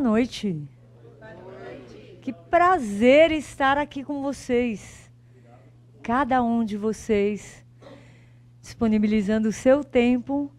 Boa 0.00 0.12
noite. 0.12 0.56
Que 2.22 2.32
prazer 2.32 3.30
estar 3.32 3.76
aqui 3.76 4.02
com 4.02 4.22
vocês. 4.22 5.12
Cada 6.02 6.42
um 6.42 6.64
de 6.64 6.78
vocês 6.78 7.62
disponibilizando 8.62 9.50
o 9.50 9.52
seu 9.52 9.84
tempo 9.84 10.50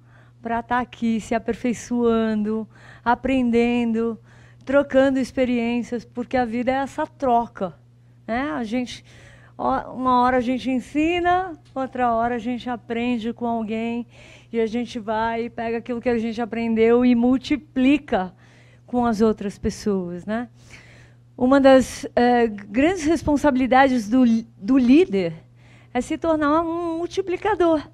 para 0.44 0.60
estar 0.60 0.76
tá 0.76 0.82
aqui 0.82 1.20
se 1.20 1.34
aperfeiçoando, 1.34 2.70
aprendendo, 3.04 4.20
trocando 4.64 5.18
experiências, 5.18 6.06
porque 6.06 6.38
a 6.38 6.46
vida 6.46 6.72
é 6.72 6.76
essa 6.76 7.08
troca. 7.08 7.74
Né? 8.28 8.44
A 8.52 8.64
gente, 8.64 9.04
uma 9.58 10.22
hora 10.22 10.38
a 10.38 10.42
gente 10.42 10.70
ensina, 10.70 11.60
outra 11.74 12.14
hora 12.14 12.36
a 12.36 12.40
gente 12.40 12.70
aprende 12.70 13.34
com 13.34 13.48
alguém 13.48 14.06
e 14.54 14.60
a 14.60 14.68
gente 14.68 15.00
vai 15.00 15.46
e 15.46 15.50
pega 15.50 15.80
aquilo 15.80 16.00
que 16.00 16.10
a 16.10 16.20
gente 16.20 16.40
aprendeu 16.40 17.04
e 17.04 17.16
multiplica 17.16 18.36
com 18.92 19.06
as 19.06 19.22
outras 19.22 19.58
pessoas, 19.58 20.26
né? 20.26 20.50
Uma 21.38 21.62
das 21.62 22.06
é, 22.14 22.46
grandes 22.46 23.06
responsabilidades 23.06 24.10
do, 24.10 24.26
do 24.58 24.78
líder 24.78 25.34
é 25.94 26.02
se 26.02 26.18
tornar 26.18 26.62
um 26.62 26.98
multiplicador, 26.98 27.90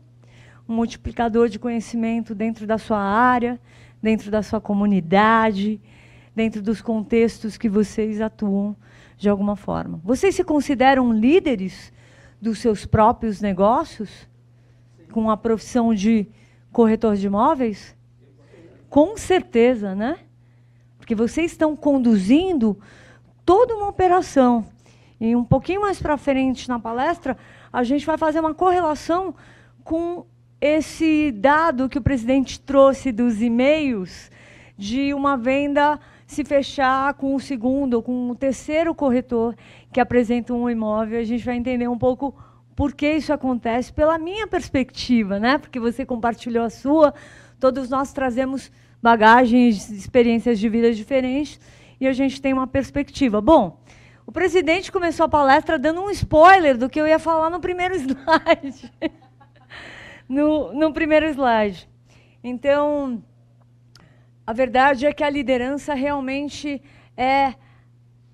um 0.68 0.74
multiplicador 0.74 1.50
de 1.50 1.60
conhecimento 1.60 2.34
dentro 2.34 2.66
da 2.66 2.80
sua 2.80 2.98
área, 2.98 3.62
dentro 4.02 4.32
da 4.32 4.42
sua 4.42 4.60
comunidade, 4.60 5.80
dentro 6.36 6.64
dos 6.64 6.82
contextos 6.82 7.58
que 7.58 7.70
vocês 7.70 8.20
atuam 8.20 8.76
de 9.20 9.30
alguma 9.30 9.56
forma. 9.56 10.02
Vocês 10.04 10.34
se 10.34 10.44
consideram 10.44 11.14
líderes 11.14 11.94
dos 12.42 12.58
seus 12.58 12.88
próprios 12.88 13.40
negócios, 13.40 14.28
com 15.12 15.30
a 15.30 15.38
profissão 15.38 15.94
de 15.94 16.28
corretor 16.72 17.16
de 17.16 17.28
imóveis? 17.28 17.96
Com 18.90 19.16
certeza, 19.16 19.94
né? 19.94 20.18
Porque 21.08 21.16
vocês 21.16 21.54
estão 21.54 21.74
conduzindo 21.74 22.78
toda 23.46 23.74
uma 23.74 23.88
operação. 23.88 24.66
E 25.22 25.34
um 25.38 25.44
pouquinho 25.44 25.80
mais 25.80 26.02
para 26.02 26.18
frente 26.18 26.68
na 26.68 26.78
palestra, 26.80 27.38
a 27.72 27.82
gente 27.82 28.06
vai 28.06 28.18
fazer 28.18 28.42
uma 28.42 28.54
correlação 28.54 29.34
com 29.86 30.26
esse 30.60 31.32
dado 31.32 31.88
que 31.88 31.98
o 31.98 32.02
presidente 32.02 32.60
trouxe 32.60 33.14
dos 33.14 33.42
e-mails 33.42 34.30
de 34.78 35.14
uma 35.14 35.38
venda 35.38 35.98
se 36.26 36.44
fechar 36.44 37.14
com 37.14 37.36
o 37.36 37.40
segundo 37.40 37.94
ou 37.94 38.04
com 38.04 38.30
o 38.30 38.36
terceiro 38.36 38.94
corretor 38.94 39.56
que 39.94 40.02
apresenta 40.02 40.54
um 40.54 40.70
imóvel. 40.70 41.22
A 41.22 41.24
gente 41.24 41.46
vai 41.46 41.56
entender 41.56 41.88
um 41.88 41.98
pouco 41.98 42.36
por 42.76 42.94
que 42.94 43.10
isso 43.14 43.32
acontece 43.32 43.94
pela 43.94 44.18
minha 44.18 44.46
perspectiva, 44.46 45.40
né? 45.40 45.58
Porque 45.58 45.80
você 45.80 46.06
compartilhou 46.06 46.66
a 46.66 46.70
sua, 46.70 47.14
todos 47.62 47.90
nós 47.90 48.12
trazemos 48.12 48.70
bagagens, 49.08 49.90
experiências 49.90 50.60
de 50.60 50.68
vida 50.68 50.94
diferentes, 50.94 51.58
e 51.98 52.06
a 52.06 52.12
gente 52.12 52.42
tem 52.42 52.52
uma 52.52 52.68
perspectiva. 52.68 53.40
Bom, 53.40 53.80
o 54.26 54.34
presidente 54.34 54.92
começou 54.92 55.26
a 55.26 55.30
palestra 55.30 55.80
dando 55.80 56.02
um 56.02 56.10
spoiler 56.10 56.78
do 56.78 56.90
que 56.90 57.00
eu 57.00 57.08
ia 57.08 57.18
falar 57.18 57.50
no 57.50 57.62
primeiro 57.62 57.96
slide. 58.04 58.92
no, 60.28 60.74
no 60.74 60.92
primeiro 60.92 61.26
slide. 61.28 61.88
Então, 62.44 63.24
a 64.46 64.52
verdade 64.52 65.06
é 65.06 65.14
que 65.14 65.24
a 65.24 65.30
liderança 65.30 65.94
realmente 65.94 66.82
é 67.16 67.54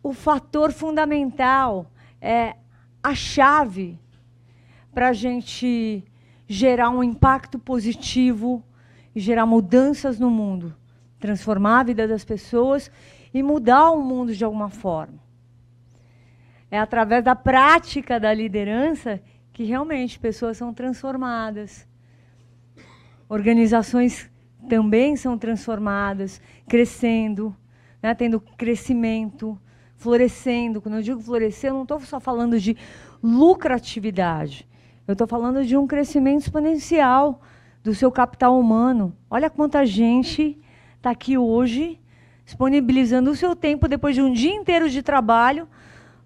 o 0.01 0.11
fator 0.11 0.71
fundamental, 0.71 1.85
é 2.19 2.55
a 3.03 3.13
chave 3.13 3.99
para 4.91 5.09
a 5.09 5.13
gente 5.13 6.03
gerar 6.47 6.89
um 6.89 7.03
impacto 7.03 7.59
positivo 7.59 8.63
e 9.15 9.19
gerar 9.19 9.45
mudanças 9.45 10.19
no 10.19 10.29
mundo, 10.29 10.75
transformar 11.19 11.79
a 11.79 11.83
vida 11.83 12.07
das 12.07 12.23
pessoas 12.25 12.91
e 13.33 13.41
mudar 13.41 13.91
o 13.91 14.01
mundo 14.01 14.33
de 14.33 14.43
alguma 14.43 14.69
forma. 14.69 15.19
É 16.69 16.79
através 16.79 17.23
da 17.23 17.35
prática 17.35 18.19
da 18.19 18.33
liderança 18.33 19.21
que 19.51 19.63
realmente 19.63 20.19
pessoas 20.19 20.57
são 20.57 20.73
transformadas. 20.73 21.87
Organizações 23.29 24.29
também 24.67 25.15
são 25.15 25.37
transformadas, 25.37 26.41
crescendo, 26.67 27.55
né, 28.01 28.15
tendo 28.15 28.39
crescimento, 28.39 29.59
florescendo. 29.95 30.81
Quando 30.81 30.95
eu 30.95 31.01
digo 31.01 31.21
florescer, 31.21 31.69
eu 31.69 31.75
não 31.75 31.83
estou 31.83 31.99
só 31.99 32.19
falando 32.19 32.59
de 32.59 32.75
lucratividade. 33.21 34.67
Eu 35.07 35.13
estou 35.13 35.27
falando 35.27 35.65
de 35.65 35.77
um 35.77 35.85
crescimento 35.85 36.41
exponencial 36.41 37.41
do 37.83 37.93
seu 37.93 38.11
capital 38.11 38.57
humano. 38.57 39.15
Olha 39.29 39.49
quanta 39.49 39.85
gente 39.85 40.57
está 40.95 41.09
aqui 41.09 41.37
hoje 41.37 41.99
disponibilizando 42.45 43.29
o 43.29 43.35
seu 43.35 43.55
tempo 43.55 43.87
depois 43.87 44.15
de 44.15 44.21
um 44.21 44.31
dia 44.31 44.53
inteiro 44.53 44.89
de 44.89 45.01
trabalho 45.01 45.67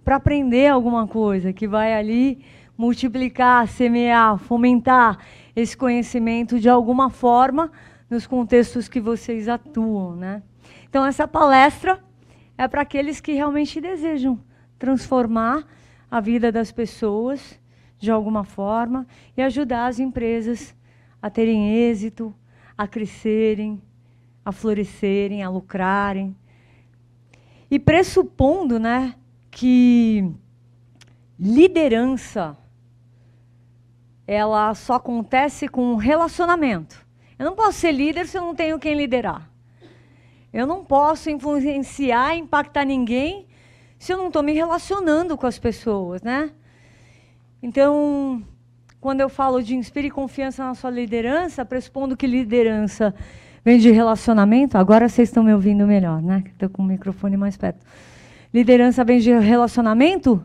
para 0.03 0.17
aprender 0.17 0.67
alguma 0.67 1.07
coisa 1.07 1.51
que 1.51 1.67
vai 1.67 1.93
ali 1.93 2.43
multiplicar, 2.77 3.67
semear, 3.67 4.37
fomentar 4.37 5.17
esse 5.55 5.75
conhecimento 5.75 6.59
de 6.59 6.69
alguma 6.69 7.09
forma 7.09 7.71
nos 8.07 8.27
contextos 8.27 8.87
que 8.87 9.01
vocês 9.01 9.49
atuam, 9.49 10.15
né? 10.15 10.43
Então 10.87 11.03
essa 11.03 11.27
palestra 11.27 11.99
é 12.57 12.67
para 12.67 12.83
aqueles 12.83 13.19
que 13.19 13.33
realmente 13.33 13.81
desejam 13.81 14.39
transformar 14.77 15.65
a 16.09 16.21
vida 16.21 16.51
das 16.51 16.71
pessoas 16.71 17.59
de 17.97 18.11
alguma 18.11 18.43
forma 18.43 19.07
e 19.35 19.41
ajudar 19.41 19.87
as 19.87 19.99
empresas 19.99 20.76
a 21.21 21.29
terem 21.29 21.73
êxito, 21.73 22.33
a 22.77 22.87
crescerem, 22.87 23.81
a 24.45 24.51
florescerem, 24.51 25.43
a 25.43 25.49
lucrarem. 25.49 26.35
E 27.69 27.77
pressupondo 27.79 28.79
né, 28.79 29.15
que 29.51 30.31
liderança 31.39 32.57
ela 34.25 34.73
só 34.75 34.95
acontece 34.95 35.67
com 35.67 35.95
relacionamento. 35.95 37.05
Eu 37.39 37.45
não 37.45 37.55
posso 37.55 37.79
ser 37.79 37.91
líder 37.91 38.27
se 38.27 38.37
eu 38.37 38.41
não 38.41 38.53
tenho 38.53 38.79
quem 38.79 38.95
liderar. 38.95 39.49
Eu 40.51 40.65
não 40.65 40.83
posso 40.83 41.29
influenciar, 41.29 42.35
impactar 42.35 42.83
ninguém 42.83 43.47
se 43.97 44.13
eu 44.13 44.17
não 44.17 44.27
estou 44.27 44.43
me 44.43 44.53
relacionando 44.53 45.37
com 45.37 45.47
as 45.47 45.57
pessoas, 45.57 46.21
né? 46.21 46.51
Então, 47.61 48.43
quando 48.99 49.21
eu 49.21 49.29
falo 49.29 49.61
de 49.61 49.75
inspire 49.75 50.09
confiança 50.09 50.63
na 50.63 50.73
sua 50.73 50.89
liderança, 50.89 51.63
pressupondo 51.63 52.17
que 52.17 52.25
liderança 52.25 53.13
vem 53.63 53.77
de 53.77 53.91
relacionamento, 53.91 54.77
agora 54.77 55.07
vocês 55.07 55.29
estão 55.29 55.43
me 55.43 55.53
ouvindo 55.53 55.85
melhor, 55.85 56.21
né? 56.21 56.43
Estou 56.47 56.69
com 56.69 56.81
o 56.81 56.85
microfone 56.85 57.37
mais 57.37 57.57
perto. 57.57 57.85
Liderança 58.53 59.03
vem 59.03 59.19
de 59.19 59.31
relacionamento? 59.37 60.43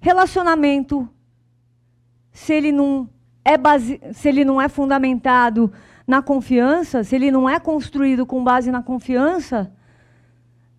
Relacionamento, 0.00 1.08
se 2.30 2.52
ele 2.52 2.70
não 2.70 3.08
é, 3.44 3.56
base, 3.56 4.00
se 4.12 4.28
ele 4.28 4.44
não 4.44 4.60
é 4.60 4.68
fundamentado 4.68 5.72
na 6.06 6.22
confiança, 6.22 7.02
se 7.02 7.16
ele 7.16 7.30
não 7.30 7.48
é 7.48 7.58
construído 7.58 8.26
com 8.26 8.44
base 8.44 8.70
na 8.70 8.82
confiança, 8.82 9.72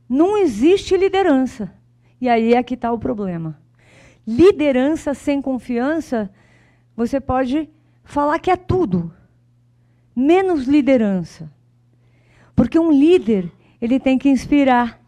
não 0.08 0.38
existe 0.38 0.96
liderança. 0.96 1.72
E 2.22 2.30
aí 2.30 2.54
é 2.54 2.64
que 2.64 2.76
está 2.76 2.92
o 2.92 3.00
problema. 3.00 3.60
Liderança 4.26 5.14
sem 5.14 5.42
confiança 5.42 6.32
você 6.96 7.20
pode 7.20 7.70
falar 8.04 8.40
que 8.40 8.50
é 8.50 8.56
tudo, 8.56 9.12
menos 10.16 10.66
liderança. 10.66 11.52
Porque 12.56 12.80
um 12.80 12.92
líder, 12.92 13.52
ele 13.82 14.00
tem 14.00 14.18
que 14.18 14.30
inspirar, 14.30 15.00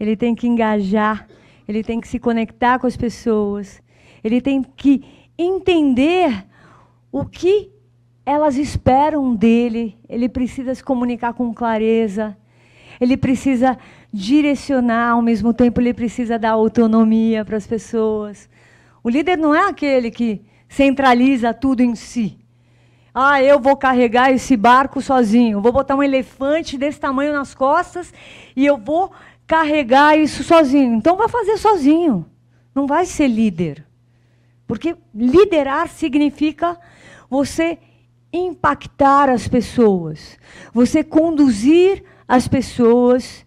ele 0.00 0.16
tem 0.16 0.34
que 0.34 0.48
engajar, 0.48 1.28
ele 1.66 1.84
tem 1.84 2.00
que 2.00 2.08
se 2.08 2.18
conectar 2.18 2.78
com 2.78 2.86
as 2.86 2.96
pessoas, 2.96 3.80
ele 4.24 4.40
tem 4.40 4.62
que 4.62 5.04
entender 5.36 6.44
o 7.12 7.24
que 7.24 7.70
elas 8.26 8.56
esperam 8.56 9.34
dele, 9.34 9.96
ele 10.08 10.28
precisa 10.28 10.74
se 10.74 10.82
comunicar 10.82 11.32
com 11.32 11.54
clareza, 11.54 12.36
ele 13.00 13.16
precisa 13.16 13.78
direcionar, 14.12 15.12
ao 15.12 15.22
mesmo 15.22 15.54
tempo 15.54 15.80
ele 15.80 15.94
precisa 15.94 16.38
dar 16.38 16.50
autonomia 16.50 17.44
para 17.44 17.56
as 17.56 17.66
pessoas. 17.66 18.48
O 19.02 19.08
líder 19.08 19.38
não 19.38 19.54
é 19.54 19.68
aquele 19.68 20.10
que 20.10 20.42
centraliza 20.68 21.54
tudo 21.54 21.82
em 21.82 21.94
si. 21.94 22.38
Ah, 23.14 23.42
eu 23.42 23.58
vou 23.58 23.76
carregar 23.76 24.30
esse 24.30 24.56
barco 24.56 25.00
sozinho, 25.00 25.60
vou 25.60 25.72
botar 25.72 25.96
um 25.96 26.02
elefante 26.02 26.78
desse 26.78 27.00
tamanho 27.00 27.32
nas 27.32 27.54
costas 27.54 28.12
e 28.54 28.64
eu 28.64 28.76
vou 28.76 29.10
carregar 29.46 30.16
isso 30.16 30.44
sozinho. 30.44 30.94
Então 30.94 31.16
vai 31.16 31.28
fazer 31.28 31.56
sozinho. 31.56 32.26
Não 32.74 32.86
vai 32.86 33.06
ser 33.06 33.26
líder. 33.26 33.84
Porque 34.66 34.94
liderar 35.14 35.88
significa 35.88 36.78
você 37.28 37.78
impactar 38.32 39.30
as 39.30 39.48
pessoas, 39.48 40.38
você 40.72 41.02
conduzir 41.02 42.04
as 42.28 42.46
pessoas 42.46 43.46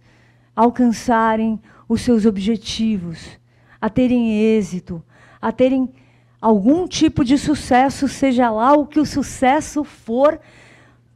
a 0.55 0.63
alcançarem 0.63 1.61
os 1.87 2.01
seus 2.01 2.25
objetivos, 2.25 3.39
a 3.79 3.89
terem 3.89 4.35
êxito, 4.37 5.03
a 5.39 5.51
terem 5.51 5.93
algum 6.41 6.87
tipo 6.87 7.23
de 7.23 7.37
sucesso, 7.37 8.07
seja 8.07 8.49
lá 8.49 8.73
o 8.73 8.87
que 8.87 8.99
o 8.99 9.05
sucesso 9.05 9.83
for 9.83 10.39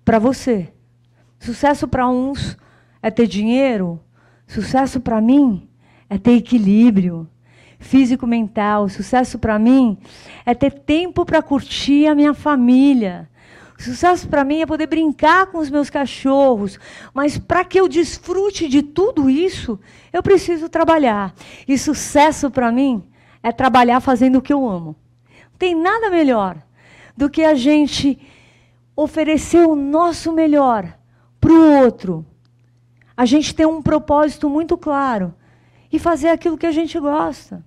para 0.05 0.19
você. 0.19 0.71
Sucesso 1.39 1.87
para 1.87 2.07
uns 2.07 2.55
é 3.01 3.09
ter 3.09 3.25
dinheiro. 3.25 3.99
Sucesso 4.47 4.99
para 5.01 5.19
mim 5.19 5.67
é 6.07 6.17
ter 6.17 6.33
equilíbrio 6.33 7.27
físico-mental. 7.79 8.87
Sucesso 8.87 9.39
para 9.39 9.57
mim 9.57 9.97
é 10.45 10.53
ter 10.53 10.71
tempo 10.71 11.25
para 11.25 11.41
curtir 11.41 12.07
a 12.07 12.15
minha 12.15 12.33
família. 12.33 13.27
Sucesso 13.77 14.27
para 14.29 14.45
mim 14.45 14.61
é 14.61 14.65
poder 14.65 14.87
brincar 14.87 15.47
com 15.47 15.57
os 15.57 15.69
meus 15.69 15.89
cachorros. 15.89 16.79
Mas 17.13 17.37
para 17.37 17.65
que 17.65 17.79
eu 17.79 17.87
desfrute 17.87 18.67
de 18.67 18.81
tudo 18.81 19.29
isso, 19.29 19.79
eu 20.13 20.23
preciso 20.23 20.69
trabalhar. 20.69 21.33
E 21.67 21.77
sucesso 21.77 22.49
para 22.49 22.71
mim 22.71 23.03
é 23.43 23.51
trabalhar 23.51 23.99
fazendo 23.99 24.37
o 24.37 24.41
que 24.41 24.53
eu 24.53 24.67
amo. 24.67 24.95
Tem 25.57 25.75
nada 25.75 26.09
melhor 26.09 26.57
do 27.15 27.29
que 27.29 27.43
a 27.43 27.55
gente 27.55 28.19
oferecer 28.95 29.65
o 29.65 29.75
nosso 29.75 30.31
melhor 30.31 30.97
para 31.39 31.51
o 31.51 31.83
outro. 31.83 32.25
A 33.15 33.25
gente 33.25 33.53
ter 33.53 33.65
um 33.65 33.81
propósito 33.81 34.49
muito 34.49 34.77
claro 34.77 35.33
e 35.91 35.99
fazer 35.99 36.29
aquilo 36.29 36.57
que 36.57 36.65
a 36.65 36.71
gente 36.71 36.99
gosta. 36.99 37.63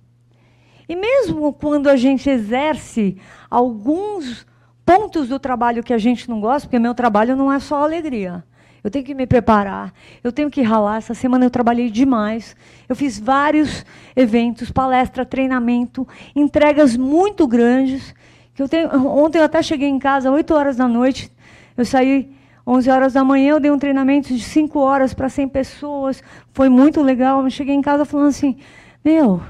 E 0.87 0.95
mesmo 0.95 1.53
quando 1.53 1.87
a 1.87 1.95
gente 1.95 2.29
exerce 2.29 3.19
alguns 3.49 4.45
pontos 4.85 5.27
do 5.27 5.39
trabalho 5.39 5.83
que 5.83 5.93
a 5.93 5.97
gente 5.99 6.27
não 6.29 6.41
gosta, 6.41 6.67
porque 6.67 6.79
meu 6.79 6.95
trabalho 6.95 7.35
não 7.35 7.51
é 7.51 7.59
só 7.59 7.83
alegria. 7.83 8.43
Eu 8.83 8.89
tenho 8.89 9.03
que 9.03 9.13
me 9.13 9.27
preparar, 9.27 9.93
eu 10.23 10.31
tenho 10.31 10.49
que 10.49 10.61
ralar. 10.61 10.97
Essa 10.97 11.13
semana 11.13 11.45
eu 11.45 11.49
trabalhei 11.49 11.89
demais. 11.89 12.55
Eu 12.87 12.95
fiz 12.95 13.19
vários 13.19 13.85
eventos, 14.15 14.71
palestra, 14.71 15.25
treinamento, 15.25 16.07
entregas 16.35 16.95
muito 16.95 17.47
grandes. 17.47 18.13
Que 18.53 18.61
eu 18.61 18.69
tenho, 18.69 18.89
ontem 19.07 19.39
eu 19.39 19.43
até 19.43 19.61
cheguei 19.61 19.89
em 19.89 19.99
casa, 19.99 20.31
8 20.31 20.53
horas 20.53 20.77
da 20.77 20.87
noite. 20.87 21.31
Eu 21.75 21.85
saí 21.85 22.31
11 22.65 22.89
horas 22.89 23.13
da 23.13 23.23
manhã, 23.23 23.51
eu 23.51 23.59
dei 23.59 23.71
um 23.71 23.79
treinamento 23.79 24.33
de 24.33 24.43
5 24.43 24.79
horas 24.79 25.13
para 25.13 25.27
100 25.27 25.49
pessoas. 25.49 26.23
Foi 26.53 26.69
muito 26.69 27.01
legal. 27.01 27.43
Eu 27.43 27.49
cheguei 27.49 27.75
em 27.75 27.81
casa 27.81 28.05
falando 28.05 28.27
assim: 28.27 28.57
Meu, 29.03 29.41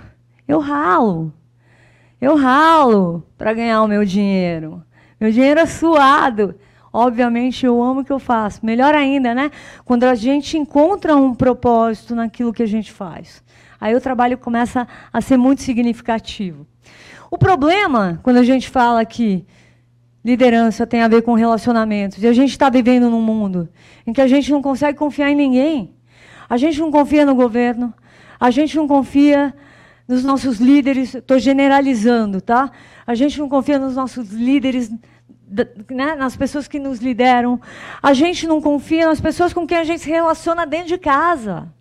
eu 0.47 0.59
ralo. 0.59 1.33
Eu 2.19 2.35
ralo 2.35 3.23
para 3.37 3.53
ganhar 3.53 3.81
o 3.81 3.87
meu 3.87 4.03
dinheiro. 4.03 4.83
Meu 5.19 5.31
dinheiro 5.31 5.59
é 5.59 5.65
suado. 5.65 6.55
Obviamente, 6.91 7.65
eu 7.65 7.81
amo 7.81 8.01
o 8.01 8.05
que 8.05 8.11
eu 8.11 8.19
faço. 8.19 8.65
Melhor 8.65 8.95
ainda, 8.95 9.33
né? 9.35 9.51
Quando 9.85 10.03
a 10.03 10.15
gente 10.15 10.57
encontra 10.57 11.15
um 11.15 11.33
propósito 11.33 12.15
naquilo 12.15 12.53
que 12.53 12.63
a 12.63 12.67
gente 12.67 12.91
faz. 12.91 13.43
Aí 13.79 13.95
o 13.95 14.01
trabalho 14.01 14.37
começa 14.37 14.87
a 15.11 15.21
ser 15.21 15.37
muito 15.37 15.61
significativo. 15.61 16.67
O 17.31 17.37
problema, 17.37 18.19
quando 18.23 18.37
a 18.37 18.43
gente 18.43 18.69
fala 18.69 19.05
que 19.05 19.45
liderança 20.25 20.85
tem 20.85 21.01
a 21.01 21.07
ver 21.07 21.21
com 21.21 21.33
relacionamentos, 21.33 22.21
e 22.21 22.27
a 22.27 22.33
gente 22.33 22.51
está 22.51 22.69
vivendo 22.69 23.09
num 23.09 23.21
mundo 23.21 23.69
em 24.05 24.11
que 24.11 24.21
a 24.21 24.27
gente 24.27 24.51
não 24.51 24.61
consegue 24.61 24.97
confiar 24.97 25.31
em 25.31 25.35
ninguém, 25.35 25.93
a 26.49 26.57
gente 26.57 26.79
não 26.79 26.91
confia 26.91 27.25
no 27.25 27.35
governo, 27.35 27.93
a 28.39 28.49
gente 28.51 28.75
não 28.75 28.87
confia 28.87 29.53
nos 30.07 30.23
nossos 30.23 30.59
líderes, 30.59 31.13
estou 31.13 31.37
generalizando, 31.37 32.41
tá? 32.41 32.71
A 33.05 33.13
gente 33.13 33.39
não 33.39 33.47
confia 33.47 33.77
nos 33.77 33.95
nossos 33.95 34.31
líderes 34.31 34.91
né, 35.89 36.15
nas 36.15 36.35
pessoas 36.35 36.67
que 36.67 36.79
nos 36.79 36.99
lideram. 36.99 37.59
A 38.01 38.13
gente 38.13 38.47
não 38.47 38.61
confia 38.61 39.07
nas 39.07 39.19
pessoas 39.19 39.53
com 39.53 39.65
quem 39.65 39.77
a 39.77 39.83
gente 39.83 40.01
se 40.01 40.09
relaciona 40.09 40.65
dentro 40.65 40.87
de 40.89 40.97
casa. 40.97 41.71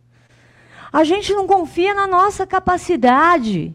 A 0.92 1.04
gente 1.04 1.32
não 1.34 1.46
confia 1.46 1.92
na 1.92 2.06
nossa 2.06 2.46
capacidade. 2.46 3.74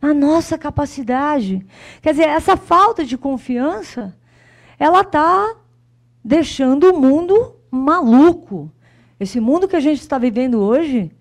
Na 0.00 0.12
nossa 0.12 0.58
capacidade. 0.58 1.64
Quer 2.00 2.10
dizer, 2.10 2.28
essa 2.28 2.56
falta 2.56 3.04
de 3.04 3.16
confiança, 3.16 4.16
ela 4.78 5.02
está 5.02 5.54
deixando 6.24 6.90
o 6.90 7.00
mundo 7.00 7.56
maluco. 7.70 8.70
Esse 9.18 9.38
mundo 9.38 9.68
que 9.68 9.76
a 9.76 9.80
gente 9.80 10.00
está 10.00 10.18
vivendo 10.18 10.60
hoje 10.60 11.12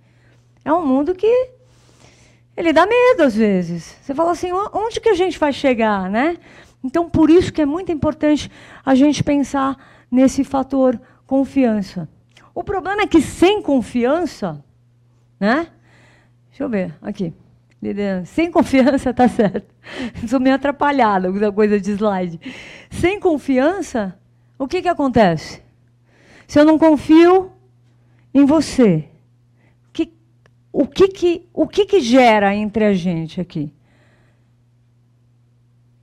é 0.65 0.73
um 0.73 0.85
mundo 0.85 1.13
que 1.13 1.49
ele 2.57 2.73
dá 2.73 2.85
medo 2.85 3.23
às 3.23 3.35
vezes. 3.35 3.95
Você 4.01 4.13
fala 4.13 4.31
assim, 4.31 4.51
onde 4.51 4.99
que 4.99 5.09
a 5.09 5.15
gente 5.15 5.37
vai 5.37 5.53
chegar, 5.53 6.09
né? 6.09 6.37
Então, 6.83 7.09
por 7.09 7.29
isso 7.29 7.53
que 7.53 7.61
é 7.61 7.65
muito 7.65 7.91
importante 7.91 8.49
a 8.85 8.95
gente 8.95 9.23
pensar 9.23 9.77
nesse 10.09 10.43
fator 10.43 10.99
confiança. 11.25 12.09
O 12.53 12.63
problema 12.63 13.03
é 13.03 13.07
que 13.07 13.21
sem 13.21 13.61
confiança, 13.61 14.63
né? 15.39 15.67
Deixa 16.49 16.63
eu 16.63 16.69
ver, 16.69 16.93
aqui. 17.01 17.33
Sem 18.25 18.51
confiança, 18.51 19.13
tá 19.13 19.27
certo. 19.27 19.73
Sou 20.27 20.39
meio 20.39 20.55
atrapalhada 20.55 21.31
com 21.31 21.37
essa 21.37 21.51
coisa 21.51 21.79
de 21.79 21.91
slide. 21.91 22.39
Sem 22.91 23.19
confiança, 23.19 24.17
o 24.59 24.67
que, 24.67 24.81
que 24.81 24.87
acontece? 24.87 25.61
Se 26.47 26.59
eu 26.59 26.65
não 26.65 26.77
confio 26.77 27.51
em 28.33 28.45
você, 28.45 29.07
que, 29.91 30.13
o, 30.71 30.85
que, 30.85 31.07
que, 31.07 31.47
o 31.53 31.67
que, 31.67 31.85
que 31.85 32.01
gera 32.01 32.53
entre 32.53 32.85
a 32.85 32.93
gente 32.93 33.41
aqui? 33.41 33.73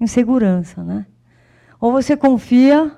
Insegurança, 0.00 0.82
né? 0.82 1.06
Ou 1.80 1.92
você 1.92 2.16
confia 2.16 2.92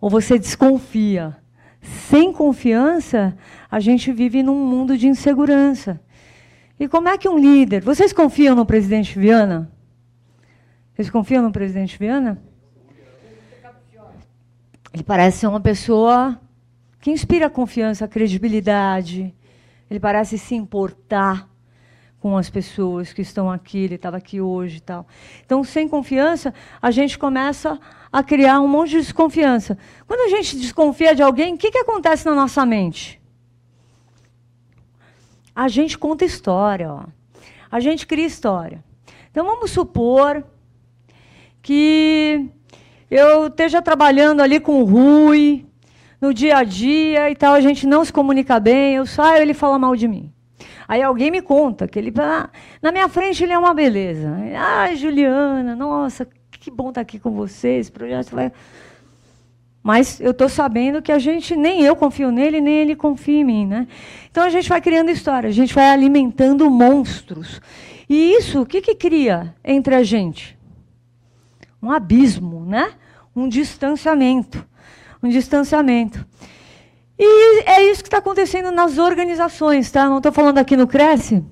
ou 0.00 0.08
você 0.08 0.38
desconfia. 0.38 1.36
Sem 1.82 2.32
confiança, 2.32 3.36
a 3.70 3.80
gente 3.80 4.12
vive 4.12 4.42
num 4.42 4.66
mundo 4.66 4.96
de 4.96 5.06
insegurança. 5.06 6.00
E 6.78 6.88
como 6.88 7.08
é 7.08 7.18
que 7.18 7.28
um 7.28 7.38
líder. 7.38 7.82
Vocês 7.82 8.12
confiam 8.12 8.54
no 8.54 8.64
presidente 8.64 9.18
Viana? 9.18 9.70
Vocês 10.94 11.10
confiam 11.10 11.42
no 11.42 11.52
presidente 11.52 11.98
Viana? 11.98 12.42
Ele 14.92 15.02
parece 15.02 15.38
ser 15.38 15.46
uma 15.46 15.60
pessoa 15.60 16.40
que 17.00 17.10
inspira 17.10 17.48
confiança, 17.48 18.08
credibilidade. 18.08 19.34
Ele 19.90 20.00
parece 20.00 20.38
se 20.38 20.54
importar 20.54 21.49
com 22.20 22.36
as 22.36 22.50
pessoas 22.50 23.12
que 23.12 23.22
estão 23.22 23.50
aqui, 23.50 23.78
ele 23.78 23.94
estava 23.94 24.18
aqui 24.18 24.40
hoje 24.40 24.76
e 24.76 24.80
tal. 24.80 25.06
Então, 25.44 25.64
sem 25.64 25.88
confiança, 25.88 26.52
a 26.80 26.90
gente 26.90 27.18
começa 27.18 27.80
a 28.12 28.22
criar 28.22 28.60
um 28.60 28.68
monte 28.68 28.90
de 28.90 28.98
desconfiança. 28.98 29.78
Quando 30.06 30.20
a 30.20 30.36
gente 30.36 30.56
desconfia 30.56 31.14
de 31.14 31.22
alguém, 31.22 31.54
o 31.54 31.58
que, 31.58 31.70
que 31.70 31.78
acontece 31.78 32.26
na 32.26 32.34
nossa 32.34 32.66
mente? 32.66 33.18
A 35.56 35.66
gente 35.66 35.96
conta 35.96 36.24
história, 36.24 36.92
ó. 36.92 37.04
a 37.70 37.80
gente 37.80 38.06
cria 38.06 38.26
história. 38.26 38.84
Então, 39.30 39.46
vamos 39.46 39.70
supor 39.70 40.44
que 41.62 42.50
eu 43.10 43.46
esteja 43.46 43.80
trabalhando 43.80 44.40
ali 44.40 44.60
com 44.60 44.82
o 44.82 44.84
Rui, 44.84 45.66
no 46.20 46.34
dia 46.34 46.58
a 46.58 46.64
dia 46.64 47.30
e 47.30 47.34
tal, 47.34 47.54
a 47.54 47.60
gente 47.62 47.86
não 47.86 48.04
se 48.04 48.12
comunica 48.12 48.60
bem, 48.60 48.96
eu 48.96 49.06
saio, 49.06 49.40
ele 49.40 49.54
fala 49.54 49.78
mal 49.78 49.96
de 49.96 50.06
mim. 50.06 50.30
Aí 50.90 51.04
alguém 51.04 51.30
me 51.30 51.40
conta 51.40 51.86
que 51.86 51.96
ele, 51.96 52.12
ah, 52.18 52.50
na 52.82 52.90
minha 52.90 53.08
frente 53.08 53.44
ele 53.44 53.52
é 53.52 53.58
uma 53.58 53.72
beleza. 53.72 54.36
Ai, 54.58 54.96
Juliana, 54.96 55.76
nossa, 55.76 56.26
que 56.50 56.68
bom 56.68 56.88
estar 56.88 57.02
aqui 57.02 57.16
com 57.16 57.30
você, 57.30 57.76
esse 57.76 57.92
projeto 57.92 58.34
vai... 58.34 58.50
Mas 59.84 60.20
eu 60.20 60.32
estou 60.32 60.48
sabendo 60.48 61.00
que 61.00 61.12
a 61.12 61.18
gente, 61.20 61.54
nem 61.54 61.82
eu 61.82 61.94
confio 61.94 62.32
nele, 62.32 62.60
nem 62.60 62.74
ele 62.74 62.96
confia 62.96 63.40
em 63.40 63.44
mim. 63.44 63.66
Né? 63.66 63.86
Então 64.32 64.42
a 64.42 64.50
gente 64.50 64.68
vai 64.68 64.80
criando 64.80 65.12
história, 65.12 65.48
a 65.48 65.52
gente 65.52 65.72
vai 65.72 65.88
alimentando 65.88 66.68
monstros. 66.68 67.60
E 68.08 68.32
isso, 68.32 68.62
o 68.62 68.66
que, 68.66 68.80
que 68.80 68.96
cria 68.96 69.54
entre 69.62 69.94
a 69.94 70.02
gente? 70.02 70.58
Um 71.80 71.92
abismo, 71.92 72.66
né? 72.66 72.94
um 73.34 73.48
distanciamento. 73.48 74.66
Um 75.22 75.28
distanciamento. 75.28 76.26
E 77.22 77.64
é 77.66 77.82
isso 77.90 78.02
que 78.02 78.06
está 78.06 78.16
acontecendo 78.16 78.72
nas 78.72 78.96
organizações, 78.96 79.90
tá? 79.90 80.08
Não 80.08 80.16
estou 80.16 80.32
falando 80.32 80.56
aqui 80.56 80.74
no 80.74 80.86
Cresce, 80.86 81.44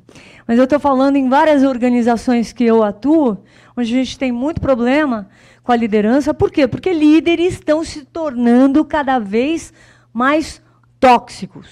mas 0.47 0.57
eu 0.57 0.65
estou 0.65 0.81
falando 0.81 1.17
em 1.17 1.29
várias 1.29 1.63
organizações 1.63 2.55
que 2.55 2.65
eu 2.65 2.83
atuo, 2.83 3.45
onde 3.77 3.93
a 3.93 3.99
gente 3.99 4.19
tem 4.19 4.33
muito 4.33 4.63
problema 4.63 5.29
com 5.63 5.71
a 5.71 5.77
liderança. 5.77 6.33
Por 6.33 6.51
quê? 6.51 6.67
Porque 6.67 6.91
líderes 6.91 7.53
estão 7.53 7.85
se 7.85 8.07
tornando 8.07 8.83
cada 8.83 9.19
vez 9.19 9.71
mais 10.11 10.63
tóxicos, 10.99 11.69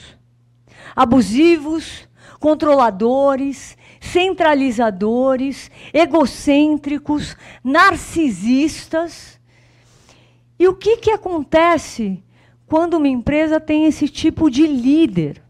abusivos, 0.95 2.07
controladores, 2.38 3.79
centralizadores, 3.99 5.71
egocêntricos, 5.91 7.35
narcisistas. 7.65 9.41
E 10.59 10.69
o 10.69 10.75
que, 10.75 10.99
que 10.99 11.11
acontece 11.11 12.23
quando 12.66 12.94
uma 12.94 13.08
empresa 13.08 13.61
tem 13.61 13.87
esse 13.87 14.08
tipo 14.08 14.50
de 14.50 14.66
líder. 14.66 15.42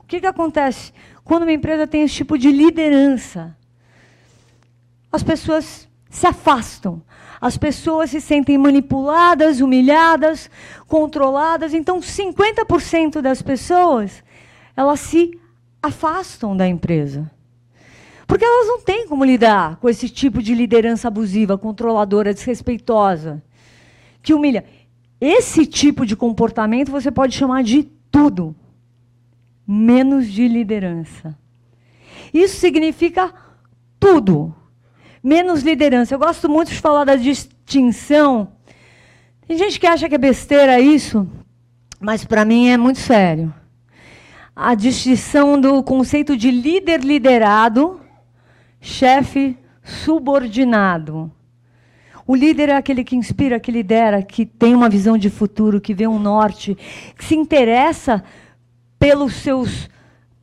O 0.00 0.06
que, 0.06 0.20
que 0.20 0.26
acontece 0.26 0.92
quando 1.24 1.42
uma 1.42 1.52
empresa 1.52 1.86
tem 1.86 2.02
esse 2.02 2.14
tipo 2.14 2.38
de 2.38 2.50
liderança? 2.50 3.56
As 5.10 5.22
pessoas 5.22 5.88
se 6.10 6.26
afastam, 6.26 7.02
as 7.40 7.56
pessoas 7.56 8.10
se 8.10 8.20
sentem 8.20 8.58
manipuladas, 8.58 9.60
humilhadas, 9.60 10.50
controladas. 10.86 11.72
Então, 11.72 12.00
50% 12.00 13.20
das 13.20 13.40
pessoas 13.42 14.22
elas 14.76 15.00
se 15.00 15.36
afastam 15.82 16.56
da 16.56 16.66
empresa. 16.68 17.30
Porque 18.28 18.44
elas 18.44 18.66
não 18.68 18.80
têm 18.80 19.08
como 19.08 19.24
lidar 19.24 19.76
com 19.76 19.88
esse 19.88 20.08
tipo 20.08 20.42
de 20.42 20.54
liderança 20.54 21.08
abusiva, 21.08 21.58
controladora, 21.58 22.32
desrespeitosa, 22.32 23.42
que 24.22 24.34
humilha. 24.34 24.64
Esse 25.20 25.66
tipo 25.66 26.06
de 26.06 26.14
comportamento 26.14 26.90
você 26.90 27.10
pode 27.10 27.34
chamar 27.34 27.62
de 27.62 27.84
tudo. 28.10 28.54
menos 29.70 30.26
de 30.26 30.48
liderança. 30.48 31.36
Isso 32.32 32.58
significa 32.58 33.34
tudo, 34.00 34.54
menos 35.22 35.62
liderança. 35.62 36.14
Eu 36.14 36.18
gosto 36.18 36.48
muito 36.48 36.68
de 36.68 36.80
falar 36.80 37.04
da 37.04 37.16
distinção. 37.16 38.52
Tem 39.46 39.58
gente 39.58 39.78
que 39.78 39.86
acha 39.86 40.08
que 40.08 40.14
é 40.14 40.18
besteira 40.18 40.80
isso, 40.80 41.28
mas 42.00 42.24
para 42.24 42.46
mim 42.46 42.68
é 42.68 42.78
muito 42.78 42.98
sério. 42.98 43.52
A 44.56 44.74
distinção 44.74 45.60
do 45.60 45.82
conceito 45.82 46.34
de 46.34 46.50
líder 46.50 47.04
liderado, 47.04 48.00
chefe 48.80 49.54
subordinado. 49.82 51.30
O 52.28 52.36
líder 52.36 52.68
é 52.68 52.76
aquele 52.76 53.02
que 53.02 53.16
inspira, 53.16 53.58
que 53.58 53.72
lidera, 53.72 54.22
que 54.22 54.44
tem 54.44 54.74
uma 54.74 54.90
visão 54.90 55.16
de 55.16 55.30
futuro, 55.30 55.80
que 55.80 55.94
vê 55.94 56.06
um 56.06 56.18
norte, 56.18 56.76
que 57.16 57.24
se 57.24 57.34
interessa 57.34 58.22
pelos 58.98 59.32
seus, 59.32 59.88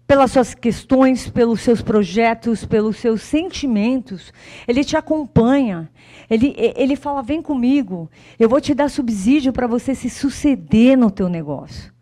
pelas 0.07 0.31
suas 0.31 0.55
questões, 0.55 1.29
pelos 1.29 1.61
seus 1.61 1.83
projetos, 1.83 2.65
pelos 2.65 2.97
seus 2.97 3.21
sentimentos. 3.21 4.33
Ele 4.67 4.83
te 4.83 4.97
acompanha. 4.97 5.87
Ele, 6.27 6.55
ele 6.57 6.95
fala: 6.95 7.21
vem 7.21 7.39
comigo, 7.39 8.09
eu 8.39 8.49
vou 8.49 8.59
te 8.59 8.73
dar 8.73 8.89
subsídio 8.89 9.53
para 9.53 9.67
você 9.67 9.93
se 9.93 10.09
suceder 10.09 10.97
no 10.97 11.11
teu 11.11 11.29
negócio. 11.29 11.93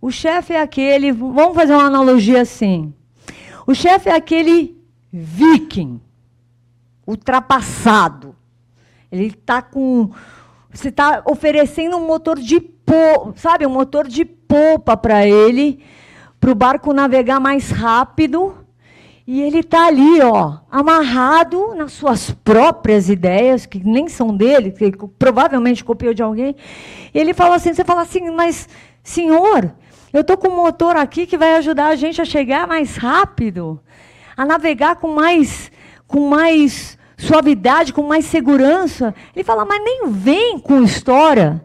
O 0.00 0.10
chefe 0.10 0.54
é 0.54 0.62
aquele, 0.62 1.12
vamos 1.12 1.54
fazer 1.54 1.74
uma 1.74 1.84
analogia 1.84 2.40
assim. 2.40 2.94
O 3.66 3.74
chefe 3.74 4.08
é 4.08 4.14
aquele 4.14 4.74
viking, 5.12 6.00
ultrapassado, 7.06 8.27
ele 9.10 9.26
está 9.26 9.62
com. 9.62 10.10
Você 10.70 10.88
está 10.88 11.22
oferecendo 11.26 11.96
um 11.96 12.06
motor 12.06 12.38
de 12.38 12.60
polpa, 12.60 13.32
sabe? 13.36 13.66
Um 13.66 13.70
motor 13.70 14.06
de 14.06 14.24
polpa 14.24 14.96
para 14.96 15.26
ele, 15.26 15.82
para 16.38 16.50
o 16.50 16.54
barco 16.54 16.92
navegar 16.92 17.40
mais 17.40 17.70
rápido. 17.70 18.54
E 19.26 19.42
ele 19.42 19.58
está 19.58 19.86
ali, 19.86 20.22
ó, 20.22 20.58
amarrado 20.70 21.74
nas 21.74 21.92
suas 21.92 22.30
próprias 22.30 23.10
ideias, 23.10 23.66
que 23.66 23.78
nem 23.84 24.08
são 24.08 24.34
dele, 24.34 24.70
que 24.70 24.90
provavelmente 25.18 25.84
copiou 25.84 26.14
de 26.14 26.22
alguém. 26.22 26.56
E 27.12 27.18
ele 27.18 27.34
fala 27.34 27.56
assim: 27.56 27.74
você 27.74 27.84
fala 27.84 28.02
assim, 28.02 28.30
mas, 28.30 28.68
senhor, 29.02 29.74
eu 30.12 30.22
estou 30.22 30.36
com 30.36 30.48
um 30.48 30.56
motor 30.56 30.96
aqui 30.96 31.26
que 31.26 31.36
vai 31.36 31.56
ajudar 31.56 31.88
a 31.88 31.96
gente 31.96 32.22
a 32.22 32.24
chegar 32.24 32.66
mais 32.66 32.96
rápido, 32.96 33.78
a 34.36 34.46
navegar 34.46 34.96
com 34.96 35.08
mais, 35.08 35.70
com 36.06 36.30
mais 36.30 36.97
suavidade, 37.18 37.92
com 37.92 38.02
mais 38.02 38.24
segurança. 38.24 39.14
Ele 39.34 39.44
fala, 39.44 39.66
mas 39.66 39.82
nem 39.84 40.02
vem 40.06 40.58
com 40.58 40.82
história. 40.82 41.62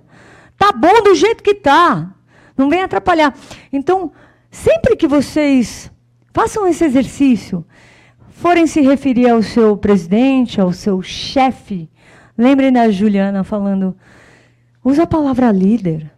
Tá 0.57 0.71
bom 0.71 1.03
do 1.03 1.15
jeito 1.15 1.43
que 1.43 1.53
tá. 1.53 2.13
Não 2.57 2.69
vem 2.69 2.81
atrapalhar. 2.81 3.33
Então, 3.71 4.11
sempre 4.51 4.95
que 4.95 5.07
vocês 5.07 5.91
façam 6.33 6.67
esse 6.67 6.83
exercício, 6.83 7.65
forem 8.29 8.65
se 8.67 8.81
referir 8.81 9.29
ao 9.29 9.41
seu 9.43 9.77
presidente, 9.77 10.59
ao 10.59 10.73
seu 10.73 11.01
chefe, 11.01 11.89
lembrem 12.37 12.73
da 12.73 12.89
Juliana 12.89 13.43
falando, 13.43 13.95
usa 14.83 15.03
a 15.03 15.07
palavra 15.07 15.51
líder. 15.51 16.11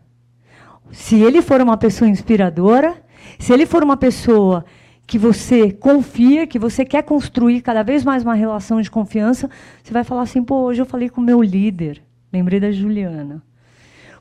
Se 0.92 1.22
ele 1.22 1.42
for 1.42 1.62
uma 1.62 1.76
pessoa 1.76 2.10
inspiradora, 2.10 2.96
se 3.38 3.52
ele 3.52 3.66
for 3.66 3.84
uma 3.84 3.98
pessoa 3.98 4.64
que 5.08 5.20
você 5.20 5.72
confia, 5.72 6.48
que 6.48 6.58
você 6.58 6.84
quer 6.84 7.04
construir 7.04 7.62
cada 7.62 7.84
vez 7.84 8.04
mais 8.04 8.24
uma 8.24 8.34
relação 8.34 8.82
de 8.82 8.90
confiança, 8.90 9.50
você 9.84 9.94
vai 9.94 10.04
falar 10.04 10.24
assim: 10.24 10.44
pô, 10.44 10.64
hoje 10.64 10.82
eu 10.82 10.86
falei 10.86 11.10
com 11.10 11.22
o 11.22 11.24
meu 11.24 11.42
líder. 11.42 12.02
Lembrei 12.34 12.60
da 12.60 12.72
Juliana. 12.72 13.42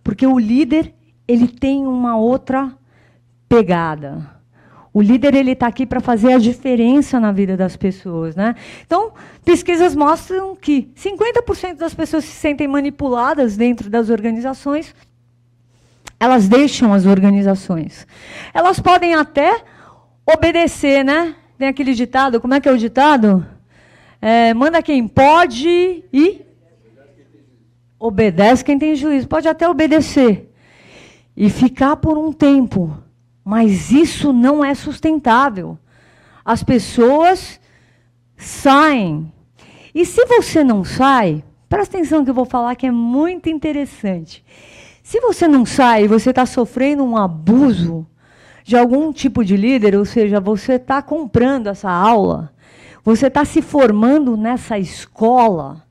Porque 0.02 0.26
o 0.26 0.38
líder, 0.38 0.94
ele 1.26 1.48
tem 1.48 1.86
uma 1.86 2.16
outra 2.16 2.72
pegada. 3.48 4.34
O 4.92 5.02
líder 5.02 5.34
ele 5.34 5.52
está 5.52 5.66
aqui 5.66 5.84
para 5.84 5.98
fazer 5.98 6.34
a 6.34 6.38
diferença 6.38 7.18
na 7.18 7.32
vida 7.32 7.56
das 7.56 7.76
pessoas, 7.76 8.36
né? 8.36 8.54
Então, 8.86 9.12
pesquisas 9.44 9.96
mostram 9.96 10.54
que 10.54 10.88
50% 10.94 11.74
das 11.74 11.92
pessoas 11.92 12.24
se 12.24 12.30
sentem 12.30 12.68
manipuladas 12.68 13.56
dentro 13.56 13.90
das 13.90 14.08
organizações. 14.08 14.94
Elas 16.20 16.46
deixam 16.46 16.92
as 16.92 17.06
organizações. 17.06 18.06
Elas 18.52 18.78
podem 18.78 19.14
até 19.14 19.64
obedecer, 20.26 21.04
né? 21.04 21.34
Tem 21.58 21.68
aquele 21.68 21.94
ditado, 21.94 22.40
como 22.40 22.54
é 22.54 22.60
que 22.60 22.68
é 22.68 22.72
o 22.72 22.78
ditado? 22.78 23.46
É, 24.20 24.54
manda 24.54 24.82
quem 24.82 25.06
pode 25.06 26.04
e 26.12 26.40
obedece 27.98 28.64
quem 28.64 28.78
tem 28.78 28.94
juízo. 28.94 29.28
Pode 29.28 29.48
até 29.48 29.68
obedecer 29.68 30.52
e 31.36 31.50
ficar 31.50 31.96
por 31.96 32.16
um 32.16 32.32
tempo, 32.32 32.96
mas 33.44 33.90
isso 33.90 34.32
não 34.32 34.64
é 34.64 34.74
sustentável. 34.74 35.78
As 36.44 36.62
pessoas 36.62 37.60
saem. 38.36 39.32
E 39.94 40.04
se 40.04 40.24
você 40.26 40.64
não 40.64 40.84
sai, 40.84 41.44
presta 41.68 41.96
atenção 41.96 42.24
que 42.24 42.30
eu 42.30 42.34
vou 42.34 42.44
falar 42.44 42.74
que 42.74 42.86
é 42.86 42.90
muito 42.90 43.48
interessante. 43.48 44.44
Se 45.02 45.20
você 45.20 45.46
não 45.46 45.64
sai 45.66 46.04
e 46.04 46.08
você 46.08 46.30
está 46.30 46.46
sofrendo 46.46 47.04
um 47.04 47.16
abuso, 47.16 48.06
de 48.64 48.76
algum 48.76 49.12
tipo 49.12 49.44
de 49.44 49.58
líder, 49.58 49.94
ou 49.94 50.06
seja, 50.06 50.40
você 50.40 50.72
está 50.72 51.02
comprando 51.02 51.66
essa 51.66 51.90
aula, 51.90 52.50
você 53.04 53.26
está 53.26 53.44
se 53.44 53.60
formando 53.60 54.38
nessa 54.38 54.78
escola, 54.78 55.84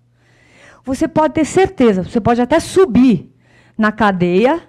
você 0.84 1.08
pode 1.08 1.36
ter 1.36 1.46
certeza, 1.46 2.04
você 2.04 2.20
pode 2.20 2.42
até 2.42 2.60
subir 2.60 3.32
na 3.78 3.92
cadeia 3.92 4.62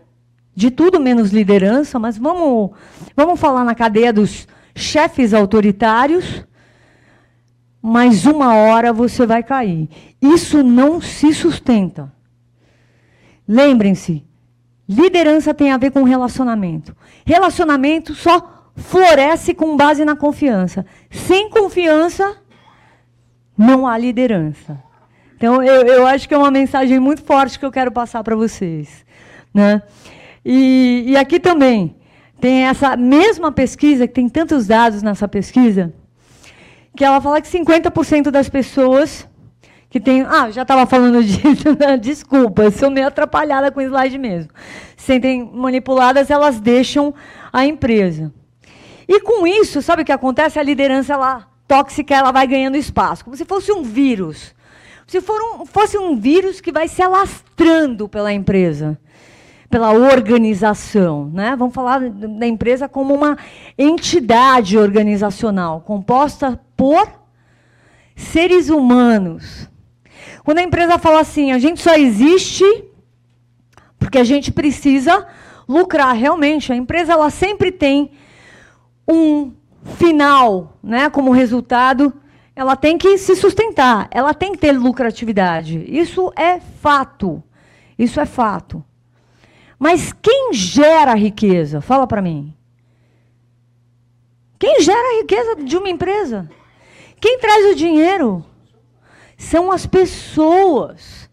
de 0.55 0.71
tudo 0.71 1.01
menos 1.01 1.33
liderança, 1.33 1.99
mas 1.99 2.19
vamos, 2.19 2.73
vamos 3.17 3.41
falar 3.41 3.65
na 3.65 3.75
cadeia 3.75 4.13
dos 4.13 4.47
chefes 4.77 5.33
autoritários, 5.33 6.45
mas 7.81 8.27
uma 8.27 8.55
hora 8.55 8.93
você 8.93 9.27
vai 9.27 9.43
cair. 9.43 9.89
Isso 10.21 10.63
não 10.63 11.01
se 11.01 11.33
sustenta. 11.33 12.13
Lembrem-se, 13.49 14.25
Liderança 14.89 15.55
tem 15.55 15.73
a 15.73 15.77
ver 15.77 15.91
com 15.91 16.03
relacionamento. 16.03 16.95
Relacionamento 17.25 18.15
só 18.15 18.71
floresce 18.77 19.55
com 19.55 19.77
base 19.77 20.05
na 20.05 20.17
confiança. 20.17 20.85
Sem 21.11 21.49
confiança, 21.49 22.37
não 23.57 23.87
há 23.87 23.97
liderança. 23.97 24.83
Então, 25.37 25.63
eu, 25.63 25.83
eu 25.87 26.07
acho 26.07 26.29
que 26.29 26.35
é 26.35 26.39
uma 26.39 26.51
mensagem 26.51 26.99
muito 26.99 27.23
forte 27.23 27.59
que 27.59 27.65
eu 27.65 27.73
quero 27.73 27.91
passar 27.91 28.23
para 28.23 28.37
vocês. 28.37 29.05
Né? 29.53 29.83
E, 30.45 31.05
e 31.09 31.17
aqui 31.17 31.41
também 31.41 31.97
tem 32.41 32.65
essa 32.65 32.97
mesma 32.97 33.51
pesquisa, 33.51 34.07
que 34.07 34.13
tem 34.13 34.29
tantos 34.29 34.67
dados 34.67 35.03
nessa 35.03 35.27
pesquisa, 35.27 35.95
que 36.97 37.05
ela 37.05 37.21
fala 37.21 37.41
que 37.41 37.49
50% 37.49 38.31
das 38.31 38.49
pessoas 38.49 39.27
que 39.95 40.01
tem. 40.01 40.23
Ah, 40.23 40.51
já 40.51 40.63
estava 40.63 40.87
falando 40.87 41.23
disso, 41.23 41.69
né? 41.79 41.97
desculpa, 41.97 42.69
sou 42.73 42.91
meio 42.91 43.07
atrapalhada 43.07 43.71
com 43.71 43.79
o 43.79 43.83
slide 43.85 44.19
mesmo. 44.19 44.51
Sentem 44.97 45.49
manipuladas, 45.55 46.33
elas 46.33 46.59
deixam 46.59 47.15
a 47.53 47.65
empresa. 47.65 48.35
E 49.07 49.21
com 49.21 49.47
isso, 49.47 49.81
sabe 49.81 50.03
o 50.03 50.05
que 50.05 50.11
acontece? 50.11 50.59
A 50.59 50.65
liderança 50.65 51.13
ela, 51.13 51.47
tóxica 51.69 52.13
ela 52.13 52.33
vai 52.33 52.45
ganhando 52.45 52.77
espaço, 52.77 53.25
como 53.25 53.37
se 53.37 53.45
fosse 53.45 53.71
um 53.71 53.85
vírus. 53.85 54.53
Se 55.07 55.21
for 55.21 55.41
um, 55.41 55.65
fosse 55.65 55.97
um 55.97 56.17
vírus 56.17 56.61
que 56.61 56.73
vai 56.73 56.89
se 56.89 57.01
alastrando 57.01 58.09
pela 58.09 58.33
empresa, 58.33 58.99
pela 59.71 59.93
organização. 59.93 61.31
Né? 61.33 61.55
Vamos 61.57 61.73
falar 61.73 62.01
da 62.11 62.49
empresa 62.49 62.89
como 62.89 63.15
uma 63.15 63.39
entidade 63.79 64.77
organizacional, 64.77 65.83
composta 65.83 66.59
por 66.77 67.09
seres 68.17 68.71
humanos 68.71 69.73
quando 70.45 70.59
a 70.59 70.63
empresa 70.63 70.99
fala 70.99 71.21
assim, 71.21 71.51
a 71.51 71.59
gente 71.59 71.81
só 71.81 71.95
existe 71.95 72.65
porque 73.99 74.19
a 74.19 74.25
gente 74.25 74.53
precisa 74.53 75.27
lucrar. 75.67 76.15
Realmente, 76.15 76.71
a 76.71 76.77
empresa 76.77 77.15
ela 77.15 77.31
sempre 77.31 77.73
tem 77.73 78.13
um 79.09 79.53
final, 79.97 80.77
né, 80.83 81.09
como 81.09 81.31
resultado, 81.31 82.13
ela 82.55 82.77
tem 82.77 82.99
que 82.99 83.17
se 83.17 83.35
sustentar, 83.35 84.07
ela 84.11 84.35
tem 84.35 84.53
que 84.53 84.59
ter 84.59 84.73
lucratividade. 84.73 85.83
Isso 85.89 86.31
é 86.37 86.61
fato. 86.61 87.43
Isso 87.99 88.21
é 88.21 88.27
fato. 88.27 88.85
Mas 89.79 90.13
quem 90.13 90.53
gera 90.53 91.15
riqueza? 91.15 91.81
Fala 91.81 92.07
para 92.07 92.23
mim. 92.23 92.55
Quem 94.59 94.81
gera 94.81 94.99
a 94.99 95.21
riqueza 95.23 95.57
de 95.57 95.77
uma 95.77 95.89
empresa? 95.89 96.49
Quem 97.19 97.39
traz 97.39 97.73
o 97.73 97.75
dinheiro? 97.75 98.45
São 99.37 99.71
as 99.71 99.87
pessoas. 99.87 101.29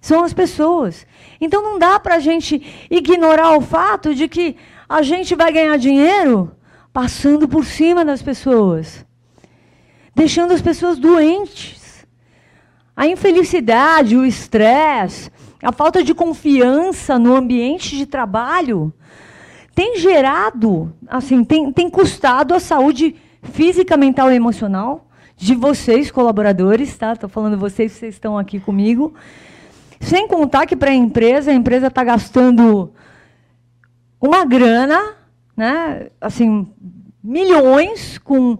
São 0.00 0.24
as 0.24 0.32
pessoas. 0.32 1.06
Então 1.40 1.62
não 1.62 1.78
dá 1.78 1.98
para 1.98 2.16
a 2.16 2.20
gente 2.20 2.62
ignorar 2.90 3.56
o 3.56 3.60
fato 3.60 4.14
de 4.14 4.28
que 4.28 4.56
a 4.88 5.02
gente 5.02 5.34
vai 5.34 5.52
ganhar 5.52 5.76
dinheiro 5.76 6.52
passando 6.92 7.48
por 7.48 7.64
cima 7.64 8.04
das 8.04 8.22
pessoas, 8.22 9.04
deixando 10.14 10.52
as 10.52 10.62
pessoas 10.62 10.98
doentes. 10.98 12.06
A 12.96 13.06
infelicidade, 13.06 14.16
o 14.16 14.24
estresse, 14.24 15.30
a 15.62 15.72
falta 15.72 16.02
de 16.02 16.14
confiança 16.14 17.18
no 17.18 17.34
ambiente 17.34 17.96
de 17.96 18.06
trabalho 18.06 18.94
tem 19.74 19.98
gerado, 19.98 20.90
assim, 21.06 21.44
tem, 21.44 21.70
tem 21.70 21.90
custado 21.90 22.54
a 22.54 22.60
saúde 22.60 23.14
física, 23.42 23.94
mental 23.94 24.32
e 24.32 24.34
emocional 24.34 25.05
de 25.36 25.54
vocês, 25.54 26.10
colaboradores, 26.10 26.96
tá? 26.96 27.12
Estou 27.12 27.28
falando 27.28 27.58
vocês, 27.58 27.92
vocês 27.92 28.14
estão 28.14 28.38
aqui 28.38 28.58
comigo. 28.58 29.14
Sem 30.00 30.26
contar 30.26 30.66
que 30.66 30.74
para 30.74 30.90
a 30.90 30.94
empresa, 30.94 31.50
a 31.50 31.54
empresa 31.54 31.88
está 31.88 32.02
gastando 32.02 32.92
uma 34.20 34.44
grana, 34.44 35.14
né? 35.56 36.08
Assim, 36.20 36.66
milhões 37.22 38.18
com 38.18 38.58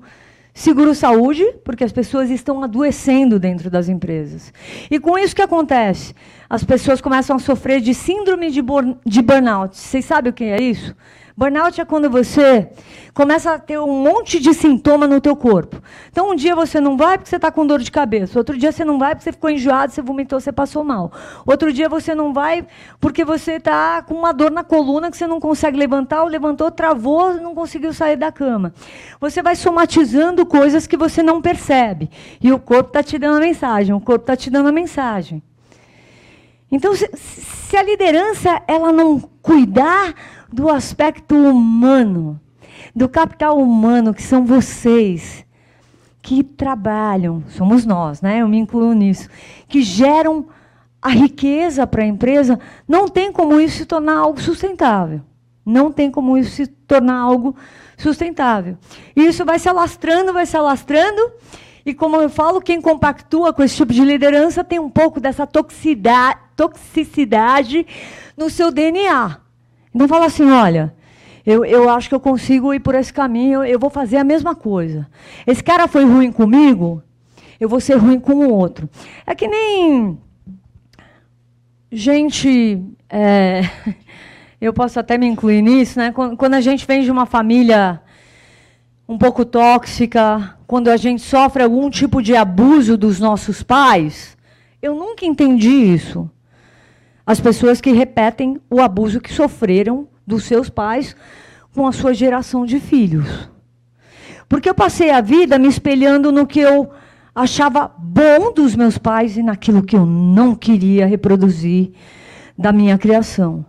seguro-saúde, 0.52 1.44
porque 1.64 1.84
as 1.84 1.92
pessoas 1.92 2.30
estão 2.30 2.62
adoecendo 2.62 3.38
dentro 3.38 3.70
das 3.70 3.88
empresas. 3.88 4.52
E 4.90 4.98
com 4.98 5.18
isso 5.18 5.36
que 5.36 5.42
acontece? 5.42 6.14
As 6.48 6.64
pessoas 6.64 7.00
começam 7.00 7.36
a 7.36 7.38
sofrer 7.38 7.80
de 7.80 7.92
síndrome 7.92 8.50
de, 8.50 8.62
de 9.04 9.22
burnout. 9.22 9.76
Vocês 9.76 10.04
sabem 10.04 10.30
o 10.30 10.34
que 10.34 10.44
é 10.44 10.60
isso? 10.60 10.96
Burnout 11.36 11.78
é 11.78 11.84
quando 11.84 12.08
você 12.08 12.66
começa 13.12 13.52
a 13.52 13.58
ter 13.58 13.78
um 13.78 14.02
monte 14.02 14.40
de 14.40 14.54
sintoma 14.54 15.06
no 15.06 15.20
teu 15.20 15.36
corpo. 15.36 15.82
Então, 16.10 16.30
um 16.30 16.34
dia 16.34 16.54
você 16.54 16.80
não 16.80 16.96
vai 16.96 17.18
porque 17.18 17.28
você 17.28 17.36
está 17.36 17.50
com 17.50 17.66
dor 17.66 17.80
de 17.80 17.90
cabeça. 17.90 18.38
Outro 18.38 18.56
dia 18.56 18.72
você 18.72 18.86
não 18.86 18.98
vai 18.98 19.14
porque 19.14 19.24
você 19.24 19.32
ficou 19.32 19.50
enjoado, 19.50 19.92
você 19.92 20.00
vomitou, 20.00 20.40
você 20.40 20.50
passou 20.50 20.82
mal. 20.82 21.12
Outro 21.44 21.70
dia 21.74 21.90
você 21.90 22.14
não 22.14 22.32
vai 22.32 22.66
porque 22.98 23.22
você 23.22 23.52
está 23.52 24.00
com 24.00 24.14
uma 24.14 24.32
dor 24.32 24.50
na 24.50 24.64
coluna 24.64 25.10
que 25.10 25.16
você 25.18 25.26
não 25.26 25.38
consegue 25.38 25.76
levantar, 25.76 26.22
ou 26.22 26.28
levantou, 26.28 26.70
travou, 26.70 27.34
não 27.34 27.54
conseguiu 27.54 27.92
sair 27.92 28.16
da 28.16 28.32
cama. 28.32 28.72
Você 29.20 29.42
vai 29.42 29.56
somatizando 29.56 30.46
coisas 30.46 30.86
que 30.86 30.96
você 30.96 31.22
não 31.22 31.42
percebe. 31.42 32.08
E 32.42 32.50
o 32.50 32.58
corpo 32.58 32.88
está 32.88 33.02
te 33.02 33.18
dando 33.18 33.36
a 33.36 33.40
mensagem, 33.40 33.94
o 33.94 34.00
corpo 34.00 34.22
está 34.22 34.36
te 34.36 34.48
dando 34.48 34.70
a 34.70 34.72
mensagem. 34.72 35.42
Então, 36.72 36.94
se, 36.96 37.08
se 37.14 37.76
a 37.76 37.82
liderança 37.82 38.62
ela 38.66 38.90
não 38.90 39.20
cuidar 39.42 40.14
do 40.52 40.68
aspecto 40.68 41.34
humano, 41.34 42.38
do 42.94 43.08
capital 43.08 43.58
humano, 43.58 44.14
que 44.14 44.22
são 44.22 44.44
vocês, 44.44 45.44
que 46.22 46.42
trabalham, 46.42 47.44
somos 47.48 47.86
nós, 47.86 48.20
né? 48.20 48.42
Eu 48.42 48.48
me 48.48 48.58
incluo 48.58 48.92
nisso, 48.92 49.28
que 49.68 49.82
geram 49.82 50.46
a 51.00 51.10
riqueza 51.10 51.86
para 51.86 52.02
a 52.02 52.06
empresa, 52.06 52.58
não 52.88 53.08
tem 53.08 53.30
como 53.30 53.60
isso 53.60 53.78
se 53.78 53.86
tornar 53.86 54.18
algo 54.18 54.40
sustentável. 54.40 55.20
Não 55.64 55.92
tem 55.92 56.10
como 56.10 56.38
isso 56.38 56.50
se 56.50 56.66
tornar 56.66 57.18
algo 57.18 57.54
sustentável. 57.96 58.76
Isso 59.14 59.44
vai 59.44 59.58
se 59.58 59.68
alastrando, 59.68 60.32
vai 60.32 60.46
se 60.46 60.56
alastrando, 60.56 61.32
e 61.84 61.94
como 61.94 62.16
eu 62.16 62.28
falo, 62.28 62.60
quem 62.60 62.80
compactua 62.80 63.52
com 63.52 63.62
esse 63.62 63.76
tipo 63.76 63.92
de 63.92 64.04
liderança 64.04 64.64
tem 64.64 64.80
um 64.80 64.90
pouco 64.90 65.20
dessa 65.20 65.46
toxicidade 65.46 67.86
no 68.36 68.50
seu 68.50 68.72
DNA. 68.72 69.45
Então 69.96 70.06
fala 70.06 70.26
assim, 70.26 70.50
olha, 70.50 70.94
eu, 71.46 71.64
eu 71.64 71.88
acho 71.88 72.10
que 72.10 72.14
eu 72.14 72.20
consigo 72.20 72.74
ir 72.74 72.80
por 72.80 72.94
esse 72.94 73.10
caminho, 73.10 73.64
eu 73.64 73.78
vou 73.78 73.88
fazer 73.88 74.18
a 74.18 74.24
mesma 74.24 74.54
coisa. 74.54 75.06
Esse 75.46 75.64
cara 75.64 75.88
foi 75.88 76.04
ruim 76.04 76.30
comigo, 76.30 77.02
eu 77.58 77.66
vou 77.66 77.80
ser 77.80 77.94
ruim 77.94 78.20
com 78.20 78.34
o 78.34 78.50
outro. 78.50 78.90
É 79.26 79.34
que 79.34 79.48
nem 79.48 80.18
gente. 81.90 82.78
É, 83.08 83.62
eu 84.60 84.70
posso 84.74 85.00
até 85.00 85.16
me 85.16 85.26
incluir 85.26 85.62
nisso, 85.62 85.98
né? 85.98 86.12
Quando 86.12 86.52
a 86.52 86.60
gente 86.60 86.86
vem 86.86 87.02
de 87.02 87.10
uma 87.10 87.24
família 87.24 88.02
um 89.08 89.16
pouco 89.16 89.46
tóxica, 89.46 90.58
quando 90.66 90.88
a 90.88 90.98
gente 90.98 91.22
sofre 91.22 91.62
algum 91.62 91.88
tipo 91.88 92.20
de 92.20 92.36
abuso 92.36 92.98
dos 92.98 93.18
nossos 93.18 93.62
pais, 93.62 94.36
eu 94.82 94.94
nunca 94.94 95.24
entendi 95.24 95.70
isso 95.70 96.30
as 97.26 97.40
pessoas 97.40 97.80
que 97.80 97.90
repetem 97.90 98.60
o 98.70 98.80
abuso 98.80 99.20
que 99.20 99.32
sofreram 99.32 100.06
dos 100.24 100.44
seus 100.44 100.70
pais 100.70 101.16
com 101.74 101.86
a 101.86 101.92
sua 101.92 102.14
geração 102.14 102.64
de 102.64 102.78
filhos. 102.78 103.50
Porque 104.48 104.68
eu 104.68 104.74
passei 104.74 105.10
a 105.10 105.20
vida 105.20 105.58
me 105.58 105.66
espelhando 105.66 106.30
no 106.30 106.46
que 106.46 106.60
eu 106.60 106.90
achava 107.34 107.92
bom 107.98 108.52
dos 108.52 108.76
meus 108.76 108.96
pais 108.96 109.36
e 109.36 109.42
naquilo 109.42 109.82
que 109.82 109.96
eu 109.96 110.06
não 110.06 110.54
queria 110.54 111.04
reproduzir 111.04 111.92
da 112.56 112.72
minha 112.72 112.96
criação. 112.96 113.66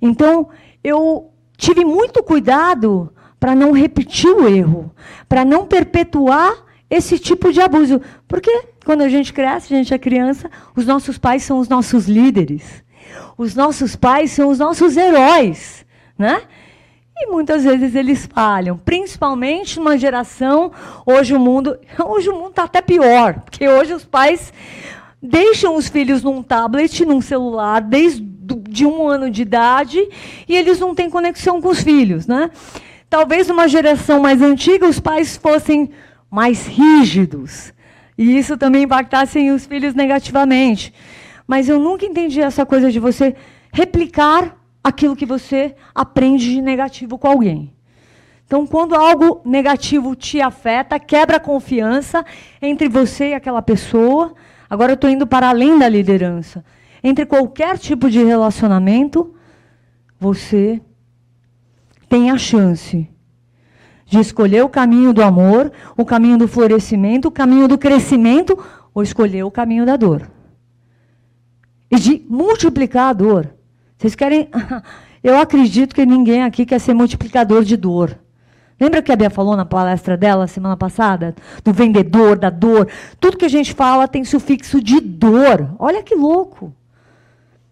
Então, 0.00 0.48
eu 0.84 1.32
tive 1.56 1.84
muito 1.84 2.22
cuidado 2.22 3.12
para 3.40 3.54
não 3.54 3.72
repetir 3.72 4.30
o 4.30 4.46
erro, 4.46 4.94
para 5.28 5.44
não 5.44 5.66
perpetuar 5.66 6.52
esse 6.88 7.18
tipo 7.18 7.52
de 7.52 7.60
abuso. 7.60 8.00
Porque 8.28 8.68
quando 8.84 9.02
a 9.02 9.08
gente 9.08 9.32
cresce, 9.32 9.74
a 9.74 9.76
gente 9.76 9.92
é 9.92 9.98
criança, 9.98 10.50
os 10.74 10.86
nossos 10.86 11.18
pais 11.18 11.42
são 11.42 11.58
os 11.58 11.68
nossos 11.68 12.06
líderes. 12.06 12.82
Os 13.36 13.54
nossos 13.54 13.96
pais 13.96 14.30
são 14.30 14.48
os 14.48 14.58
nossos 14.58 14.96
heróis, 14.96 15.84
né? 16.18 16.42
E 17.16 17.26
muitas 17.26 17.64
vezes 17.64 17.94
eles 17.94 18.26
falham, 18.32 18.78
principalmente 18.78 19.78
numa 19.78 19.98
geração, 19.98 20.72
hoje 21.04 21.34
o 21.34 21.40
mundo, 21.40 21.78
hoje 22.02 22.28
o 22.30 22.34
mundo 22.34 22.50
está 22.50 22.64
até 22.64 22.80
pior, 22.80 23.40
porque 23.40 23.68
hoje 23.68 23.92
os 23.92 24.04
pais 24.04 24.52
deixam 25.22 25.76
os 25.76 25.88
filhos 25.88 26.22
num 26.22 26.42
tablet, 26.42 27.04
num 27.04 27.20
celular, 27.20 27.80
desde 27.82 28.30
de 28.68 28.84
um 28.86 29.06
ano 29.06 29.30
de 29.30 29.42
idade, 29.42 29.98
e 30.48 30.56
eles 30.56 30.80
não 30.80 30.94
têm 30.94 31.10
conexão 31.10 31.60
com 31.60 31.68
os 31.68 31.82
filhos, 31.82 32.26
né? 32.26 32.50
Talvez 33.08 33.48
numa 33.48 33.68
geração 33.68 34.20
mais 34.20 34.40
antiga 34.42 34.88
os 34.88 34.98
pais 34.98 35.36
fossem 35.36 35.90
mais 36.30 36.66
rígidos. 36.66 37.72
E 38.20 38.36
isso 38.36 38.58
também 38.58 38.82
impactasse 38.82 39.50
os 39.50 39.64
filhos 39.64 39.94
negativamente. 39.94 40.92
Mas 41.46 41.70
eu 41.70 41.78
nunca 41.78 42.04
entendi 42.04 42.38
essa 42.42 42.66
coisa 42.66 42.92
de 42.92 43.00
você 43.00 43.34
replicar 43.72 44.58
aquilo 44.84 45.16
que 45.16 45.24
você 45.24 45.74
aprende 45.94 46.52
de 46.52 46.60
negativo 46.60 47.16
com 47.16 47.28
alguém. 47.28 47.72
Então, 48.44 48.66
quando 48.66 48.94
algo 48.94 49.40
negativo 49.42 50.14
te 50.14 50.38
afeta, 50.38 51.00
quebra 51.00 51.38
a 51.38 51.40
confiança 51.40 52.22
entre 52.60 52.90
você 52.90 53.30
e 53.30 53.34
aquela 53.34 53.62
pessoa. 53.62 54.34
Agora 54.68 54.92
eu 54.92 54.96
estou 54.96 55.08
indo 55.08 55.26
para 55.26 55.48
além 55.48 55.78
da 55.78 55.88
liderança. 55.88 56.62
Entre 57.02 57.24
qualquer 57.24 57.78
tipo 57.78 58.10
de 58.10 58.22
relacionamento, 58.22 59.34
você 60.18 60.78
tem 62.06 62.30
a 62.30 62.36
chance 62.36 63.08
de 64.10 64.18
escolher 64.18 64.64
o 64.64 64.68
caminho 64.68 65.12
do 65.12 65.22
amor, 65.22 65.70
o 65.96 66.04
caminho 66.04 66.36
do 66.36 66.48
florescimento, 66.48 67.28
o 67.28 67.30
caminho 67.30 67.68
do 67.68 67.78
crescimento, 67.78 68.58
ou 68.92 69.04
escolher 69.04 69.44
o 69.44 69.52
caminho 69.52 69.86
da 69.86 69.96
dor. 69.96 70.28
E 71.88 71.96
de 71.96 72.26
multiplicar 72.28 73.10
a 73.10 73.12
dor. 73.12 73.54
Vocês 73.96 74.16
querem. 74.16 74.50
Eu 75.22 75.38
acredito 75.38 75.94
que 75.94 76.04
ninguém 76.04 76.42
aqui 76.42 76.66
quer 76.66 76.80
ser 76.80 76.92
multiplicador 76.92 77.62
de 77.62 77.76
dor. 77.76 78.18
Lembra 78.80 79.00
que 79.00 79.12
a 79.12 79.16
Bia 79.16 79.30
falou 79.30 79.54
na 79.54 79.64
palestra 79.64 80.16
dela 80.16 80.46
semana 80.48 80.76
passada? 80.76 81.34
Do 81.62 81.72
vendedor, 81.72 82.36
da 82.36 82.50
dor. 82.50 82.88
Tudo 83.20 83.36
que 83.36 83.44
a 83.44 83.50
gente 83.50 83.72
fala 83.74 84.08
tem 84.08 84.24
sufixo 84.24 84.82
de 84.82 84.98
dor. 84.98 85.76
Olha 85.78 86.02
que 86.02 86.16
louco. 86.16 86.74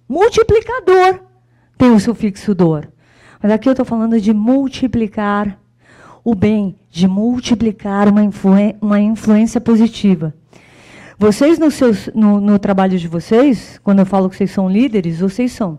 Multiplicador 0.08 1.20
tem 1.76 1.90
o 1.90 1.98
sufixo 1.98 2.54
dor. 2.54 2.92
Mas 3.42 3.50
aqui 3.50 3.68
eu 3.68 3.72
estou 3.72 3.86
falando 3.86 4.20
de 4.20 4.32
multiplicar 4.32 5.58
o 6.30 6.34
bem, 6.34 6.76
de 6.90 7.08
multiplicar 7.08 8.06
uma, 8.06 8.22
influ 8.22 8.52
uma 8.82 9.00
influência 9.00 9.58
positiva. 9.58 10.34
Vocês, 11.18 11.58
no, 11.58 11.70
seus, 11.70 12.10
no, 12.14 12.38
no 12.38 12.58
trabalho 12.58 12.98
de 12.98 13.08
vocês, 13.08 13.80
quando 13.82 14.00
eu 14.00 14.06
falo 14.06 14.28
que 14.28 14.36
vocês 14.36 14.50
são 14.50 14.68
líderes, 14.68 15.20
vocês 15.20 15.52
são. 15.52 15.78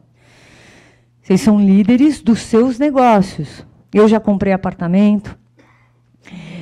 Vocês 1.22 1.40
são 1.40 1.60
líderes 1.60 2.20
dos 2.20 2.40
seus 2.40 2.80
negócios. 2.80 3.64
Eu 3.94 4.08
já 4.08 4.20
comprei 4.20 4.52
apartamento. 4.52 5.38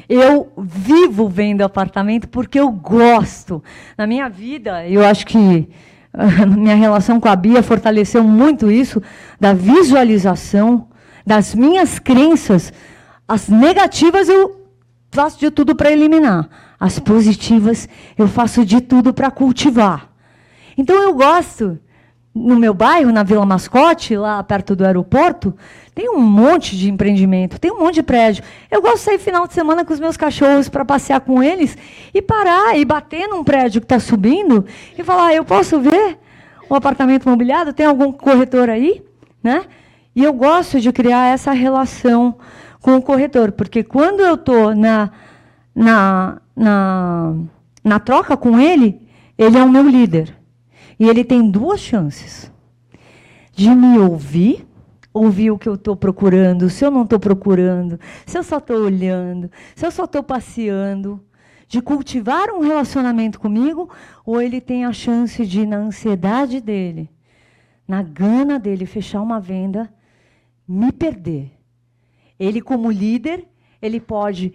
Eu 0.10 0.52
vivo 0.58 1.30
vendo 1.30 1.62
apartamento 1.62 2.28
porque 2.28 2.60
eu 2.60 2.70
gosto. 2.70 3.64
Na 3.98 4.06
minha 4.06 4.28
vida, 4.28 4.86
eu 4.86 5.06
acho 5.06 5.26
que 5.26 5.70
a 6.12 6.44
minha 6.46 6.76
relação 6.76 7.22
com 7.22 7.30
a 7.30 7.36
Bia 7.38 7.64
fortaleceu 7.64 8.22
muito 8.22 8.70
isso, 8.70 9.02
da 9.40 9.54
visualização 9.54 10.90
das 11.26 11.56
minhas 11.56 12.00
crenças 12.00 12.74
as 13.28 13.50
negativas 13.50 14.30
eu 14.30 14.68
faço 15.12 15.40
de 15.40 15.52
tudo 15.52 15.76
para 15.76 15.92
eliminar. 15.92 16.48
As 16.80 17.00
positivas 17.00 17.90
eu 18.18 18.28
faço 18.28 18.66
de 18.66 18.80
tudo 18.80 19.14
para 19.14 19.30
cultivar. 19.32 20.10
Então 20.78 20.96
eu 20.96 21.14
gosto, 21.14 21.80
no 22.34 22.58
meu 22.58 22.74
bairro, 22.74 23.12
na 23.12 23.24
Vila 23.24 23.46
Mascote, 23.46 24.16
lá 24.16 24.42
perto 24.44 24.76
do 24.76 24.86
aeroporto, 24.86 25.56
tem 25.96 26.08
um 26.10 26.20
monte 26.20 26.78
de 26.78 26.90
empreendimento, 26.90 27.60
tem 27.60 27.72
um 27.72 27.80
monte 27.80 27.96
de 27.96 28.04
prédio. 28.04 28.44
Eu 28.70 28.82
gosto 28.82 28.98
de 28.98 29.02
sair 29.02 29.18
final 29.18 29.48
de 29.48 29.54
semana 29.54 29.84
com 29.84 29.92
os 29.92 30.00
meus 30.00 30.16
cachorros 30.16 30.70
para 30.70 30.86
passear 30.86 31.20
com 31.22 31.42
eles 31.42 31.76
e 32.14 32.22
parar 32.22 32.78
e 32.78 32.86
bater 32.86 33.28
num 33.28 33.44
prédio 33.44 33.82
que 33.82 33.86
está 33.86 34.00
subindo 34.00 34.66
e 34.98 35.04
falar: 35.04 35.34
eu 35.34 35.44
posso 35.44 35.80
ver 35.80 36.20
um 36.70 36.76
apartamento 36.76 37.28
mobiliado? 37.28 37.74
Tem 37.74 37.86
algum 37.86 38.12
corretor 38.12 38.70
aí? 38.70 39.04
Né? 39.44 39.66
E 40.16 40.24
eu 40.24 40.34
gosto 40.34 40.80
de 40.80 40.92
criar 40.92 41.34
essa 41.34 41.52
relação 41.52 42.36
com 42.82 42.96
o 42.96 43.02
corretor, 43.02 43.52
porque 43.52 43.84
quando 43.84 44.22
eu 44.22 44.36
estou 44.36 44.76
na, 44.76 45.12
na, 45.76 46.42
na, 46.56 47.36
na 47.84 48.00
troca 48.00 48.36
com 48.38 48.60
ele, 48.60 49.02
ele 49.38 49.58
é 49.58 49.64
o 49.64 49.70
meu 49.70 49.88
líder. 49.88 50.36
E 51.00 51.08
ele 51.08 51.24
tem 51.24 51.50
duas 51.50 51.80
chances: 51.80 52.52
de 53.54 53.70
me 53.70 54.00
ouvir 54.00 54.68
ouvir 55.18 55.52
o 55.52 55.58
que 55.58 55.68
eu 55.68 55.76
estou 55.76 55.96
procurando, 55.96 56.70
se 56.70 56.86
eu 56.86 56.92
não 56.92 57.04
estou 57.04 57.20
procurando, 57.20 58.00
se 58.26 58.38
eu 58.38 58.44
só 58.44 58.58
estou 58.58 58.78
olhando, 58.78 59.50
se 59.76 59.86
eu 59.86 59.92
só 59.92 60.06
estou 60.06 60.24
passeando, 60.24 61.24
de 61.68 61.82
cultivar 61.82 62.50
um 62.50 62.62
relacionamento 62.62 63.40
comigo, 63.40 63.90
ou 64.26 64.42
ele 64.42 64.62
tem 64.62 64.86
a 64.86 64.94
chance 64.94 65.46
de, 65.46 65.66
na 65.66 65.78
ansiedade 65.78 66.62
dele, 66.62 67.10
na 67.88 68.02
gana 68.02 68.58
dele, 68.60 68.86
fechar 68.86 69.22
uma 69.22 69.40
venda, 69.40 69.92
me 70.68 70.92
perder. 70.92 71.57
Ele, 72.40 72.62
como 72.62 72.92
líder, 72.92 73.48
ele 73.82 74.00
pode 74.00 74.54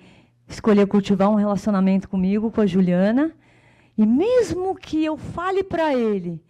escolher 0.48 0.86
cultivar 0.86 1.30
um 1.30 1.36
relacionamento 1.36 2.08
comigo, 2.08 2.50
com 2.50 2.60
a 2.60 2.66
Juliana, 2.66 3.32
e 3.96 4.06
mesmo 4.06 4.74
que 4.74 5.04
eu 5.04 5.16
fale 5.16 5.62
para 5.62 5.94
ele 5.94 6.42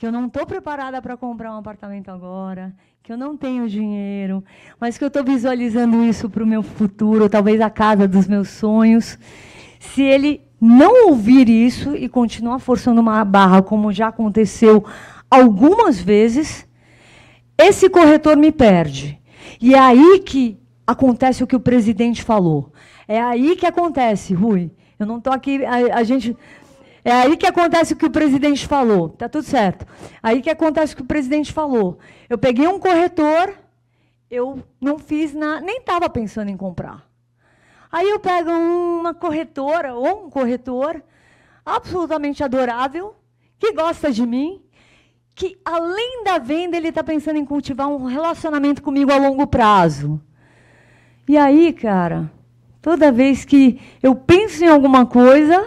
que 0.00 0.06
eu 0.06 0.12
não 0.12 0.28
estou 0.28 0.46
preparada 0.46 1.02
para 1.02 1.14
comprar 1.14 1.54
um 1.54 1.58
apartamento 1.58 2.10
agora, 2.10 2.72
que 3.02 3.12
eu 3.12 3.18
não 3.18 3.36
tenho 3.36 3.68
dinheiro, 3.68 4.42
mas 4.80 4.96
que 4.96 5.04
eu 5.04 5.08
estou 5.08 5.22
visualizando 5.22 6.02
isso 6.02 6.30
para 6.30 6.42
o 6.42 6.46
meu 6.46 6.62
futuro, 6.62 7.28
talvez 7.28 7.60
a 7.60 7.68
casa 7.68 8.08
dos 8.08 8.26
meus 8.26 8.48
sonhos, 8.48 9.18
se 9.78 10.00
ele 10.00 10.40
não 10.58 11.08
ouvir 11.08 11.50
isso 11.50 11.94
e 11.94 12.08
continuar 12.08 12.60
forçando 12.60 12.98
uma 12.98 13.22
barra, 13.26 13.60
como 13.60 13.92
já 13.92 14.08
aconteceu 14.08 14.82
algumas 15.30 16.00
vezes, 16.00 16.66
esse 17.58 17.90
corretor 17.90 18.38
me 18.38 18.50
perde. 18.50 19.20
E 19.60 19.74
é 19.74 19.78
aí 19.78 20.20
que 20.20 20.58
acontece 20.90 21.42
o 21.44 21.46
que 21.46 21.56
o 21.56 21.60
presidente 21.60 22.22
falou. 22.22 22.72
É 23.06 23.20
aí 23.20 23.56
que 23.56 23.66
acontece, 23.66 24.34
Rui. 24.34 24.70
Eu 24.98 25.06
não 25.06 25.18
estou 25.18 25.32
aqui, 25.32 25.64
a, 25.64 25.98
a, 25.98 26.02
gente. 26.02 26.36
É 27.04 27.12
aí 27.12 27.36
que 27.36 27.46
acontece 27.46 27.94
o 27.94 27.96
que 27.96 28.06
o 28.06 28.10
presidente 28.10 28.66
falou. 28.66 29.08
Tá 29.08 29.28
tudo 29.28 29.44
certo. 29.44 29.86
Aí 30.22 30.42
que 30.42 30.50
acontece 30.50 30.92
o 30.92 30.96
que 30.96 31.02
o 31.02 31.06
presidente 31.06 31.52
falou. 31.52 31.98
Eu 32.28 32.36
peguei 32.36 32.66
um 32.66 32.78
corretor, 32.78 33.54
eu 34.30 34.62
não 34.80 34.98
fiz 34.98 35.32
nada, 35.32 35.60
nem 35.60 35.78
estava 35.78 36.10
pensando 36.10 36.50
em 36.50 36.56
comprar. 36.56 37.08
Aí 37.90 38.08
eu 38.08 38.20
pego 38.20 38.50
uma 38.50 39.14
corretora 39.14 39.94
ou 39.94 40.26
um 40.26 40.30
corretor 40.30 41.02
absolutamente 41.64 42.42
adorável, 42.42 43.14
que 43.58 43.72
gosta 43.72 44.10
de 44.12 44.24
mim, 44.24 44.62
que 45.34 45.58
além 45.64 46.24
da 46.24 46.38
venda 46.38 46.76
ele 46.76 46.88
está 46.88 47.02
pensando 47.02 47.36
em 47.36 47.44
cultivar 47.44 47.88
um 47.88 48.04
relacionamento 48.04 48.82
comigo 48.82 49.12
a 49.12 49.16
longo 49.16 49.46
prazo. 49.46 50.20
E 51.30 51.38
aí, 51.38 51.72
cara, 51.72 52.28
toda 52.82 53.12
vez 53.12 53.44
que 53.44 53.80
eu 54.02 54.16
penso 54.16 54.64
em 54.64 54.66
alguma 54.66 55.06
coisa, 55.06 55.64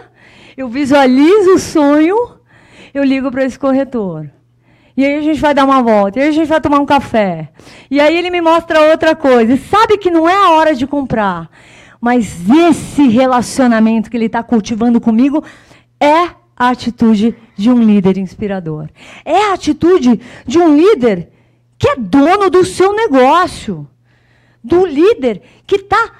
eu 0.58 0.68
visualizo 0.68 1.54
o 1.54 1.58
sonho, 1.58 2.36
eu 2.92 3.02
ligo 3.02 3.30
para 3.30 3.46
esse 3.46 3.58
corretor. 3.58 4.30
E 4.94 5.02
aí 5.02 5.14
a 5.16 5.22
gente 5.22 5.40
vai 5.40 5.54
dar 5.54 5.64
uma 5.64 5.82
volta, 5.82 6.18
e 6.18 6.22
aí 6.22 6.28
a 6.28 6.32
gente 6.32 6.48
vai 6.48 6.60
tomar 6.60 6.80
um 6.80 6.84
café. 6.84 7.48
E 7.90 7.98
aí 7.98 8.14
ele 8.14 8.28
me 8.28 8.42
mostra 8.42 8.90
outra 8.90 9.16
coisa. 9.16 9.54
E 9.54 9.58
sabe 9.58 9.96
que 9.96 10.10
não 10.10 10.28
é 10.28 10.34
a 10.34 10.50
hora 10.50 10.74
de 10.74 10.86
comprar. 10.86 11.48
Mas 11.98 12.38
esse 12.50 13.08
relacionamento 13.08 14.10
que 14.10 14.18
ele 14.18 14.26
está 14.26 14.42
cultivando 14.42 15.00
comigo 15.00 15.42
é 15.98 16.28
a 16.54 16.68
atitude 16.68 17.34
de 17.56 17.70
um 17.70 17.78
líder 17.82 18.18
inspirador. 18.18 18.90
É 19.24 19.48
a 19.48 19.54
atitude 19.54 20.20
de 20.46 20.58
um 20.58 20.76
líder 20.76 21.30
que 21.78 21.88
é 21.88 21.96
dono 21.96 22.50
do 22.50 22.66
seu 22.66 22.94
negócio. 22.94 23.88
Do 24.64 24.86
líder 24.86 25.42
que 25.66 25.76
está 25.76 26.10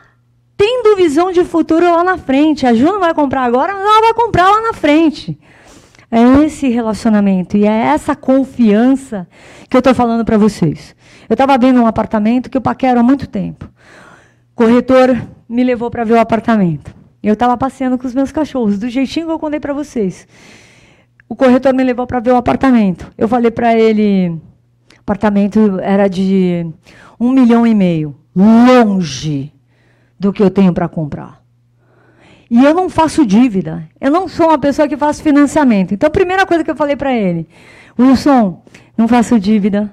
tendo 0.57 0.97
visão 0.97 1.33
de 1.33 1.45
futuro 1.45 1.91
lá 1.91 2.05
na 2.05 2.19
frente. 2.19 2.67
A 2.67 2.75
Ju 2.75 2.85
não 2.85 3.01
vai 3.01 3.15
comprar 3.15 3.43
agora, 3.43 3.73
ela 3.73 4.01
vai 4.01 4.15
comprar 4.15 4.51
lá 4.51 4.61
na 4.61 4.73
frente. 4.73 5.39
É 6.11 6.45
esse 6.45 6.69
relacionamento 6.69 7.57
e 7.57 7.67
é 7.67 7.87
essa 7.87 8.15
confiança 8.15 9.27
que 9.69 9.77
eu 9.77 9.81
estou 9.81 9.95
falando 9.95 10.25
para 10.25 10.39
vocês. 10.39 10.95
Eu 11.29 11.35
estava 11.35 11.59
vendo 11.59 11.81
um 11.81 11.87
apartamento 11.87 12.49
que 12.49 12.57
eu 12.57 12.61
paquero 12.61 13.01
há 13.01 13.03
muito 13.03 13.27
tempo. 13.27 13.69
O 14.53 14.55
corretor 14.55 15.21
me 15.49 15.65
levou 15.65 15.91
para 15.91 16.05
ver 16.05 16.15
o 16.15 16.21
apartamento. 16.21 16.95
Eu 17.23 17.33
estava 17.33 17.57
passeando 17.57 17.99
com 17.99 18.07
os 18.07 18.15
meus 18.15 18.31
cachorros, 18.31 18.79
do 18.79 18.89
jeitinho 18.89 19.27
que 19.27 19.33
eu 19.33 19.39
contei 19.39 19.59
para 19.59 19.73
vocês. 19.73 20.29
O 21.29 21.35
corretor 21.35 21.75
me 21.75 21.83
levou 21.83 22.07
para 22.07 22.21
ver 22.21 22.31
o 22.31 22.37
apartamento. 22.37 23.11
Eu 23.17 23.27
falei 23.27 23.51
para 23.51 23.75
ele, 23.75 24.29
o 24.29 25.01
apartamento 25.01 25.81
era 25.81 26.07
de 26.07 26.67
um 27.19 27.33
milhão 27.33 27.67
e 27.67 27.75
meio, 27.75 28.15
longe 28.35 29.53
do 30.19 30.33
que 30.33 30.43
eu 30.43 30.51
tenho 30.51 30.73
para 30.73 30.89
comprar. 30.89 31.43
E 32.51 32.65
eu 32.65 32.75
não 32.75 32.89
faço 32.89 33.27
dívida. 33.27 33.89
Eu 34.01 34.11
não 34.11 34.29
sou 34.29 34.49
uma 34.49 34.59
pessoa 34.59 34.87
que 34.87 34.97
faz 34.97 35.21
financiamento. 35.21 35.95
Então, 35.95 36.07
a 36.07 36.11
primeira 36.11 36.47
coisa 36.47 36.63
que 36.63 36.71
eu 36.71 36.77
falei 36.77 36.97
para 36.97 37.13
ele, 37.13 37.49
Wilson, 37.99 38.63
não 38.97 39.09
faço 39.09 39.41
dívida, 39.41 39.93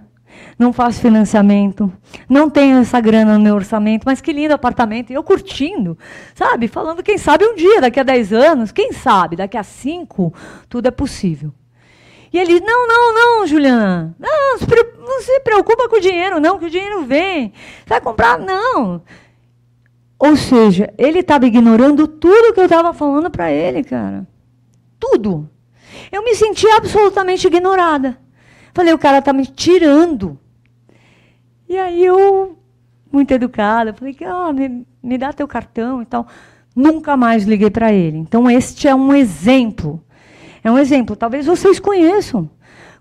não 0.59 0.71
faço 0.71 0.99
financiamento, 0.99 1.91
não 2.29 2.49
tenho 2.49 2.77
essa 2.77 2.99
grana 2.99 3.37
no 3.37 3.43
meu 3.43 3.55
orçamento, 3.55 4.03
mas 4.05 4.21
que 4.21 4.31
lindo 4.31 4.53
apartamento. 4.53 5.11
E 5.11 5.13
eu 5.13 5.23
curtindo, 5.23 5.97
sabe? 6.35 6.67
Falando, 6.67 7.01
quem 7.01 7.17
sabe 7.17 7.45
um 7.45 7.55
dia, 7.55 7.81
daqui 7.81 7.99
a 7.99 8.03
10 8.03 8.33
anos, 8.33 8.71
quem 8.71 8.91
sabe, 8.91 9.35
daqui 9.35 9.57
a 9.57 9.63
5, 9.63 10.33
tudo 10.69 10.87
é 10.87 10.91
possível. 10.91 11.53
E 12.33 12.39
ele, 12.39 12.61
não, 12.61 12.87
não, 12.87 13.13
não, 13.13 13.47
Juliana, 13.47 14.15
não, 14.17 14.57
não 14.99 15.21
se 15.21 15.39
preocupa 15.41 15.89
com 15.89 15.97
o 15.97 16.01
dinheiro, 16.01 16.39
não, 16.39 16.57
que 16.57 16.65
o 16.65 16.69
dinheiro 16.69 17.03
vem. 17.03 17.51
Você 17.79 17.89
vai 17.89 18.01
comprar? 18.01 18.39
Não. 18.39 19.01
Ou 20.17 20.35
seja, 20.35 20.93
ele 20.97 21.19
estava 21.19 21.45
ignorando 21.45 22.07
tudo 22.07 22.53
que 22.53 22.59
eu 22.59 22.65
estava 22.65 22.93
falando 22.93 23.29
para 23.29 23.51
ele, 23.51 23.83
cara. 23.83 24.25
Tudo. 24.99 25.49
Eu 26.11 26.23
me 26.23 26.35
senti 26.35 26.67
absolutamente 26.69 27.47
ignorada. 27.47 28.17
Falei, 28.73 28.93
o 28.93 28.99
cara 28.99 29.17
está 29.17 29.33
me 29.33 29.45
tirando. 29.45 30.39
E 31.67 31.77
aí 31.77 32.05
eu, 32.05 32.57
muito 33.11 33.31
educada, 33.31 33.93
falei, 33.93 34.15
oh, 34.21 34.53
me, 34.53 34.85
me 35.01 35.17
dá 35.17 35.33
teu 35.33 35.47
cartão 35.47 36.01
e 36.01 36.05
tal. 36.05 36.27
Nunca 36.75 37.17
mais 37.17 37.43
liguei 37.43 37.69
para 37.69 37.91
ele. 37.91 38.17
Então, 38.17 38.49
este 38.49 38.87
é 38.87 38.95
um 38.95 39.13
exemplo. 39.13 40.01
É 40.63 40.71
um 40.71 40.77
exemplo. 40.77 41.15
Talvez 41.15 41.45
vocês 41.45 41.79
conheçam 41.79 42.49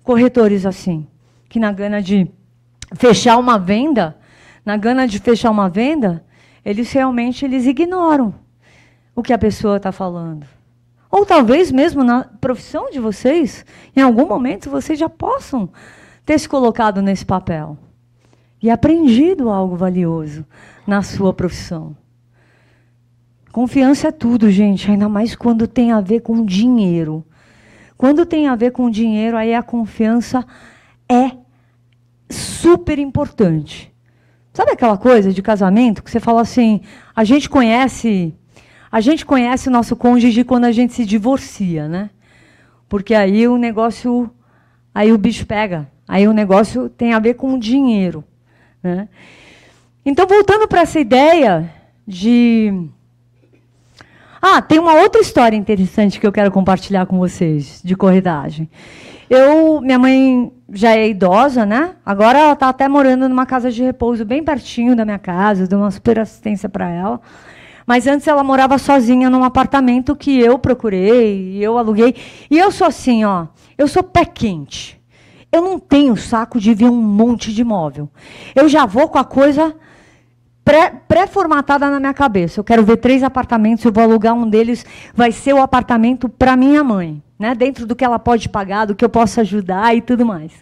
corretores 0.02 0.64
assim, 0.64 1.06
que 1.48 1.58
na 1.58 1.72
gana 1.72 2.00
de 2.00 2.30
fechar 2.94 3.38
uma 3.38 3.58
venda, 3.58 4.16
na 4.64 4.76
gana 4.76 5.06
de 5.06 5.18
fechar 5.18 5.50
uma 5.50 5.68
venda, 5.68 6.24
eles 6.64 6.92
realmente 6.92 7.44
eles 7.44 7.66
ignoram 7.66 8.34
o 9.14 9.22
que 9.22 9.32
a 9.32 9.38
pessoa 9.38 9.76
está 9.76 9.92
falando. 9.92 10.46
Ou 11.10 11.26
talvez 11.26 11.72
mesmo 11.72 12.04
na 12.04 12.24
profissão 12.24 12.90
de 12.90 13.00
vocês, 13.00 13.64
em 13.96 14.00
algum 14.00 14.26
momento 14.26 14.70
vocês 14.70 14.98
já 14.98 15.08
possam 15.08 15.68
ter 16.24 16.38
se 16.38 16.48
colocado 16.48 17.02
nesse 17.02 17.26
papel 17.26 17.76
e 18.62 18.70
aprendido 18.70 19.50
algo 19.50 19.76
valioso 19.76 20.44
na 20.86 21.02
sua 21.02 21.32
profissão. 21.32 21.96
Confiança 23.50 24.08
é 24.08 24.12
tudo, 24.12 24.50
gente, 24.50 24.88
ainda 24.88 25.08
mais 25.08 25.34
quando 25.34 25.66
tem 25.66 25.90
a 25.90 26.00
ver 26.00 26.20
com 26.20 26.44
dinheiro. 26.44 27.24
Quando 28.00 28.24
tem 28.24 28.46
a 28.46 28.56
ver 28.56 28.70
com 28.70 28.88
dinheiro, 28.88 29.36
aí 29.36 29.54
a 29.54 29.62
confiança 29.62 30.42
é 31.06 31.32
super 32.30 32.98
importante. 32.98 33.92
Sabe 34.54 34.70
aquela 34.70 34.96
coisa 34.96 35.34
de 35.34 35.42
casamento 35.42 36.02
que 36.02 36.10
você 36.10 36.18
fala 36.18 36.40
assim, 36.40 36.80
a 37.14 37.24
gente 37.24 37.46
conhece 37.50 38.34
a 38.90 39.02
gente 39.02 39.26
conhece 39.26 39.68
o 39.68 39.70
nosso 39.70 39.94
cônjuge 39.94 40.44
quando 40.44 40.64
a 40.64 40.72
gente 40.72 40.94
se 40.94 41.04
divorcia, 41.04 41.88
né? 41.88 42.08
Porque 42.88 43.14
aí 43.14 43.46
o 43.46 43.58
negócio, 43.58 44.30
aí 44.94 45.12
o 45.12 45.18
bicho 45.18 45.44
pega. 45.44 45.86
Aí 46.08 46.26
o 46.26 46.32
negócio 46.32 46.88
tem 46.88 47.12
a 47.12 47.18
ver 47.18 47.34
com 47.34 47.58
dinheiro, 47.58 48.24
né? 48.82 49.10
Então, 50.06 50.26
voltando 50.26 50.66
para 50.66 50.80
essa 50.80 50.98
ideia 50.98 51.70
de 52.08 52.88
ah, 54.42 54.62
tem 54.62 54.78
uma 54.78 54.94
outra 54.94 55.20
história 55.20 55.56
interessante 55.56 56.18
que 56.18 56.26
eu 56.26 56.32
quero 56.32 56.50
compartilhar 56.50 57.04
com 57.04 57.18
vocês 57.18 57.80
de 57.84 57.94
corridagem. 57.94 58.70
Eu, 59.28 59.80
minha 59.80 59.98
mãe 59.98 60.50
já 60.72 60.96
é 60.96 61.08
idosa, 61.08 61.66
né? 61.66 61.92
Agora 62.04 62.38
ela 62.38 62.52
está 62.54 62.68
até 62.68 62.88
morando 62.88 63.28
numa 63.28 63.44
casa 63.44 63.70
de 63.70 63.82
repouso 63.82 64.24
bem 64.24 64.42
pertinho 64.42 64.96
da 64.96 65.04
minha 65.04 65.18
casa, 65.18 65.66
dou 65.66 65.80
uma 65.80 65.90
super 65.90 66.18
assistência 66.18 66.68
para 66.68 66.88
ela. 66.88 67.20
Mas 67.86 68.06
antes 68.06 68.26
ela 68.26 68.42
morava 68.42 68.78
sozinha 68.78 69.28
num 69.28 69.44
apartamento 69.44 70.16
que 70.16 70.40
eu 70.40 70.58
procurei, 70.58 71.58
eu 71.58 71.76
aluguei. 71.76 72.14
E 72.50 72.56
eu 72.58 72.70
sou 72.70 72.86
assim, 72.86 73.24
ó, 73.24 73.46
eu 73.76 73.86
sou 73.86 74.02
pé 74.02 74.24
quente. 74.24 75.00
Eu 75.52 75.60
não 75.60 75.78
tenho 75.78 76.16
saco 76.16 76.58
de 76.58 76.72
ver 76.72 76.86
um 76.86 77.02
monte 77.02 77.52
de 77.52 77.60
imóvel. 77.60 78.08
Eu 78.54 78.68
já 78.68 78.86
vou 78.86 79.08
com 79.08 79.18
a 79.18 79.24
coisa 79.24 79.74
pré-formatada 80.64 81.86
pré 81.86 81.92
na 81.92 82.00
minha 82.00 82.14
cabeça. 82.14 82.60
Eu 82.60 82.64
quero 82.64 82.84
ver 82.84 82.98
três 82.98 83.22
apartamentos, 83.22 83.84
eu 83.84 83.92
vou 83.92 84.04
alugar 84.04 84.34
um 84.34 84.48
deles, 84.48 84.84
vai 85.14 85.32
ser 85.32 85.54
o 85.54 85.62
apartamento 85.62 86.28
para 86.28 86.56
minha 86.56 86.84
mãe, 86.84 87.22
né? 87.38 87.54
Dentro 87.54 87.86
do 87.86 87.96
que 87.96 88.04
ela 88.04 88.18
pode 88.18 88.48
pagar, 88.48 88.86
do 88.86 88.94
que 88.94 89.04
eu 89.04 89.08
posso 89.08 89.40
ajudar 89.40 89.96
e 89.96 90.00
tudo 90.00 90.24
mais. 90.24 90.52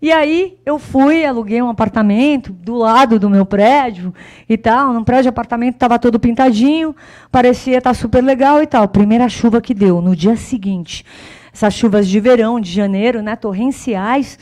E 0.00 0.12
aí 0.12 0.56
eu 0.64 0.78
fui, 0.78 1.24
aluguei 1.24 1.60
um 1.60 1.68
apartamento 1.68 2.52
do 2.52 2.76
lado 2.76 3.18
do 3.18 3.28
meu 3.28 3.44
prédio 3.44 4.14
e 4.48 4.56
tal. 4.56 4.92
No 4.92 5.04
prédio, 5.04 5.28
o 5.28 5.30
apartamento 5.30 5.74
estava 5.74 5.98
todo 5.98 6.20
pintadinho, 6.20 6.94
parecia 7.32 7.78
estar 7.78 7.90
tá 7.90 7.94
super 7.94 8.22
legal 8.22 8.62
e 8.62 8.66
tal. 8.66 8.86
Primeira 8.86 9.28
chuva 9.28 9.60
que 9.60 9.74
deu, 9.74 10.00
no 10.00 10.14
dia 10.14 10.36
seguinte. 10.36 11.04
Essas 11.52 11.74
chuvas 11.74 12.06
de 12.06 12.20
verão, 12.20 12.60
de 12.60 12.70
janeiro, 12.70 13.20
né, 13.22 13.34
torrenciais. 13.34 14.38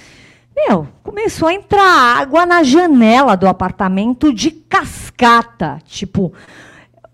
Meu, 0.57 0.89
começou 1.03 1.49
a 1.49 1.53
entrar 1.53 2.19
água 2.19 2.47
na 2.47 2.63
janela 2.63 3.37
do 3.37 3.47
apartamento 3.47 4.33
de 4.33 4.51
cascata. 4.51 5.79
Tipo, 5.85 6.33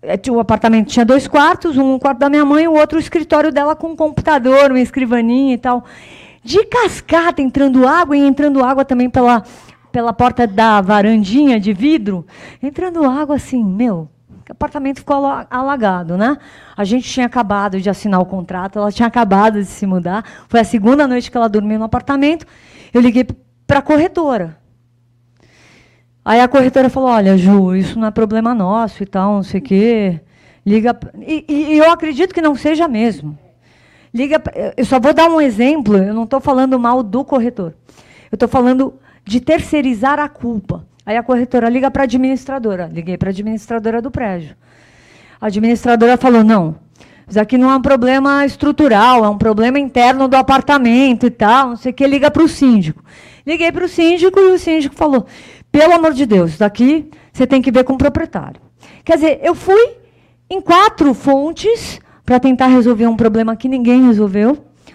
é, 0.01 0.17
o 0.31 0.39
apartamento 0.39 0.87
tinha 0.87 1.03
dois 1.03 1.27
quartos, 1.27 1.77
um 1.77 1.99
quarto 1.99 2.19
da 2.19 2.29
minha 2.29 2.45
mãe, 2.45 2.69
o 2.69 2.73
outro 2.73 2.97
o 2.97 3.01
escritório 3.01 3.51
dela 3.51 3.75
com 3.75 3.87
um 3.87 3.95
computador, 3.97 4.71
uma 4.71 4.79
escrivaninha 4.79 5.55
e 5.55 5.57
tal. 5.57 5.83
De 6.41 6.63
cascata 6.63 7.41
entrando 7.41 7.85
água 7.85 8.15
e 8.15 8.21
entrando 8.21 8.63
água 8.63 8.85
também 8.85 9.09
pela, 9.09 9.43
pela 9.91 10.13
porta 10.13 10.47
da 10.47 10.79
varandinha 10.79 11.59
de 11.59 11.73
vidro. 11.73 12.25
Entrando 12.61 13.03
água 13.03 13.35
assim, 13.35 13.61
meu, 13.61 14.09
o 14.47 14.51
apartamento 14.51 14.99
ficou 14.99 15.25
alagado, 15.49 16.17
né? 16.17 16.37
A 16.77 16.85
gente 16.85 17.09
tinha 17.09 17.25
acabado 17.25 17.81
de 17.81 17.89
assinar 17.89 18.21
o 18.21 18.25
contrato, 18.25 18.79
ela 18.79 18.91
tinha 18.91 19.07
acabado 19.07 19.59
de 19.59 19.65
se 19.65 19.85
mudar. 19.85 20.23
Foi 20.47 20.61
a 20.61 20.63
segunda 20.63 21.05
noite 21.09 21.29
que 21.29 21.35
ela 21.35 21.49
dormiu 21.49 21.77
no 21.77 21.85
apartamento. 21.85 22.45
Eu 22.93 23.01
liguei 23.01 23.25
para 23.65 23.79
a 23.79 23.81
corretora. 23.81 24.57
Aí 26.23 26.39
a 26.39 26.47
corretora 26.47 26.89
falou: 26.89 27.09
Olha, 27.09 27.37
Ju, 27.37 27.75
isso 27.75 27.99
não 27.99 28.07
é 28.07 28.11
problema 28.11 28.53
nosso 28.53 29.03
e 29.03 29.05
tal, 29.05 29.35
não 29.35 29.43
sei 29.43 29.59
o 29.59 29.63
quê. 29.63 30.21
Liga. 30.65 30.97
E, 31.19 31.45
e, 31.47 31.77
eu 31.77 31.91
acredito 31.91 32.33
que 32.33 32.41
não 32.41 32.55
seja 32.55 32.87
mesmo. 32.87 33.37
Liga. 34.13 34.41
Eu 34.77 34.85
só 34.85 34.99
vou 34.99 35.13
dar 35.13 35.29
um 35.29 35.41
exemplo, 35.41 35.97
eu 35.97 36.13
não 36.13 36.23
estou 36.23 36.39
falando 36.39 36.79
mal 36.79 37.03
do 37.03 37.25
corretor. 37.25 37.73
Eu 38.31 38.35
estou 38.35 38.47
falando 38.47 38.93
de 39.25 39.41
terceirizar 39.41 40.19
a 40.19 40.29
culpa. 40.29 40.85
Aí 41.05 41.17
a 41.17 41.23
corretora 41.23 41.67
liga 41.67 41.91
para 41.91 42.03
a 42.03 42.05
administradora. 42.05 42.89
Liguei 42.91 43.17
para 43.17 43.29
a 43.29 43.31
administradora 43.31 44.01
do 44.01 44.09
prédio. 44.09 44.55
A 45.41 45.47
administradora 45.47 46.15
falou: 46.15 46.43
não, 46.43 46.75
isso 47.27 47.39
aqui 47.39 47.57
não 47.57 47.71
é 47.71 47.75
um 47.75 47.81
problema 47.81 48.45
estrutural, 48.45 49.23
é 49.23 49.29
um 49.29 49.37
problema 49.37 49.79
interno 49.79 50.27
do 50.27 50.35
apartamento 50.35 51.25
e 51.25 51.31
tal, 51.31 51.69
não 51.69 51.75
sei 51.75 51.91
o 51.91 51.95
que, 51.95 52.05
liga 52.05 52.29
para 52.29 52.43
o 52.43 52.47
síndico. 52.47 53.03
Liguei 53.45 53.71
para 53.71 53.85
o 53.85 53.89
síndico 53.89 54.39
e 54.39 54.51
o 54.51 54.59
síndico 54.59 54.95
falou: 54.95 55.25
pelo 55.71 55.93
amor 55.93 56.13
de 56.13 56.25
Deus, 56.25 56.57
daqui 56.57 57.09
você 57.31 57.47
tem 57.47 57.61
que 57.61 57.71
ver 57.71 57.83
com 57.83 57.93
o 57.93 57.97
proprietário. 57.97 58.61
Quer 59.03 59.15
dizer, 59.15 59.39
eu 59.41 59.55
fui 59.55 59.97
em 60.49 60.61
quatro 60.61 61.13
fontes 61.13 61.99
para 62.25 62.39
tentar 62.39 62.67
resolver 62.67 63.07
um 63.07 63.15
problema 63.15 63.55
que 63.55 63.67
ninguém 63.67 64.05
resolveu. 64.05 64.51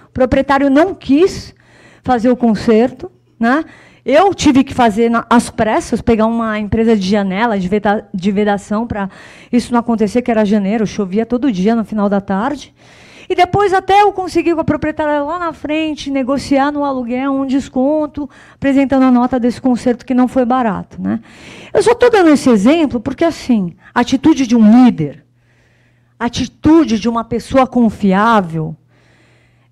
O 0.06 0.12
proprietário 0.12 0.70
não 0.70 0.94
quis 0.94 1.54
fazer 2.02 2.30
o 2.30 2.36
conserto, 2.36 3.10
né? 3.38 3.64
Eu 4.10 4.32
tive 4.32 4.64
que 4.64 4.72
fazer 4.72 5.12
às 5.28 5.50
pressas, 5.50 6.00
pegar 6.00 6.24
uma 6.24 6.58
empresa 6.58 6.96
de 6.96 7.06
janela, 7.06 7.58
de, 7.58 7.68
de 8.14 8.32
vedação, 8.32 8.86
para 8.86 9.10
isso 9.52 9.70
não 9.70 9.80
acontecer, 9.80 10.22
que 10.22 10.30
era 10.30 10.46
janeiro, 10.46 10.86
chovia 10.86 11.26
todo 11.26 11.52
dia 11.52 11.76
no 11.76 11.84
final 11.84 12.08
da 12.08 12.18
tarde. 12.18 12.74
E 13.28 13.34
depois 13.34 13.74
até 13.74 14.00
eu 14.00 14.10
consegui 14.10 14.54
com 14.54 14.62
a 14.62 14.64
proprietária 14.64 15.22
lá 15.22 15.38
na 15.38 15.52
frente 15.52 16.10
negociar 16.10 16.72
no 16.72 16.86
aluguel 16.86 17.34
um 17.34 17.44
desconto, 17.44 18.26
apresentando 18.54 19.02
a 19.02 19.10
nota 19.10 19.38
desse 19.38 19.60
conserto 19.60 20.06
que 20.06 20.14
não 20.14 20.26
foi 20.26 20.46
barato. 20.46 20.98
Né? 20.98 21.20
Eu 21.74 21.82
só 21.82 21.92
estou 21.92 22.10
dando 22.10 22.30
esse 22.30 22.48
exemplo 22.48 23.00
porque, 23.00 23.26
assim, 23.26 23.76
a 23.94 24.00
atitude 24.00 24.46
de 24.46 24.56
um 24.56 24.86
líder, 24.86 25.22
a 26.18 26.24
atitude 26.24 26.98
de 26.98 27.10
uma 27.10 27.24
pessoa 27.24 27.66
confiável, 27.66 28.74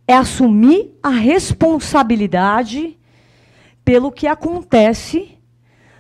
é 0.07 0.15
assumir 0.15 0.95
a 1.03 1.09
responsabilidade 1.09 2.99
pelo 3.87 4.11
que 4.11 4.27
acontece 4.27 5.39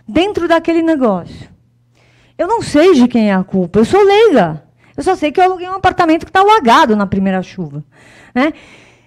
dentro 0.08 0.48
daquele 0.48 0.82
negócio. 0.82 1.48
Eu 2.36 2.48
não 2.48 2.60
sei 2.60 2.94
de 2.94 3.06
quem 3.06 3.30
é 3.30 3.34
a 3.34 3.44
culpa, 3.44 3.78
eu 3.78 3.84
sou 3.84 4.02
leiga. 4.02 4.64
Eu 4.96 5.04
só 5.04 5.14
sei 5.14 5.30
que 5.30 5.38
eu 5.38 5.44
aluguei 5.44 5.68
um 5.68 5.74
apartamento 5.74 6.24
que 6.26 6.30
está 6.30 6.40
alagado 6.40 6.96
na 6.96 7.06
primeira 7.06 7.40
chuva. 7.44 7.84
Né? 8.34 8.52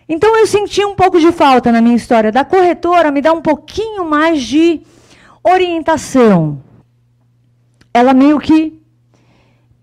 Então 0.07 0.33
eu 0.37 0.47
senti 0.47 0.85
um 0.85 0.95
pouco 0.95 1.19
de 1.19 1.29
falta 1.33 1.73
na 1.73 1.81
minha 1.81 1.97
história 1.97 2.31
da 2.31 2.45
corretora 2.45 3.11
me 3.11 3.21
dar 3.21 3.33
um 3.33 3.41
pouquinho 3.41 4.05
mais 4.05 4.41
de 4.41 4.81
orientação. 5.43 6.63
Ela 7.93 8.13
meio 8.13 8.39
que 8.39 8.79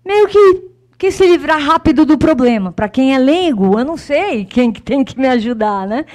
meio 0.03 0.27
que 0.27 0.66
quis 0.97 1.13
se 1.13 1.25
livrar 1.25 1.61
rápido 1.61 2.05
do 2.05 2.17
problema. 2.17 2.71
Para 2.71 2.89
quem 2.89 3.13
é 3.13 3.17
leigo, 3.17 3.79
eu 3.79 3.85
não 3.85 3.97
sei 3.97 4.45
quem 4.45 4.71
que 4.71 4.81
tem 4.81 5.03
que 5.03 5.19
me 5.19 5.27
ajudar, 5.27 5.87
né? 5.87 6.05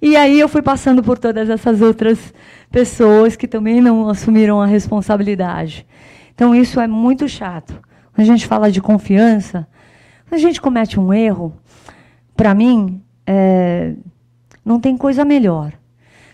E 0.00 0.16
aí 0.16 0.38
eu 0.38 0.48
fui 0.48 0.62
passando 0.62 1.02
por 1.02 1.18
todas 1.18 1.50
essas 1.50 1.80
outras 1.80 2.32
pessoas 2.70 3.34
que 3.34 3.48
também 3.48 3.80
não 3.80 4.08
assumiram 4.08 4.60
a 4.60 4.66
responsabilidade. 4.66 5.86
Então 6.34 6.54
isso 6.54 6.78
é 6.80 6.86
muito 6.86 7.28
chato. 7.28 7.80
Quando 8.14 8.20
a 8.20 8.32
gente 8.32 8.46
fala 8.46 8.70
de 8.70 8.80
confiança, 8.80 9.66
quando 10.28 10.38
a 10.38 10.42
gente 10.42 10.60
comete 10.60 11.00
um 11.00 11.12
erro, 11.12 11.52
para 12.36 12.54
mim, 12.54 13.02
é, 13.26 13.94
não 14.64 14.78
tem 14.78 14.96
coisa 14.96 15.24
melhor. 15.24 15.72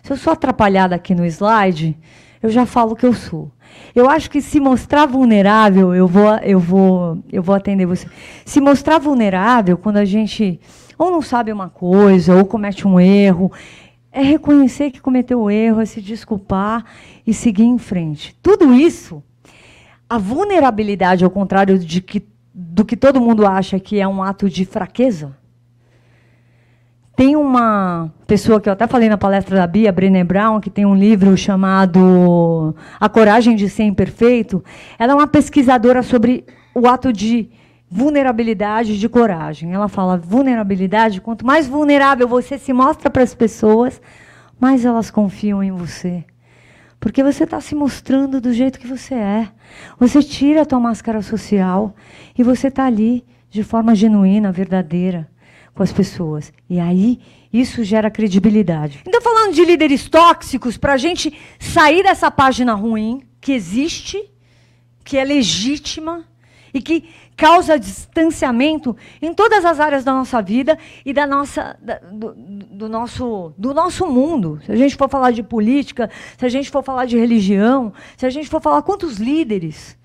Se 0.02 0.12
eu 0.12 0.16
sou 0.18 0.32
atrapalhada 0.34 0.94
aqui 0.94 1.14
no 1.14 1.24
slide, 1.24 1.96
eu 2.42 2.50
já 2.50 2.66
falo 2.66 2.94
que 2.94 3.06
eu 3.06 3.14
sou. 3.14 3.50
Eu 3.94 4.08
acho 4.08 4.30
que 4.30 4.40
se 4.40 4.58
mostrar 4.58 5.06
vulnerável, 5.06 5.94
eu 5.94 6.06
vou, 6.08 6.36
eu 6.38 6.58
vou, 6.58 7.18
eu 7.32 7.42
vou 7.42 7.54
atender 7.54 7.86
você. 7.86 8.06
Se 8.44 8.60
mostrar 8.60 8.98
vulnerável, 8.98 9.78
quando 9.78 9.98
a 9.98 10.04
gente 10.04 10.60
ou 10.98 11.10
não 11.10 11.22
sabe 11.22 11.52
uma 11.52 11.68
coisa, 11.68 12.34
ou 12.34 12.44
comete 12.44 12.86
um 12.86 12.98
erro, 13.00 13.52
é 14.12 14.22
reconhecer 14.22 14.90
que 14.90 15.00
cometeu 15.00 15.42
o 15.42 15.50
erro, 15.50 15.80
é 15.80 15.84
se 15.84 16.00
desculpar 16.00 16.84
e 17.26 17.34
seguir 17.34 17.64
em 17.64 17.78
frente. 17.78 18.36
Tudo 18.42 18.72
isso, 18.72 19.22
a 20.08 20.18
vulnerabilidade, 20.18 21.24
ao 21.24 21.30
contrário 21.30 21.78
de 21.78 22.00
que, 22.00 22.24
do 22.52 22.84
que 22.84 22.96
todo 22.96 23.20
mundo 23.20 23.46
acha 23.46 23.78
que 23.80 23.98
é 23.98 24.06
um 24.06 24.22
ato 24.22 24.48
de 24.48 24.64
fraqueza. 24.64 25.36
Tem 27.16 27.36
uma 27.36 28.12
pessoa 28.26 28.60
que 28.60 28.68
eu 28.68 28.72
até 28.72 28.88
falei 28.88 29.08
na 29.08 29.16
palestra 29.16 29.56
da 29.56 29.66
Bia, 29.68 29.92
Brené 29.92 30.24
Brown, 30.24 30.60
que 30.60 30.68
tem 30.68 30.84
um 30.84 30.96
livro 30.96 31.36
chamado 31.36 32.74
A 32.98 33.08
Coragem 33.08 33.54
de 33.54 33.68
Ser 33.68 33.84
Imperfeito. 33.84 34.64
Ela 34.98 35.12
é 35.12 35.14
uma 35.14 35.28
pesquisadora 35.28 36.02
sobre 36.02 36.44
o 36.74 36.88
ato 36.88 37.12
de 37.12 37.48
vulnerabilidade 37.88 38.98
de 38.98 39.08
coragem. 39.08 39.72
Ela 39.72 39.86
fala 39.86 40.16
vulnerabilidade, 40.16 41.20
quanto 41.20 41.46
mais 41.46 41.68
vulnerável 41.68 42.26
você 42.26 42.58
se 42.58 42.72
mostra 42.72 43.08
para 43.08 43.22
as 43.22 43.32
pessoas, 43.32 44.02
mais 44.58 44.84
elas 44.84 45.08
confiam 45.08 45.62
em 45.62 45.70
você. 45.70 46.24
Porque 46.98 47.22
você 47.22 47.44
está 47.44 47.60
se 47.60 47.76
mostrando 47.76 48.40
do 48.40 48.52
jeito 48.52 48.80
que 48.80 48.88
você 48.88 49.14
é. 49.14 49.48
Você 50.00 50.20
tira 50.20 50.62
a 50.62 50.66
tua 50.66 50.80
máscara 50.80 51.22
social 51.22 51.94
e 52.36 52.42
você 52.42 52.66
está 52.66 52.86
ali 52.86 53.24
de 53.48 53.62
forma 53.62 53.94
genuína, 53.94 54.50
verdadeira 54.50 55.32
com 55.74 55.82
as 55.82 55.92
pessoas. 55.92 56.52
E 56.70 56.78
aí 56.78 57.20
isso 57.52 57.84
gera 57.84 58.10
credibilidade. 58.10 59.00
Então, 59.06 59.20
falando 59.20 59.54
de 59.54 59.64
líderes 59.64 60.08
tóxicos, 60.08 60.76
para 60.76 60.94
a 60.94 60.96
gente 60.96 61.36
sair 61.58 62.02
dessa 62.02 62.30
página 62.30 62.74
ruim, 62.74 63.22
que 63.40 63.52
existe, 63.52 64.30
que 65.04 65.18
é 65.18 65.24
legítima 65.24 66.24
e 66.72 66.80
que 66.80 67.04
causa 67.36 67.78
distanciamento 67.78 68.96
em 69.20 69.34
todas 69.34 69.64
as 69.64 69.78
áreas 69.78 70.04
da 70.04 70.12
nossa 70.12 70.40
vida 70.40 70.78
e 71.04 71.12
da 71.12 71.26
nossa, 71.26 71.76
da, 71.80 71.98
do, 71.98 72.34
do, 72.34 72.88
nosso, 72.88 73.52
do 73.58 73.74
nosso 73.74 74.06
mundo. 74.06 74.60
Se 74.64 74.72
a 74.72 74.76
gente 74.76 74.96
for 74.96 75.08
falar 75.08 75.30
de 75.30 75.42
política, 75.42 76.10
se 76.38 76.44
a 76.44 76.48
gente 76.48 76.70
for 76.70 76.82
falar 76.82 77.04
de 77.04 77.18
religião, 77.18 77.92
se 78.16 78.24
a 78.26 78.30
gente 78.30 78.48
for 78.48 78.60
falar 78.60 78.82
quantos 78.82 79.18
líderes, 79.18 79.96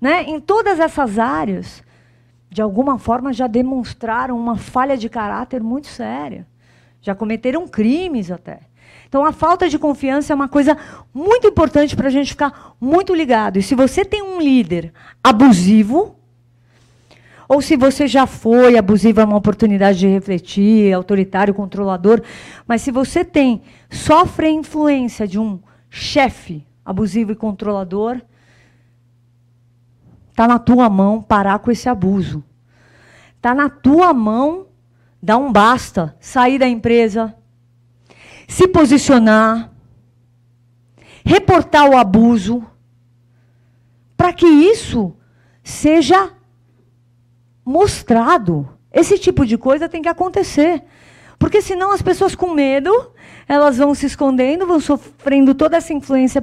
né, 0.00 0.24
em 0.24 0.40
todas 0.40 0.80
essas 0.80 1.18
áreas, 1.18 1.82
de 2.50 2.60
alguma 2.60 2.98
forma 2.98 3.32
já 3.32 3.46
demonstraram 3.46 4.36
uma 4.36 4.56
falha 4.56 4.96
de 4.96 5.08
caráter 5.08 5.62
muito 5.62 5.86
séria. 5.86 6.46
Já 7.00 7.14
cometeram 7.14 7.68
crimes 7.68 8.30
até. 8.30 8.60
Então, 9.08 9.24
a 9.24 9.32
falta 9.32 9.68
de 9.68 9.78
confiança 9.78 10.32
é 10.32 10.36
uma 10.36 10.48
coisa 10.48 10.76
muito 11.12 11.46
importante 11.46 11.96
para 11.96 12.08
a 12.08 12.10
gente 12.10 12.30
ficar 12.30 12.74
muito 12.80 13.14
ligado. 13.14 13.58
E 13.58 13.62
se 13.62 13.74
você 13.74 14.04
tem 14.04 14.22
um 14.22 14.40
líder 14.40 14.92
abusivo, 15.22 16.16
ou 17.48 17.60
se 17.60 17.76
você 17.76 18.06
já 18.06 18.26
foi 18.26 18.76
abusivo, 18.76 19.20
é 19.20 19.24
uma 19.24 19.36
oportunidade 19.36 19.98
de 19.98 20.06
refletir, 20.06 20.92
autoritário, 20.92 21.52
controlador. 21.52 22.22
Mas 22.66 22.82
se 22.82 22.92
você 22.92 23.24
tem, 23.24 23.62
sofre 23.90 24.46
a 24.46 24.50
influência 24.50 25.26
de 25.26 25.38
um 25.38 25.58
chefe 25.88 26.64
abusivo 26.84 27.32
e 27.32 27.36
controlador, 27.36 28.20
está 30.40 30.48
na 30.48 30.58
tua 30.58 30.88
mão 30.88 31.20
parar 31.20 31.58
com 31.58 31.70
esse 31.70 31.86
abuso. 31.86 32.42
Está 33.36 33.54
na 33.54 33.68
tua 33.68 34.14
mão 34.14 34.68
dar 35.22 35.36
um 35.36 35.52
basta, 35.52 36.16
sair 36.18 36.58
da 36.58 36.66
empresa, 36.66 37.34
se 38.48 38.66
posicionar, 38.66 39.70
reportar 41.22 41.90
o 41.90 41.94
abuso, 41.94 42.64
para 44.16 44.32
que 44.32 44.46
isso 44.46 45.14
seja 45.62 46.32
mostrado. 47.62 48.66
Esse 48.90 49.18
tipo 49.18 49.44
de 49.44 49.58
coisa 49.58 49.90
tem 49.90 50.00
que 50.00 50.08
acontecer. 50.08 50.82
Porque 51.38 51.60
senão 51.60 51.92
as 51.92 52.00
pessoas 52.00 52.34
com 52.34 52.54
medo, 52.54 53.12
elas 53.50 53.78
vão 53.78 53.96
se 53.96 54.06
escondendo, 54.06 54.64
vão 54.64 54.78
sofrendo 54.78 55.56
toda 55.56 55.76
essa 55.76 55.92
influência 55.92 56.40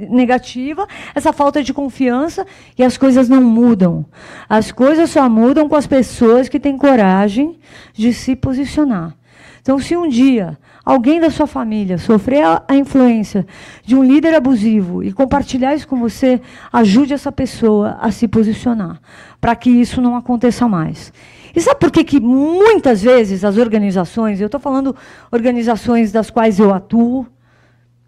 negativa, 0.00 0.88
essa 1.14 1.32
falta 1.32 1.62
de 1.62 1.72
confiança, 1.72 2.44
e 2.76 2.82
as 2.82 2.98
coisas 2.98 3.28
não 3.28 3.40
mudam. 3.40 4.04
As 4.48 4.72
coisas 4.72 5.08
só 5.08 5.28
mudam 5.30 5.68
com 5.68 5.76
as 5.76 5.86
pessoas 5.86 6.48
que 6.48 6.58
têm 6.58 6.76
coragem 6.76 7.60
de 7.92 8.12
se 8.12 8.34
posicionar. 8.34 9.14
Então, 9.62 9.78
se 9.78 9.96
um 9.96 10.08
dia 10.08 10.58
alguém 10.84 11.20
da 11.20 11.30
sua 11.30 11.46
família 11.46 11.96
sofrer 11.96 12.42
a 12.44 12.74
influência 12.74 13.46
de 13.84 13.94
um 13.94 14.02
líder 14.02 14.34
abusivo 14.34 15.04
e 15.04 15.12
compartilhar 15.12 15.76
isso 15.76 15.86
com 15.86 16.00
você, 16.00 16.40
ajude 16.72 17.14
essa 17.14 17.30
pessoa 17.30 17.98
a 18.00 18.10
se 18.10 18.26
posicionar, 18.26 19.00
para 19.40 19.54
que 19.54 19.70
isso 19.70 20.00
não 20.00 20.16
aconteça 20.16 20.66
mais. 20.66 21.12
E 21.54 21.60
sabe 21.60 21.80
por 21.80 21.90
que, 21.90 22.04
que 22.04 22.20
muitas 22.20 23.02
vezes 23.02 23.44
as 23.44 23.56
organizações, 23.56 24.40
eu 24.40 24.46
estou 24.46 24.60
falando 24.60 24.94
organizações 25.30 26.12
das 26.12 26.30
quais 26.30 26.58
eu 26.58 26.72
atuo, 26.72 27.26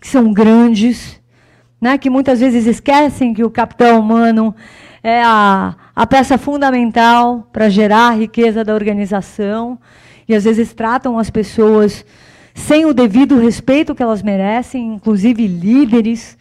que 0.00 0.08
são 0.08 0.32
grandes, 0.32 1.20
né, 1.80 1.96
que 1.98 2.10
muitas 2.10 2.40
vezes 2.40 2.66
esquecem 2.66 3.32
que 3.32 3.44
o 3.44 3.50
capital 3.50 4.00
humano 4.00 4.54
é 5.02 5.22
a, 5.22 5.74
a 5.94 6.06
peça 6.06 6.36
fundamental 6.36 7.48
para 7.52 7.68
gerar 7.68 8.08
a 8.08 8.14
riqueza 8.14 8.62
da 8.62 8.74
organização, 8.74 9.78
e 10.28 10.34
às 10.34 10.44
vezes 10.44 10.72
tratam 10.72 11.18
as 11.18 11.30
pessoas 11.30 12.04
sem 12.54 12.84
o 12.84 12.92
devido 12.92 13.38
respeito 13.38 13.94
que 13.94 14.02
elas 14.02 14.22
merecem, 14.22 14.94
inclusive 14.94 15.46
líderes. 15.46 16.36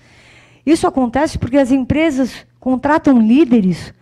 Isso 0.66 0.86
acontece 0.86 1.40
porque 1.40 1.58
as 1.58 1.72
empresas 1.72 2.46
contratam 2.60 3.20
líderes 3.20 3.94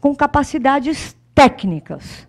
com 0.00 0.14
capacidades 0.14 1.16
técnicas. 1.34 2.28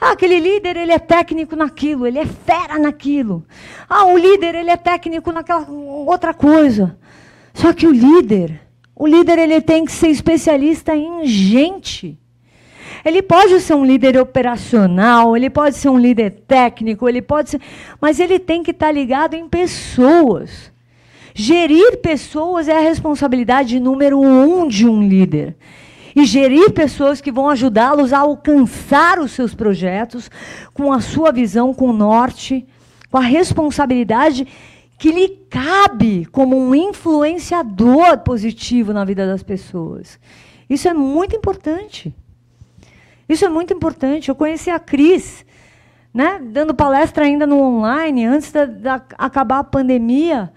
Ah, 0.00 0.12
aquele 0.12 0.40
líder, 0.40 0.78
ele 0.78 0.92
é 0.92 0.98
técnico 0.98 1.54
naquilo, 1.54 2.06
ele 2.06 2.18
é 2.18 2.24
fera 2.24 2.78
naquilo. 2.78 3.44
Ah, 3.88 4.06
o 4.06 4.16
líder, 4.16 4.54
ele 4.54 4.70
é 4.70 4.76
técnico 4.76 5.30
naquela 5.30 5.68
outra 5.70 6.32
coisa. 6.32 6.96
Só 7.52 7.72
que 7.74 7.86
o 7.86 7.92
líder, 7.92 8.60
o 8.96 9.06
líder 9.06 9.38
ele 9.38 9.60
tem 9.60 9.84
que 9.84 9.92
ser 9.92 10.08
especialista 10.08 10.96
em 10.96 11.26
gente. 11.26 12.18
Ele 13.04 13.22
pode 13.22 13.60
ser 13.60 13.74
um 13.74 13.84
líder 13.84 14.18
operacional, 14.18 15.36
ele 15.36 15.50
pode 15.50 15.76
ser 15.76 15.88
um 15.88 15.98
líder 15.98 16.30
técnico, 16.46 17.08
ele 17.08 17.22
pode 17.22 17.50
ser, 17.50 17.60
mas 18.00 18.20
ele 18.20 18.38
tem 18.38 18.62
que 18.62 18.70
estar 18.70 18.92
ligado 18.92 19.34
em 19.34 19.48
pessoas. 19.48 20.72
Gerir 21.34 21.98
pessoas 21.98 22.68
é 22.68 22.76
a 22.76 22.80
responsabilidade 22.80 23.78
número 23.78 24.20
um 24.20 24.66
de 24.66 24.86
um 24.86 25.06
líder. 25.06 25.56
E 26.14 26.24
gerir 26.24 26.72
pessoas 26.72 27.20
que 27.20 27.30
vão 27.30 27.48
ajudá-los 27.48 28.12
a 28.12 28.18
alcançar 28.18 29.18
os 29.18 29.32
seus 29.32 29.54
projetos 29.54 30.30
com 30.74 30.92
a 30.92 31.00
sua 31.00 31.30
visão, 31.32 31.72
com 31.72 31.90
o 31.90 31.92
norte, 31.92 32.66
com 33.10 33.18
a 33.18 33.22
responsabilidade 33.22 34.46
que 35.00 35.10
lhe 35.10 35.28
cabe 35.48 36.26
como 36.26 36.58
um 36.58 36.74
influenciador 36.74 38.18
positivo 38.18 38.92
na 38.92 39.02
vida 39.02 39.26
das 39.26 39.42
pessoas. 39.42 40.20
Isso 40.68 40.86
é 40.86 40.92
muito 40.92 41.34
importante. 41.34 42.14
Isso 43.26 43.44
é 43.44 43.48
muito 43.48 43.72
importante. 43.72 44.28
Eu 44.28 44.34
conheci 44.34 44.68
a 44.68 44.78
Cris, 44.78 45.46
né, 46.12 46.38
dando 46.42 46.74
palestra 46.74 47.24
ainda 47.24 47.46
no 47.46 47.58
online, 47.58 48.26
antes 48.26 48.52
da 48.52 49.02
acabar 49.16 49.60
a 49.60 49.64
pandemia. 49.64 50.52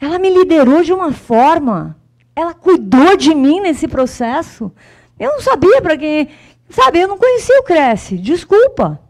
Ela 0.00 0.20
me 0.20 0.30
liderou 0.30 0.84
de 0.84 0.92
uma 0.92 1.12
forma, 1.12 1.97
ela 2.38 2.54
cuidou 2.54 3.16
de 3.16 3.34
mim 3.34 3.60
nesse 3.60 3.88
processo. 3.88 4.72
Eu 5.18 5.32
não 5.32 5.40
sabia 5.40 5.82
para 5.82 5.96
quem. 5.96 6.28
Sabe, 6.70 7.00
eu 7.00 7.08
não 7.08 7.18
conhecia 7.18 7.58
o 7.58 7.64
Cresce, 7.64 8.16
desculpa. 8.16 9.00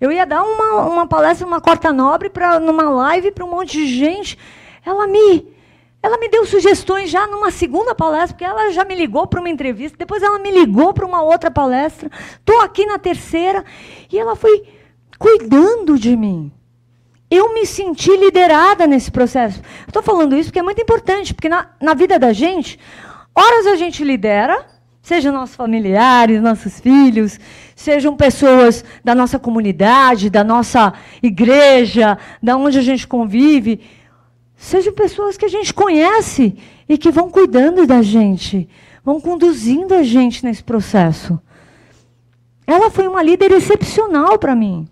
Eu 0.00 0.10
ia 0.10 0.26
dar 0.26 0.42
uma, 0.42 0.82
uma 0.86 1.06
palestra, 1.06 1.46
uma 1.46 1.60
corta 1.60 1.92
nobre, 1.92 2.28
pra, 2.28 2.58
numa 2.58 2.90
live 2.90 3.30
para 3.30 3.44
um 3.44 3.50
monte 3.50 3.72
de 3.72 3.86
gente. 3.86 4.36
Ela 4.84 5.06
me 5.06 5.54
ela 6.02 6.18
me 6.18 6.28
deu 6.28 6.44
sugestões 6.46 7.10
já 7.10 7.26
numa 7.26 7.50
segunda 7.50 7.94
palestra, 7.94 8.34
porque 8.34 8.44
ela 8.44 8.70
já 8.70 8.84
me 8.84 8.94
ligou 8.94 9.26
para 9.26 9.40
uma 9.40 9.50
entrevista, 9.50 9.98
depois 9.98 10.22
ela 10.22 10.38
me 10.38 10.52
ligou 10.52 10.94
para 10.94 11.04
uma 11.04 11.20
outra 11.20 11.50
palestra. 11.50 12.08
Estou 12.38 12.60
aqui 12.60 12.86
na 12.86 12.98
terceira 12.98 13.64
e 14.12 14.18
ela 14.18 14.36
foi 14.36 14.62
cuidando 15.18 15.98
de 15.98 16.16
mim. 16.16 16.52
Eu 17.30 17.52
me 17.52 17.66
senti 17.66 18.14
liderada 18.16 18.86
nesse 18.86 19.10
processo. 19.10 19.60
Estou 19.86 20.02
falando 20.02 20.36
isso 20.36 20.48
porque 20.48 20.60
é 20.60 20.62
muito 20.62 20.80
importante, 20.80 21.34
porque 21.34 21.48
na, 21.48 21.70
na 21.80 21.92
vida 21.92 22.18
da 22.18 22.32
gente, 22.32 22.78
horas 23.34 23.66
a 23.66 23.74
gente 23.74 24.04
lidera, 24.04 24.64
sejam 25.02 25.32
nossos 25.32 25.56
familiares, 25.56 26.40
nossos 26.40 26.78
filhos, 26.78 27.38
sejam 27.74 28.16
pessoas 28.16 28.84
da 29.04 29.14
nossa 29.14 29.38
comunidade, 29.38 30.30
da 30.30 30.44
nossa 30.44 30.94
igreja, 31.22 32.16
da 32.42 32.56
onde 32.56 32.78
a 32.78 32.82
gente 32.82 33.06
convive. 33.06 33.80
Sejam 34.56 34.92
pessoas 34.92 35.36
que 35.36 35.44
a 35.44 35.48
gente 35.48 35.74
conhece 35.74 36.56
e 36.88 36.96
que 36.96 37.10
vão 37.10 37.28
cuidando 37.28 37.86
da 37.86 38.02
gente, 38.02 38.68
vão 39.04 39.20
conduzindo 39.20 39.94
a 39.94 40.02
gente 40.02 40.44
nesse 40.44 40.62
processo. 40.62 41.40
Ela 42.66 42.90
foi 42.90 43.06
uma 43.06 43.22
líder 43.22 43.52
excepcional 43.52 44.38
para 44.38 44.54
mim. 44.54 44.88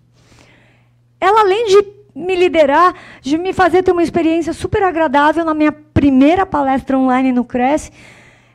Ela, 1.19 1.41
além 1.41 1.65
de 1.67 1.94
me 2.15 2.35
liderar, 2.35 2.93
de 3.21 3.37
me 3.37 3.51
fazer 3.51 3.83
ter 3.83 3.91
uma 3.91 4.03
experiência 4.03 4.53
super 4.53 4.83
agradável 4.83 5.43
na 5.43 5.53
minha 5.53 5.71
primeira 5.71 6.45
palestra 6.45 6.97
online 6.97 7.31
no 7.31 7.43
Cresce, 7.43 7.91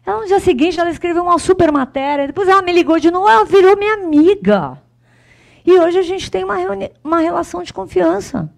ela, 0.05 0.21
no 0.21 0.27
dia 0.27 0.41
seguinte, 0.41 0.81
ela 0.81 0.91
escreveu 0.91 1.23
uma 1.23 1.39
super 1.39 1.71
matéria. 1.71 2.27
Depois 2.27 2.49
ela 2.49 2.63
me 2.63 2.73
ligou 2.73 2.99
de 2.99 3.11
novo, 3.11 3.29
ela 3.29 3.45
virou 3.45 3.77
minha 3.77 3.95
amiga. 3.95 4.79
E 5.65 5.79
hoje 5.79 5.99
a 5.99 6.03
gente 6.03 6.31
tem 6.31 6.43
uma, 6.43 6.57
uma 7.05 7.21
relação 7.21 7.63
de 7.63 7.73
confiança. 7.73 8.51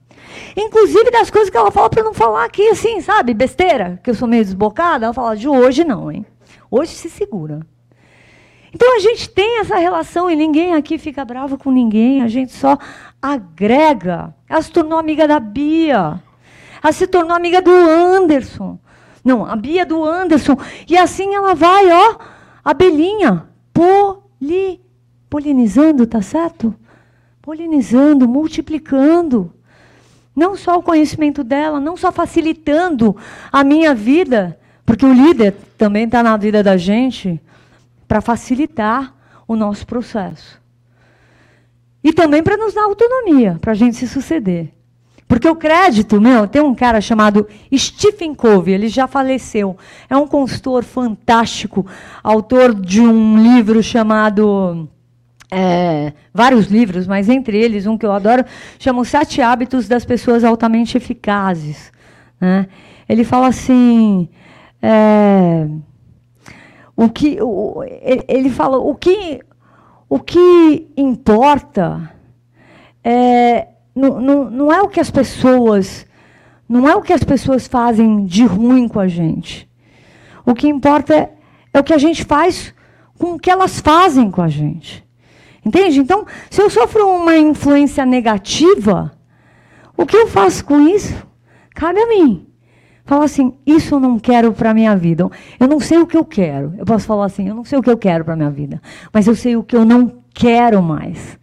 Inclusive 0.57 1.11
das 1.11 1.31
coisas 1.31 1.51
que 1.51 1.57
ela 1.57 1.71
fala 1.71 1.91
para 1.91 2.03
não 2.03 2.15
falar 2.15 2.45
aqui, 2.45 2.69
assim, 2.69 3.01
sabe? 3.01 3.35
Besteira, 3.35 4.01
que 4.03 4.11
eu 4.11 4.15
sou 4.15 4.29
meio 4.29 4.45
desbocada. 4.45 5.07
Ela 5.07 5.15
fala, 5.15 5.37
de 5.37 5.49
hoje 5.49 5.85
não, 5.85 6.11
hein? 6.11 6.25
Hoje 6.71 6.93
se 6.93 7.11
segura. 7.11 7.61
Então 8.75 8.97
a 8.97 9.01
gente 9.01 9.29
tem 9.29 9.59
essa 9.61 9.77
relação 9.77 10.31
e 10.31 10.37
ninguém 10.37 10.75
aqui 10.75 10.97
fica 10.97 11.25
bravo 11.25 11.59
com 11.59 11.71
ninguém, 11.71 12.23
a 12.23 12.29
gente 12.29 12.53
só 12.53 12.79
agrega. 13.23 14.35
Ela 14.49 14.61
se 14.61 14.73
tornou 14.73 14.99
amiga 14.99 15.29
da 15.29 15.39
Bia. 15.39 16.21
Ela 16.83 16.93
se 16.93 17.07
tornou 17.07 17.37
amiga 17.37 17.63
do 17.63 17.71
Anderson. 17.71 18.79
Não, 19.25 19.47
a 19.47 19.55
Bia 19.55 19.87
do 19.87 20.05
Anderson. 20.05 20.57
E 20.89 20.99
assim 20.99 21.33
ela 21.33 21.55
vai, 21.55 21.91
ó, 21.93 22.17
abelhinha, 22.65 23.47
poli, 23.73 24.81
polinizando, 25.31 26.05
tá 26.07 26.21
certo? 26.21 26.75
Polinizando, 27.41 28.29
multiplicando. 28.29 29.53
Não 30.35 30.57
só 30.57 30.79
o 30.79 30.83
conhecimento 30.83 31.45
dela, 31.45 31.79
não 31.79 31.97
só 31.97 32.11
facilitando 32.11 33.17
a 33.53 33.63
minha 33.63 33.95
vida, 33.95 34.59
porque 34.85 35.07
o 35.07 35.13
líder 35.13 35.55
também 35.79 36.05
está 36.05 36.23
na 36.23 36.37
vida 36.37 36.63
da 36.63 36.77
gente 36.77 37.41
para 38.09 38.21
facilitar 38.21 39.15
o 39.47 39.55
nosso 39.55 39.87
processo. 39.87 40.62
E 42.03 42.13
também 42.13 42.43
para 42.43 42.57
nos 42.57 42.75
dar 42.75 42.85
autonomia, 42.85 43.59
para 43.61 43.73
a 43.73 43.75
gente 43.75 43.97
se 43.97 44.09
suceder. 44.09 44.73
Porque 45.33 45.49
o 45.49 45.57
crédito, 45.57 46.21
meu, 46.21 46.47
tem 46.47 46.61
um 46.61 46.75
cara 46.75 47.01
chamado 47.01 47.49
Stephen 47.75 48.35
Covey, 48.35 48.75
ele 48.75 48.89
já 48.89 49.07
faleceu. 49.07 49.77
É 50.11 50.17
um 50.17 50.27
consultor 50.27 50.85
fantástico, 50.85 51.87
autor 52.23 52.75
de 52.75 53.01
um 53.01 53.39
livro 53.39 53.83
chamado 53.83 54.87
é, 55.51 56.13
vários 56.35 56.67
livros, 56.67 57.07
mas 57.07 57.29
entre 57.29 57.59
eles 57.59 57.87
um 57.87 57.97
que 57.97 58.05
eu 58.05 58.13
adoro 58.13 58.45
chama 58.79 59.01
Os 59.01 59.09
Sete 59.09 59.41
Hábitos 59.41 59.87
das 59.87 60.05
Pessoas 60.05 60.45
Altamente 60.45 60.97
Eficazes. 60.97 61.93
Né? 62.41 62.67
Ele 63.09 63.23
fala 63.23 63.47
assim, 63.47 64.29
é, 64.83 65.67
o 66.97 67.09
que, 67.09 67.39
o, 67.41 67.83
ele 68.29 68.51
fala 68.51 68.79
o 68.79 68.95
que, 68.95 69.41
o 70.15 70.21
que 70.21 70.91
importa 70.95 72.13
é, 73.03 73.69
não, 73.95 74.21
não, 74.21 74.51
não 74.51 74.71
é 74.71 74.83
o 74.83 74.89
que 74.89 75.01
as 75.01 75.11
pessoas 75.11 76.07
não 76.69 76.87
é 76.87 76.95
o 76.95 77.01
que 77.01 77.15
as 77.15 77.25
pessoas 77.25 77.67
fazem 77.67 78.27
de 78.27 78.45
ruim 78.45 78.89
com 78.89 79.01
a 79.01 79.09
gente. 79.09 79.67
O 80.45 80.55
que 80.55 80.69
importa 80.69 81.15
é, 81.15 81.33
é 81.73 81.81
o 81.81 81.83
que 81.83 81.95
a 81.95 81.99
gente 81.99 82.27
faz 82.27 82.75
com 83.19 83.33
o 83.33 83.39
que 83.39 83.51
elas 83.51 83.81
fazem 83.81 84.31
com 84.31 84.43
a 84.43 84.49
gente. 84.49 85.03
Entende? 85.65 86.01
Então, 86.01 86.27
se 86.51 86.61
eu 86.61 86.69
sofro 86.69 87.09
uma 87.09 87.39
influência 87.39 88.05
negativa, 88.05 89.17
o 89.97 90.05
que 90.05 90.17
eu 90.17 90.27
faço 90.27 90.63
com 90.67 90.79
isso? 90.79 91.27
Cabe 91.75 91.99
a 91.99 92.07
mim. 92.07 92.47
Falar 93.05 93.25
assim, 93.25 93.55
isso 93.67 93.97
eu 93.97 94.01
não 94.01 94.19
quero 94.19 94.53
para 94.53 94.71
a 94.71 94.75
minha 94.75 94.97
vida. 94.97 95.29
Eu 95.59 95.67
não 95.67 95.81
sei 95.81 95.99
o 95.99 96.07
que 96.07 96.17
eu 96.17 96.25
quero. 96.25 96.75
Eu 96.79 96.85
posso 96.85 97.07
falar 97.07 97.27
assim, 97.27 97.49
eu 97.49 97.55
não 97.55 97.65
sei 97.65 97.79
o 97.79 97.83
que 97.83 97.91
eu 97.91 97.99
quero 97.99 98.25
para 98.25 98.35
a 98.35 98.37
minha 98.37 98.51
vida. 98.51 98.81
Mas 99.13 99.27
eu 99.27 99.35
sei 99.35 99.57
o 99.57 99.63
que 99.63 99.77
eu 99.77 99.85
não 99.85 100.23
quero 100.33 100.83
mais. 100.83 101.39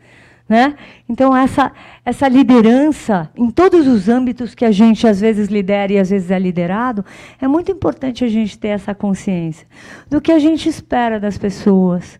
Né? 0.47 0.75
Então, 1.07 1.35
essa, 1.37 1.71
essa 2.03 2.27
liderança, 2.27 3.29
em 3.35 3.51
todos 3.51 3.85
os 3.85 4.09
âmbitos 4.09 4.55
que 4.55 4.65
a 4.65 4.71
gente 4.71 5.05
às 5.05 5.21
vezes 5.21 5.47
lidera 5.47 5.93
e 5.93 5.99
às 5.99 6.09
vezes 6.09 6.31
é 6.31 6.39
liderado, 6.39 7.05
é 7.39 7.47
muito 7.47 7.71
importante 7.71 8.25
a 8.25 8.27
gente 8.27 8.57
ter 8.57 8.69
essa 8.69 8.95
consciência 8.95 9.67
do 10.09 10.19
que 10.19 10.31
a 10.31 10.39
gente 10.39 10.67
espera 10.67 11.19
das 11.19 11.37
pessoas, 11.37 12.19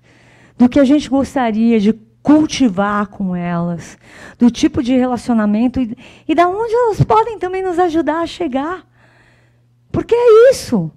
do 0.55 0.69
que 0.69 0.79
a 0.79 0.83
gente 0.83 1.09
gostaria 1.09 1.79
de 1.79 1.91
cultivar 2.21 3.07
com 3.07 3.35
elas, 3.35 3.97
do 4.37 4.51
tipo 4.51 4.83
de 4.83 4.95
relacionamento 4.95 5.79
e, 5.79 5.97
e 6.27 6.35
da 6.35 6.47
onde 6.47 6.71
elas 6.71 7.03
podem 7.03 7.39
também 7.39 7.63
nos 7.63 7.79
ajudar 7.79 8.21
a 8.21 8.27
chegar. 8.27 8.88
Porque 9.91 10.15
é 10.15 10.51
isso. 10.51 10.91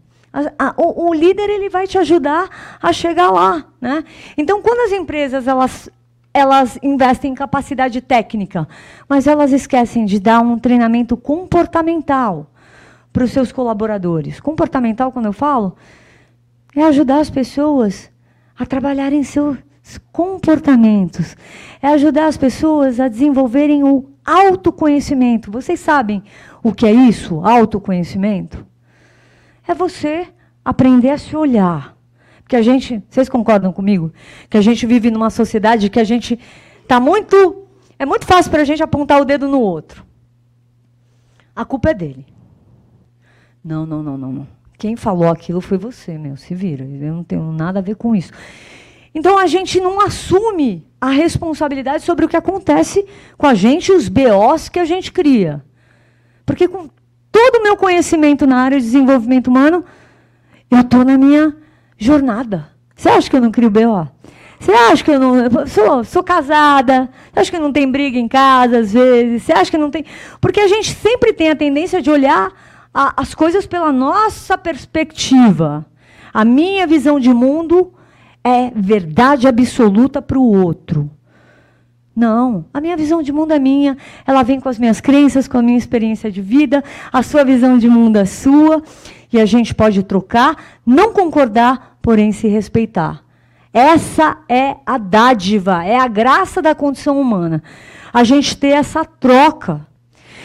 O, 0.78 1.08
o, 1.08 1.14
líder 1.14 1.50
ele 1.50 1.68
vai 1.68 1.86
te 1.86 1.98
ajudar 1.98 2.48
a 2.82 2.92
chegar 2.92 3.30
lá, 3.30 3.66
né? 3.80 4.02
Então, 4.36 4.62
quando 4.62 4.80
as 4.86 4.92
empresas 4.92 5.46
elas 5.46 5.90
elas 6.34 6.78
investem 6.82 7.32
em 7.32 7.34
capacidade 7.34 8.00
técnica, 8.00 8.66
mas 9.06 9.26
elas 9.26 9.52
esquecem 9.52 10.06
de 10.06 10.18
dar 10.18 10.40
um 10.40 10.58
treinamento 10.58 11.14
comportamental 11.14 12.50
para 13.12 13.24
os 13.24 13.30
seus 13.30 13.52
colaboradores. 13.52 14.40
Comportamental, 14.40 15.12
quando 15.12 15.26
eu 15.26 15.32
falo, 15.32 15.76
é 16.74 16.82
ajudar 16.84 17.20
as 17.20 17.28
pessoas 17.28 18.10
a 18.58 18.64
trabalharem 18.64 19.22
seus 19.22 19.58
comportamentos, 20.10 21.36
é 21.82 21.88
ajudar 21.88 22.26
as 22.26 22.38
pessoas 22.38 22.98
a 22.98 23.08
desenvolverem 23.08 23.84
o 23.84 24.08
autoconhecimento. 24.24 25.50
Vocês 25.50 25.80
sabem 25.80 26.22
o 26.62 26.72
que 26.72 26.86
é 26.86 26.92
isso, 26.92 27.44
autoconhecimento? 27.44 28.71
É 29.66 29.74
você 29.74 30.28
aprender 30.64 31.10
a 31.10 31.18
se 31.18 31.36
olhar. 31.36 31.96
Porque 32.42 32.56
a 32.56 32.62
gente, 32.62 33.02
vocês 33.08 33.28
concordam 33.28 33.72
comigo? 33.72 34.12
Que 34.50 34.56
a 34.56 34.60
gente 34.60 34.86
vive 34.86 35.10
numa 35.10 35.30
sociedade 35.30 35.88
que 35.88 36.00
a 36.00 36.04
gente 36.04 36.38
está 36.82 37.00
muito. 37.00 37.66
É 37.98 38.04
muito 38.04 38.26
fácil 38.26 38.50
para 38.50 38.62
a 38.62 38.64
gente 38.64 38.82
apontar 38.82 39.20
o 39.20 39.24
dedo 39.24 39.48
no 39.48 39.60
outro. 39.60 40.04
A 41.54 41.64
culpa 41.64 41.90
é 41.90 41.94
dele. 41.94 42.26
Não, 43.64 43.86
não, 43.86 44.02
não, 44.02 44.18
não. 44.18 44.48
Quem 44.76 44.96
falou 44.96 45.28
aquilo 45.28 45.60
foi 45.60 45.78
você, 45.78 46.18
meu. 46.18 46.36
Se 46.36 46.54
vira. 46.54 46.84
Eu 46.84 47.14
não 47.14 47.24
tenho 47.24 47.52
nada 47.52 47.78
a 47.78 47.82
ver 47.82 47.94
com 47.94 48.16
isso. 48.16 48.32
Então 49.14 49.38
a 49.38 49.46
gente 49.46 49.80
não 49.80 50.00
assume 50.00 50.86
a 51.00 51.10
responsabilidade 51.10 52.02
sobre 52.02 52.24
o 52.24 52.28
que 52.28 52.36
acontece 52.36 53.06
com 53.36 53.46
a 53.46 53.54
gente, 53.54 53.92
os 53.92 54.08
BOs 54.08 54.68
que 54.68 54.78
a 54.78 54.84
gente 54.84 55.12
cria. 55.12 55.64
Porque 56.46 56.66
com 56.66 56.88
todo 57.32 57.56
o 57.56 57.62
meu 57.62 57.76
conhecimento 57.76 58.46
na 58.46 58.58
área 58.58 58.78
de 58.78 58.84
desenvolvimento 58.84 59.48
humano, 59.48 59.84
eu 60.70 60.80
estou 60.80 61.04
na 61.04 61.18
minha 61.18 61.56
jornada. 61.98 62.68
Você 62.94 63.08
acha 63.08 63.28
que 63.28 63.34
eu 63.34 63.40
não 63.40 63.50
crio 63.50 63.70
BO? 63.70 64.06
Você 64.60 64.70
acha 64.70 65.02
que 65.02 65.10
eu 65.10 65.18
não. 65.18 65.66
Sou, 65.66 66.04
sou 66.04 66.22
casada. 66.22 67.08
Você 67.32 67.40
acha 67.40 67.50
que 67.50 67.58
não 67.58 67.72
tem 67.72 67.90
briga 67.90 68.16
em 68.16 68.28
casa, 68.28 68.78
às 68.78 68.92
vezes? 68.92 69.42
Você 69.42 69.52
acha 69.52 69.70
que 69.70 69.78
não 69.78 69.90
tem. 69.90 70.04
Porque 70.40 70.60
a 70.60 70.68
gente 70.68 70.94
sempre 70.94 71.32
tem 71.32 71.50
a 71.50 71.56
tendência 71.56 72.00
de 72.00 72.08
olhar 72.08 72.52
a, 72.94 73.20
as 73.20 73.34
coisas 73.34 73.66
pela 73.66 73.90
nossa 73.90 74.56
perspectiva. 74.56 75.84
A 76.32 76.44
minha 76.44 76.86
visão 76.86 77.18
de 77.18 77.32
mundo 77.34 77.92
é 78.44 78.70
verdade 78.74 79.48
absoluta 79.48 80.22
para 80.22 80.38
o 80.38 80.62
outro. 80.62 81.10
Não, 82.14 82.66
a 82.74 82.80
minha 82.80 82.96
visão 82.96 83.22
de 83.22 83.32
mundo 83.32 83.52
é 83.52 83.58
minha, 83.58 83.96
ela 84.26 84.42
vem 84.42 84.60
com 84.60 84.68
as 84.68 84.78
minhas 84.78 85.00
crenças, 85.00 85.48
com 85.48 85.56
a 85.56 85.62
minha 85.62 85.78
experiência 85.78 86.30
de 86.30 86.42
vida, 86.42 86.84
a 87.10 87.22
sua 87.22 87.42
visão 87.42 87.78
de 87.78 87.88
mundo 87.88 88.18
é 88.18 88.26
sua, 88.26 88.82
e 89.32 89.40
a 89.40 89.46
gente 89.46 89.74
pode 89.74 90.02
trocar, 90.02 90.56
não 90.84 91.14
concordar, 91.14 91.96
porém 92.02 92.30
se 92.30 92.46
respeitar. 92.48 93.24
Essa 93.72 94.36
é 94.46 94.76
a 94.84 94.98
dádiva, 94.98 95.82
é 95.82 95.96
a 95.96 96.06
graça 96.06 96.60
da 96.60 96.74
condição 96.74 97.18
humana. 97.18 97.62
A 98.12 98.22
gente 98.22 98.54
ter 98.58 98.68
essa 98.68 99.06
troca. 99.06 99.86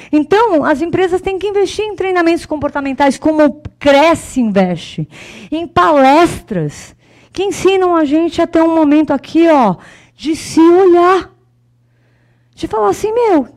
Então, 0.09 0.63
as 0.63 0.81
empresas 0.81 1.19
têm 1.19 1.37
que 1.37 1.47
investir 1.47 1.83
em 1.83 1.97
treinamentos 1.97 2.45
comportamentais, 2.45 3.17
como 3.17 3.45
o 3.45 3.61
Cresce 3.77 4.39
investe, 4.39 5.09
em 5.51 5.67
palestras 5.67 6.95
que 7.33 7.43
ensinam 7.43 7.93
a 7.93 8.05
gente 8.05 8.41
a 8.41 8.47
ter 8.47 8.61
um 8.61 8.73
momento 8.73 9.11
aqui, 9.11 9.49
ó, 9.49 9.75
de 10.15 10.33
se 10.33 10.61
olhar 10.61 11.36
de 12.57 12.67
falar 12.67 12.89
assim, 12.89 13.13
meu, 13.13 13.41
o 13.41 13.47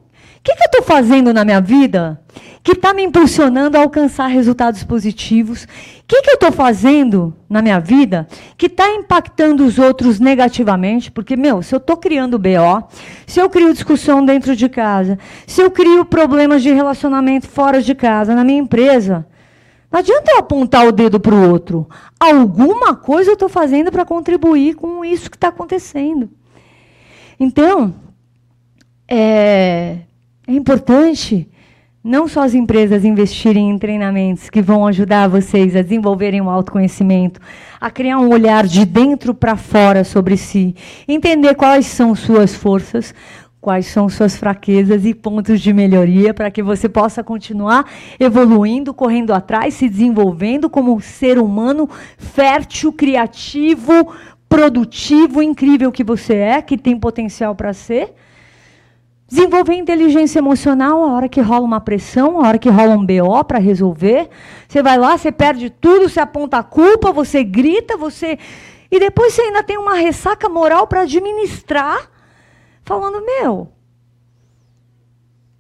que, 0.43 0.55
que 0.55 0.63
eu 0.63 0.67
estou 0.67 0.83
fazendo 0.83 1.33
na 1.33 1.43
minha 1.45 1.61
vida 1.61 2.21
que 2.63 2.73
está 2.73 2.93
me 2.93 3.03
impulsionando 3.03 3.79
a 3.79 3.81
alcançar 3.81 4.27
resultados 4.27 4.85
positivos? 4.85 5.65
O 5.65 5.69
que, 6.07 6.21
que 6.21 6.31
eu 6.31 6.35
estou 6.35 6.53
fazendo 6.53 7.35
na 7.49 7.63
minha 7.63 7.81
vida 7.81 8.29
que 8.59 8.67
está 8.67 8.91
impactando 8.91 9.65
os 9.65 9.79
outros 9.79 10.21
negativamente? 10.21 11.11
Porque, 11.11 11.35
meu, 11.35 11.63
se 11.63 11.75
eu 11.75 11.79
estou 11.79 11.97
criando 11.97 12.39
BO, 12.39 12.89
se 13.27 13.41
eu 13.41 13.49
crio 13.49 13.73
discussão 13.73 14.23
dentro 14.23 14.55
de 14.55 14.69
casa, 14.69 15.19
se 15.47 15.63
eu 15.63 15.71
crio 15.71 16.05
problemas 16.05 16.63
de 16.63 16.71
relacionamento 16.71 17.49
fora 17.49 17.81
de 17.81 17.95
casa, 17.95 18.35
na 18.35 18.45
minha 18.45 18.61
empresa, 18.61 19.27
não 19.91 20.01
adianta 20.01 20.33
eu 20.33 20.39
apontar 20.39 20.87
o 20.87 20.93
dedo 20.93 21.19
para 21.19 21.35
o 21.35 21.51
outro. 21.51 21.89
Alguma 22.19 22.95
coisa 22.95 23.31
eu 23.31 23.35
estou 23.35 23.49
fazendo 23.49 23.91
para 23.91 24.05
contribuir 24.05 24.75
com 24.75 25.03
isso 25.03 25.31
que 25.31 25.37
está 25.37 25.49
acontecendo. 25.49 26.29
Então, 27.39 27.95
é, 29.11 29.97
é 30.47 30.53
importante 30.53 31.49
não 32.03 32.27
só 32.27 32.45
as 32.45 32.55
empresas 32.55 33.05
investirem 33.05 33.69
em 33.71 33.79
treinamentos 33.79 34.49
que 34.49 34.63
vão 34.63 34.87
ajudar 34.87 35.29
vocês 35.29 35.77
a 35.77 35.83
desenvolverem 35.83 36.41
o 36.41 36.49
autoconhecimento, 36.49 37.41
a 37.79 37.91
criar 37.91 38.19
um 38.19 38.31
olhar 38.31 38.67
de 38.67 38.87
dentro 38.87 39.35
para 39.35 39.57
fora 39.57 40.05
sobre 40.05 40.37
si, 40.37 40.75
entender 41.07 41.55
quais 41.57 41.87
são 41.87 42.15
suas 42.15 42.55
forças, 42.55 43.13
quais 43.61 43.87
são 43.87 44.09
suas 44.09 44.37
fraquezas 44.37 45.05
e 45.05 45.13
pontos 45.13 45.61
de 45.61 45.75
melhoria 45.75 46.33
para 46.33 46.51
que 46.51 46.63
você 46.63 46.89
possa 46.89 47.23
continuar 47.23 47.85
evoluindo, 48.19 48.95
correndo 48.95 49.35
atrás, 49.35 49.75
se 49.75 49.87
desenvolvendo 49.89 50.71
como 50.71 50.95
um 50.95 51.01
ser 51.01 51.39
humano 51.39 51.87
fértil, 52.17 52.95
criativo, 52.95 54.15
produtivo, 54.49 55.43
incrível 55.43 55.93
que 55.93 56.03
você 56.03 56.35
é, 56.37 56.63
que 56.63 56.79
tem 56.79 56.99
potencial 56.99 57.55
para 57.55 57.75
ser 57.75 58.15
Desenvolver 59.31 59.75
inteligência 59.75 60.41
emocional 60.41 61.05
a 61.05 61.13
hora 61.13 61.29
que 61.29 61.41
rola 61.41 61.65
uma 61.65 61.81
pressão, 61.81 62.41
a 62.41 62.49
hora 62.49 62.59
que 62.59 62.69
rola 62.69 62.97
um 62.97 63.07
BO 63.07 63.45
para 63.45 63.61
resolver. 63.61 64.29
Você 64.67 64.83
vai 64.83 64.99
lá, 64.99 65.17
você 65.17 65.31
perde 65.31 65.71
tudo, 65.71 66.09
você 66.09 66.19
aponta 66.19 66.59
a 66.59 66.65
culpa, 66.65 67.13
você 67.13 67.45
grita, 67.45 67.97
você. 67.97 68.37
E 68.91 68.99
depois 68.99 69.33
você 69.33 69.43
ainda 69.43 69.63
tem 69.63 69.79
uma 69.79 69.95
ressaca 69.95 70.49
moral 70.49 70.89
para 70.89 71.03
administrar, 71.03 72.11
falando: 72.83 73.25
meu, 73.25 73.69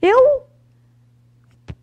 eu 0.02 0.42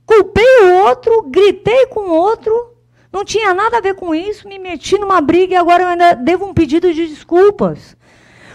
culpei 0.06 0.64
o 0.64 0.74
outro, 0.84 1.22
gritei 1.30 1.86
com 1.86 2.02
o 2.02 2.14
outro, 2.14 2.76
não 3.14 3.24
tinha 3.24 3.54
nada 3.54 3.78
a 3.78 3.82
ver 3.82 3.96
com 3.96 4.14
isso, 4.14 4.46
me 4.46 4.60
meti 4.60 4.98
numa 4.98 5.22
briga 5.22 5.54
e 5.54 5.58
agora 5.58 5.84
eu 5.84 5.88
ainda 5.88 6.16
devo 6.16 6.46
um 6.48 6.54
pedido 6.54 6.94
de 6.94 7.08
desculpas. 7.08 7.96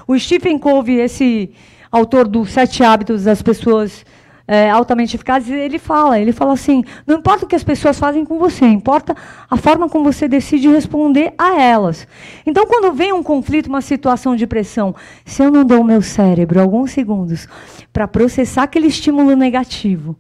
O 0.07 0.19
Stephen 0.19 0.59
Covey, 0.59 1.01
esse 1.01 1.55
autor 1.93 2.27
dos 2.27 2.51
Sete 2.51 2.83
Hábitos 2.83 3.25
das 3.25 3.43
Pessoas 3.43 4.05
é, 4.49 4.69
Altamente 4.71 5.15
Eficazes, 5.15 5.51
ele 5.51 5.79
fala, 5.79 6.19
ele 6.19 6.33
fala 6.33 6.55
assim, 6.55 6.83
não 7.07 7.19
importa 7.19 7.45
o 7.45 7.49
que 7.49 7.55
as 7.55 7.63
pessoas 7.63 7.99
fazem 7.99 8.25
com 8.25 8.39
você, 8.39 8.67
importa 8.67 9.15
a 9.49 9.57
forma 9.57 9.89
como 9.89 10.11
você 10.11 10.27
decide 10.27 10.67
responder 10.69 11.33
a 11.39 11.61
elas. 11.61 12.09
Então, 12.45 12.67
quando 12.67 12.93
vem 12.93 13.13
um 13.13 13.23
conflito, 13.23 13.69
uma 13.69 13.81
situação 13.81 14.35
de 14.35 14.47
pressão, 14.47 14.95
se 15.25 15.43
eu 15.43 15.51
não 15.51 15.65
dou 15.65 15.83
o 15.83 15.85
meu 15.85 16.03
cérebro 16.03 16.61
alguns 16.61 16.91
segundos 16.91 17.47
para 17.93 18.09
processar 18.09 18.65
aquele 18.65 18.89
estímulo 18.89 19.37
negativo, 19.37 20.17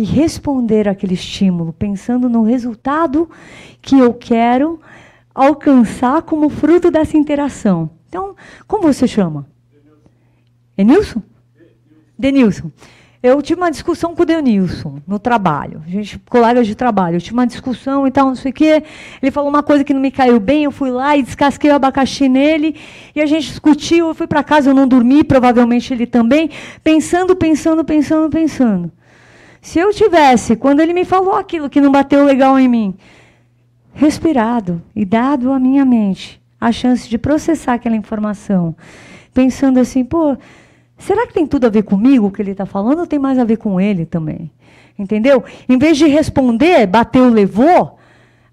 e 0.00 0.04
responder 0.04 0.88
aquele 0.88 1.12
estímulo 1.12 1.74
pensando 1.74 2.26
no 2.26 2.42
resultado 2.42 3.28
que 3.82 3.98
eu 3.98 4.14
quero 4.14 4.80
alcançar 5.34 6.22
como 6.22 6.48
fruto 6.48 6.90
dessa 6.90 7.18
interação. 7.18 7.90
Então, 8.08 8.34
como 8.66 8.84
você 8.84 9.06
chama? 9.06 9.46
Denilson? 10.84 11.22
Denilson. 12.18 12.70
Eu 13.22 13.42
tive 13.42 13.60
uma 13.60 13.70
discussão 13.70 14.14
com 14.14 14.22
o 14.22 14.24
Denilson 14.24 14.98
no 15.06 15.18
trabalho. 15.18 15.82
A 15.86 15.90
gente, 15.90 16.18
colegas 16.20 16.66
de 16.66 16.74
trabalho, 16.74 17.16
eu 17.16 17.20
tive 17.20 17.34
uma 17.34 17.46
discussão 17.46 18.06
e 18.06 18.10
tal, 18.10 18.28
não 18.28 18.34
sei 18.34 18.50
o 18.50 18.54
quê. 18.54 18.82
Ele 19.20 19.30
falou 19.30 19.50
uma 19.50 19.62
coisa 19.62 19.84
que 19.84 19.92
não 19.92 20.00
me 20.00 20.10
caiu 20.10 20.40
bem, 20.40 20.64
eu 20.64 20.70
fui 20.70 20.90
lá 20.90 21.14
e 21.14 21.22
descasquei 21.22 21.70
o 21.70 21.74
abacaxi 21.74 22.30
nele. 22.30 22.76
E 23.14 23.20
a 23.20 23.26
gente 23.26 23.48
discutiu, 23.48 24.08
eu 24.08 24.14
fui 24.14 24.26
para 24.26 24.42
casa, 24.42 24.70
eu 24.70 24.74
não 24.74 24.88
dormi, 24.88 25.22
provavelmente 25.22 25.92
ele 25.92 26.06
também, 26.06 26.48
pensando, 26.82 27.36
pensando, 27.36 27.84
pensando, 27.84 28.30
pensando. 28.30 28.90
Se 29.60 29.78
eu 29.78 29.92
tivesse, 29.92 30.56
quando 30.56 30.80
ele 30.80 30.94
me 30.94 31.04
falou 31.04 31.34
aquilo 31.34 31.68
que 31.68 31.78
não 31.80 31.92
bateu 31.92 32.24
legal 32.24 32.58
em 32.58 32.68
mim, 32.68 32.94
respirado 33.92 34.80
e 34.96 35.04
dado 35.04 35.52
à 35.52 35.58
minha 35.58 35.84
mente 35.84 36.40
a 36.58 36.72
chance 36.72 37.06
de 37.06 37.18
processar 37.18 37.74
aquela 37.74 37.96
informação, 37.96 38.74
pensando 39.34 39.78
assim, 39.78 40.02
pô, 40.04 40.38
Será 41.00 41.26
que 41.26 41.32
tem 41.32 41.46
tudo 41.46 41.66
a 41.66 41.70
ver 41.70 41.82
comigo 41.82 42.26
o 42.26 42.30
que 42.30 42.42
ele 42.42 42.50
está 42.50 42.66
falando 42.66 43.00
ou 43.00 43.06
tem 43.06 43.18
mais 43.18 43.38
a 43.38 43.44
ver 43.44 43.56
com 43.56 43.80
ele 43.80 44.04
também? 44.04 44.50
Entendeu? 44.98 45.42
Em 45.66 45.78
vez 45.78 45.96
de 45.96 46.06
responder, 46.06 46.86
bateu, 46.86 47.28
levou, 47.30 47.98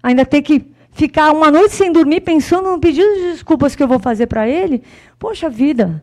ainda 0.02 0.24
ter 0.24 0.40
que 0.40 0.72
ficar 0.92 1.30
uma 1.32 1.50
noite 1.50 1.74
sem 1.74 1.92
dormir 1.92 2.22
pensando 2.22 2.70
no 2.70 2.80
pedido 2.80 3.06
de 3.14 3.32
desculpas 3.32 3.76
que 3.76 3.82
eu 3.82 3.86
vou 3.86 3.98
fazer 3.98 4.26
para 4.26 4.48
ele, 4.48 4.82
poxa 5.18 5.50
vida, 5.50 6.02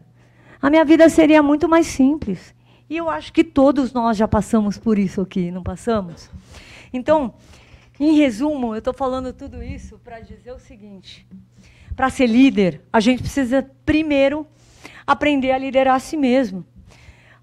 a 0.61 0.69
minha 0.69 0.85
vida 0.85 1.09
seria 1.09 1.41
muito 1.41 1.67
mais 1.67 1.87
simples. 1.87 2.53
E 2.87 2.95
eu 2.95 3.09
acho 3.09 3.33
que 3.33 3.43
todos 3.43 3.91
nós 3.91 4.15
já 4.15 4.27
passamos 4.27 4.77
por 4.77 4.99
isso 4.99 5.21
aqui, 5.21 5.49
não 5.49 5.63
passamos? 5.63 6.29
Então, 6.93 7.33
em 7.99 8.15
resumo, 8.15 8.75
eu 8.75 8.79
estou 8.79 8.93
falando 8.93 9.33
tudo 9.33 9.63
isso 9.63 9.99
para 10.03 10.19
dizer 10.19 10.51
o 10.51 10.59
seguinte: 10.59 11.27
para 11.95 12.11
ser 12.11 12.27
líder, 12.27 12.81
a 12.93 12.99
gente 12.99 13.23
precisa 13.23 13.67
primeiro 13.83 14.45
aprender 15.05 15.51
a 15.51 15.57
liderar 15.57 15.95
a 15.95 15.99
si 15.99 16.17
mesmo. 16.17 16.65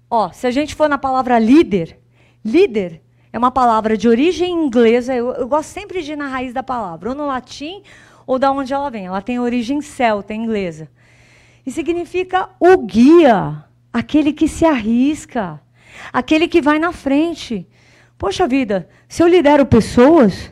Ó, 0.09 0.31
se 0.31 0.45
a 0.45 0.51
gente 0.51 0.75
for 0.75 0.87
na 0.87 0.97
palavra 0.97 1.39
líder, 1.39 1.99
líder 2.43 3.01
é 3.31 3.37
uma 3.37 3.51
palavra 3.51 3.97
de 3.97 4.07
origem 4.07 4.51
inglesa, 4.51 5.15
eu, 5.15 5.31
eu 5.33 5.47
gosto 5.47 5.69
sempre 5.69 6.01
de 6.01 6.11
ir 6.11 6.15
na 6.15 6.27
raiz 6.27 6.53
da 6.53 6.61
palavra, 6.61 7.09
ou 7.09 7.15
no 7.15 7.25
latim 7.25 7.81
ou 8.25 8.37
da 8.37 8.51
onde 8.51 8.73
ela 8.73 8.89
vem. 8.89 9.05
Ela 9.05 9.21
tem 9.21 9.39
origem 9.39 9.81
celta, 9.81 10.33
inglesa. 10.33 10.89
E 11.65 11.71
significa 11.71 12.49
o 12.59 12.77
guia, 12.77 13.63
aquele 13.91 14.33
que 14.33 14.47
se 14.47 14.65
arrisca, 14.65 15.61
aquele 16.11 16.47
que 16.47 16.61
vai 16.61 16.77
na 16.79 16.91
frente. 16.91 17.67
Poxa 18.17 18.47
vida, 18.47 18.87
se 19.07 19.23
eu 19.23 19.27
lidero 19.27 19.65
pessoas, 19.65 20.51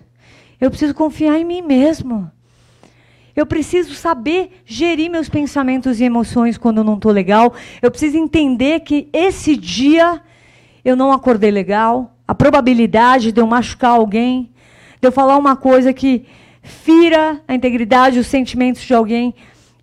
eu 0.59 0.69
preciso 0.69 0.93
confiar 0.93 1.37
em 1.39 1.45
mim 1.45 1.61
mesmo. 1.61 2.31
Eu 3.35 3.45
preciso 3.45 3.93
saber 3.93 4.61
gerir 4.65 5.09
meus 5.09 5.29
pensamentos 5.29 5.99
e 5.99 6.03
emoções 6.03 6.57
quando 6.57 6.83
não 6.83 6.95
estou 6.95 7.11
legal. 7.11 7.53
Eu 7.81 7.89
preciso 7.89 8.17
entender 8.17 8.81
que 8.81 9.07
esse 9.13 9.55
dia 9.55 10.21
eu 10.83 10.95
não 10.95 11.11
acordei 11.11 11.51
legal. 11.51 12.15
A 12.27 12.35
probabilidade 12.35 13.31
de 13.31 13.39
eu 13.39 13.47
machucar 13.47 13.91
alguém, 13.91 14.51
de 14.99 15.07
eu 15.07 15.11
falar 15.11 15.37
uma 15.37 15.55
coisa 15.55 15.93
que 15.93 16.25
fira 16.61 17.41
a 17.47 17.53
integridade, 17.53 18.19
os 18.19 18.27
sentimentos 18.27 18.81
de 18.81 18.93
alguém, 18.93 19.33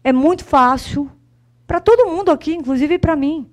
é 0.04 0.12
muito 0.12 0.44
fácil 0.44 1.10
para 1.66 1.80
todo 1.80 2.08
mundo 2.08 2.30
aqui, 2.30 2.54
inclusive 2.54 2.98
para 2.98 3.16
mim. 3.16 3.46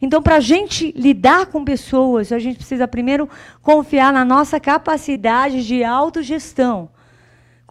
Então, 0.00 0.20
para 0.20 0.36
a 0.36 0.40
gente 0.40 0.92
lidar 0.96 1.46
com 1.46 1.64
pessoas, 1.64 2.32
a 2.32 2.38
gente 2.38 2.56
precisa 2.56 2.88
primeiro 2.88 3.28
confiar 3.62 4.12
na 4.12 4.24
nossa 4.24 4.58
capacidade 4.58 5.64
de 5.64 5.84
autogestão. 5.84 6.90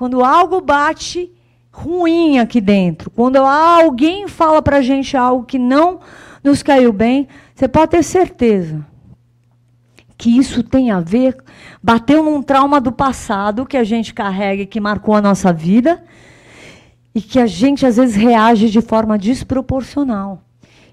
Quando 0.02 0.26
algo 0.26 0.60
bate 0.62 1.32
ruim 1.72 2.40
aqui 2.40 2.60
dentro, 2.60 3.12
quando 3.12 3.36
alguém 3.36 4.28
fala 4.28 4.60
para 4.60 4.78
a 4.78 4.82
gente 4.82 5.16
algo 5.16 5.46
que 5.46 5.60
não 5.60 6.00
nos 6.44 6.64
caiu 6.64 6.92
bem, 6.92 7.28
você 7.54 7.68
pode 7.68 7.92
ter 7.92 8.02
certeza 8.02 8.84
que 10.18 10.36
isso 10.36 10.64
tem 10.64 10.90
a 10.90 11.00
ver, 11.00 11.38
bateu 11.84 12.24
num 12.24 12.42
trauma 12.42 12.82
do 12.82 12.92
passado 12.92 13.64
que 13.64 13.78
a 13.78 13.84
gente 13.84 14.12
carrega 14.12 14.64
e 14.64 14.66
que 14.66 14.80
marcou 14.80 15.14
a 15.14 15.22
nossa 15.22 15.54
vida, 15.54 16.04
e 17.14 17.22
que 17.22 17.38
a 17.38 17.46
gente 17.46 17.86
às 17.86 17.98
vezes 17.98 18.16
reage 18.16 18.72
de 18.72 18.82
forma 18.82 19.20
desproporcional. 19.20 20.42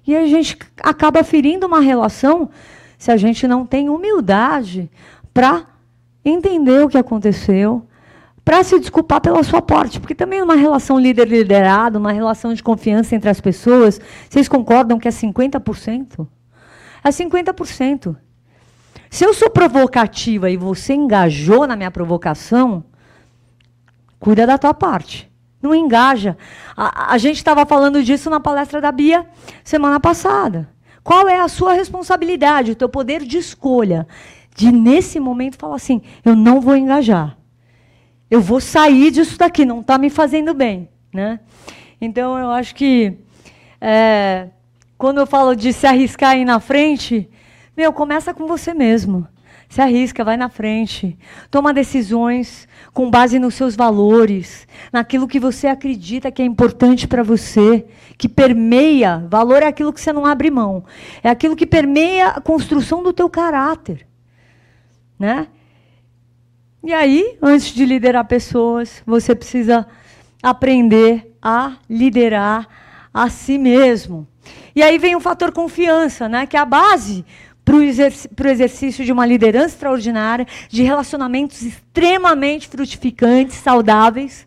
E 0.06 0.14
a 0.14 0.26
gente 0.26 0.58
acaba 0.82 1.24
ferindo 1.24 1.66
uma 1.66 1.80
relação 1.80 2.50
se 2.98 3.10
a 3.10 3.16
gente 3.16 3.48
não 3.48 3.64
tem 3.64 3.88
humildade 3.88 4.90
para 5.32 5.64
entender 6.22 6.84
o 6.84 6.90
que 6.90 6.98
aconteceu, 6.98 7.87
para 8.48 8.64
se 8.64 8.80
desculpar 8.80 9.20
pela 9.20 9.42
sua 9.42 9.60
parte, 9.60 10.00
porque 10.00 10.14
também 10.14 10.40
uma 10.40 10.54
relação 10.54 10.98
líder-liderado, 10.98 11.98
uma 11.98 12.12
relação 12.12 12.54
de 12.54 12.62
confiança 12.62 13.14
entre 13.14 13.28
as 13.28 13.42
pessoas, 13.42 14.00
vocês 14.26 14.48
concordam 14.48 14.98
que 14.98 15.06
é 15.06 15.10
50%? 15.10 16.26
É 17.04 17.10
50%. 17.10 18.16
Se 19.10 19.22
eu 19.22 19.34
sou 19.34 19.50
provocativa 19.50 20.48
e 20.48 20.56
você 20.56 20.94
engajou 20.94 21.66
na 21.66 21.76
minha 21.76 21.90
provocação, 21.90 22.84
cuida 24.18 24.46
da 24.46 24.56
tua 24.56 24.72
parte. 24.72 25.30
Não 25.60 25.74
engaja. 25.74 26.34
A, 26.74 27.12
a 27.12 27.18
gente 27.18 27.36
estava 27.36 27.66
falando 27.66 28.02
disso 28.02 28.30
na 28.30 28.40
palestra 28.40 28.80
da 28.80 28.90
Bia 28.90 29.26
semana 29.62 30.00
passada. 30.00 30.70
Qual 31.04 31.28
é 31.28 31.38
a 31.38 31.48
sua 31.48 31.74
responsabilidade, 31.74 32.70
o 32.70 32.76
teu 32.76 32.88
poder 32.88 33.24
de 33.24 33.36
escolha? 33.36 34.08
De, 34.56 34.72
nesse 34.72 35.20
momento, 35.20 35.58
falar 35.58 35.76
assim: 35.76 36.00
eu 36.24 36.34
não 36.34 36.62
vou 36.62 36.74
engajar. 36.74 37.37
Eu 38.30 38.40
vou 38.40 38.60
sair 38.60 39.10
disso 39.10 39.38
daqui, 39.38 39.64
não 39.64 39.80
está 39.80 39.96
me 39.98 40.10
fazendo 40.10 40.52
bem. 40.52 40.88
Né? 41.12 41.40
Então, 42.00 42.38
eu 42.38 42.50
acho 42.50 42.74
que 42.74 43.14
é, 43.80 44.48
quando 44.96 45.18
eu 45.18 45.26
falo 45.26 45.54
de 45.54 45.72
se 45.72 45.86
arriscar 45.86 46.30
aí 46.30 46.44
na 46.44 46.60
frente, 46.60 47.28
meu, 47.76 47.92
começa 47.92 48.34
com 48.34 48.46
você 48.46 48.74
mesmo. 48.74 49.26
Se 49.68 49.82
arrisca, 49.82 50.24
vai 50.24 50.36
na 50.36 50.48
frente. 50.48 51.16
Toma 51.50 51.74
decisões 51.74 52.66
com 52.92 53.10
base 53.10 53.38
nos 53.38 53.54
seus 53.54 53.76
valores, 53.76 54.66
naquilo 54.90 55.28
que 55.28 55.38
você 55.38 55.66
acredita 55.66 56.30
que 56.30 56.40
é 56.40 56.44
importante 56.44 57.06
para 57.06 57.22
você, 57.22 57.86
que 58.16 58.28
permeia. 58.28 59.26
Valor 59.28 59.62
é 59.62 59.66
aquilo 59.66 59.92
que 59.92 60.00
você 60.00 60.12
não 60.12 60.24
abre 60.24 60.50
mão. 60.50 60.84
É 61.22 61.28
aquilo 61.28 61.54
que 61.54 61.66
permeia 61.66 62.28
a 62.28 62.40
construção 62.40 63.02
do 63.02 63.12
teu 63.12 63.28
caráter. 63.28 64.06
Né? 65.18 65.46
E 66.82 66.92
aí, 66.92 67.36
antes 67.42 67.68
de 67.68 67.84
liderar 67.84 68.24
pessoas, 68.26 69.02
você 69.04 69.34
precisa 69.34 69.86
aprender 70.42 71.36
a 71.42 71.76
liderar 71.90 72.68
a 73.12 73.28
si 73.28 73.58
mesmo. 73.58 74.26
E 74.74 74.82
aí 74.82 74.96
vem 74.98 75.16
o 75.16 75.20
fator 75.20 75.52
confiança, 75.52 76.28
né, 76.28 76.46
que 76.46 76.56
é 76.56 76.60
a 76.60 76.64
base 76.64 77.24
para 77.64 77.76
o 77.76 78.50
exercício 78.50 79.04
de 79.04 79.12
uma 79.12 79.26
liderança 79.26 79.74
extraordinária, 79.74 80.46
de 80.68 80.82
relacionamentos 80.82 81.62
extremamente 81.62 82.68
frutificantes, 82.68 83.56
saudáveis. 83.56 84.46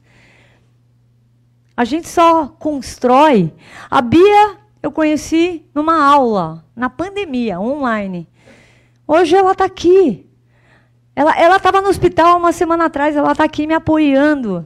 A 1.77 1.85
gente 1.85 2.07
só 2.07 2.47
constrói. 2.47 3.53
A 3.89 4.01
Bia 4.01 4.57
eu 4.81 4.91
conheci 4.91 5.63
numa 5.75 6.03
aula, 6.03 6.65
na 6.75 6.89
pandemia, 6.89 7.59
online. 7.59 8.27
Hoje 9.07 9.35
ela 9.35 9.51
está 9.51 9.65
aqui. 9.65 10.25
Ela 11.15 11.57
estava 11.57 11.81
no 11.81 11.89
hospital 11.89 12.37
uma 12.37 12.51
semana 12.51 12.85
atrás, 12.85 13.15
ela 13.15 13.31
está 13.31 13.43
aqui 13.43 13.67
me 13.67 13.73
apoiando. 13.73 14.65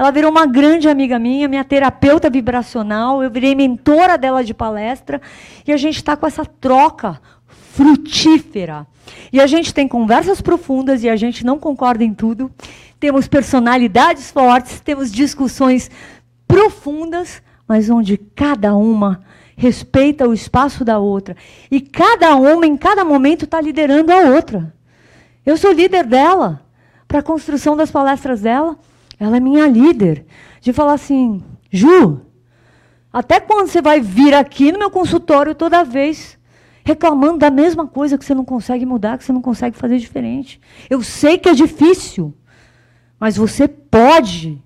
Ela 0.00 0.10
virou 0.10 0.30
uma 0.30 0.46
grande 0.46 0.88
amiga 0.88 1.18
minha, 1.18 1.46
minha 1.46 1.62
terapeuta 1.62 2.30
vibracional. 2.30 3.22
Eu 3.22 3.30
virei 3.30 3.54
mentora 3.54 4.16
dela 4.16 4.42
de 4.42 4.54
palestra. 4.54 5.20
E 5.66 5.72
a 5.72 5.76
gente 5.76 5.96
está 5.96 6.16
com 6.16 6.26
essa 6.26 6.42
troca 6.42 7.20
frutífera. 7.46 8.86
E 9.30 9.38
a 9.40 9.46
gente 9.46 9.74
tem 9.74 9.86
conversas 9.86 10.40
profundas 10.40 11.02
e 11.02 11.08
a 11.08 11.16
gente 11.16 11.44
não 11.44 11.58
concorda 11.58 12.02
em 12.02 12.14
tudo. 12.14 12.50
Temos 12.98 13.28
personalidades 13.28 14.30
fortes, 14.30 14.80
temos 14.80 15.12
discussões 15.12 15.90
profundas, 16.48 17.42
mas 17.68 17.90
onde 17.90 18.16
cada 18.16 18.74
uma 18.74 19.22
respeita 19.56 20.26
o 20.26 20.32
espaço 20.32 20.82
da 20.82 20.98
outra. 20.98 21.36
E 21.70 21.78
cada 21.78 22.34
uma, 22.36 22.66
em 22.66 22.76
cada 22.76 23.04
momento, 23.04 23.44
está 23.44 23.60
liderando 23.60 24.10
a 24.12 24.20
outra. 24.30 24.72
Eu 25.44 25.56
sou 25.56 25.72
líder 25.72 26.04
dela. 26.04 26.62
Para 27.08 27.20
a 27.20 27.22
construção 27.22 27.76
das 27.76 27.90
palestras 27.90 28.40
dela, 28.40 28.78
ela 29.18 29.36
é 29.36 29.40
minha 29.40 29.66
líder. 29.66 30.24
De 30.60 30.72
falar 30.72 30.92
assim, 30.92 31.42
Ju, 31.70 32.20
até 33.12 33.40
quando 33.40 33.68
você 33.68 33.82
vai 33.82 34.00
vir 34.00 34.34
aqui 34.34 34.70
no 34.70 34.78
meu 34.78 34.90
consultório 34.90 35.54
toda 35.54 35.84
vez 35.84 36.38
reclamando 36.84 37.38
da 37.38 37.50
mesma 37.50 37.86
coisa 37.86 38.16
que 38.16 38.24
você 38.24 38.34
não 38.34 38.44
consegue 38.44 38.86
mudar, 38.86 39.18
que 39.18 39.24
você 39.24 39.32
não 39.32 39.42
consegue 39.42 39.76
fazer 39.76 39.98
diferente. 39.98 40.60
Eu 40.88 41.02
sei 41.02 41.38
que 41.38 41.48
é 41.48 41.54
difícil, 41.54 42.34
mas 43.18 43.36
você 43.36 43.68
pode. 43.68 44.62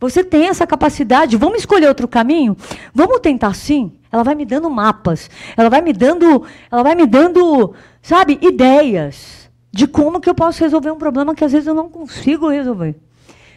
Você 0.00 0.22
tem 0.22 0.48
essa 0.48 0.66
capacidade. 0.66 1.36
Vamos 1.36 1.58
escolher 1.58 1.88
outro 1.88 2.06
caminho? 2.06 2.56
Vamos 2.94 3.20
tentar 3.20 3.54
sim. 3.54 3.92
Ela 4.10 4.22
vai 4.22 4.34
me 4.34 4.44
dando 4.44 4.70
mapas. 4.70 5.30
Ela 5.56 5.68
vai 5.68 5.80
me 5.80 5.92
dando, 5.92 6.44
ela 6.70 6.82
vai 6.82 6.94
me 6.94 7.06
dando, 7.06 7.74
sabe, 8.02 8.38
ideias 8.40 9.43
de 9.74 9.88
como 9.88 10.20
que 10.20 10.30
eu 10.30 10.34
posso 10.36 10.62
resolver 10.62 10.92
um 10.92 10.96
problema 10.96 11.34
que 11.34 11.44
às 11.44 11.50
vezes 11.50 11.66
eu 11.66 11.74
não 11.74 11.90
consigo 11.90 12.48
resolver. 12.48 12.94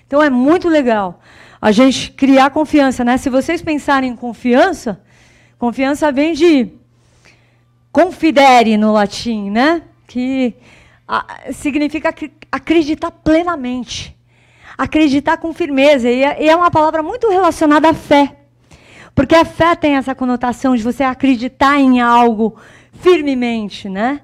Então 0.07 0.21
é 0.21 0.31
muito 0.31 0.67
legal 0.67 1.21
a 1.61 1.71
gente 1.71 2.11
criar 2.11 2.49
confiança, 2.49 3.03
né? 3.03 3.17
Se 3.17 3.29
vocês 3.29 3.61
pensarem 3.61 4.09
em 4.09 4.15
confiança, 4.15 4.99
confiança 5.59 6.11
vem 6.11 6.33
de 6.33 6.69
confidere 7.91 8.77
no 8.77 8.93
latim, 8.93 9.51
né? 9.51 9.83
Que 10.07 10.55
significa 11.53 12.11
acreditar 12.51 13.11
plenamente, 13.11 14.17
acreditar 14.75 15.37
com 15.37 15.53
firmeza. 15.53 16.09
E 16.09 16.23
é, 16.23 16.45
e 16.45 16.49
é 16.49 16.55
uma 16.55 16.71
palavra 16.71 17.03
muito 17.03 17.29
relacionada 17.29 17.89
à 17.89 17.93
fé. 17.93 18.37
Porque 19.13 19.35
a 19.35 19.45
fé 19.45 19.75
tem 19.75 19.97
essa 19.97 20.15
conotação 20.15 20.75
de 20.75 20.81
você 20.81 21.03
acreditar 21.03 21.79
em 21.79 22.01
algo 22.01 22.55
firmemente, 23.01 23.87
né? 23.87 24.21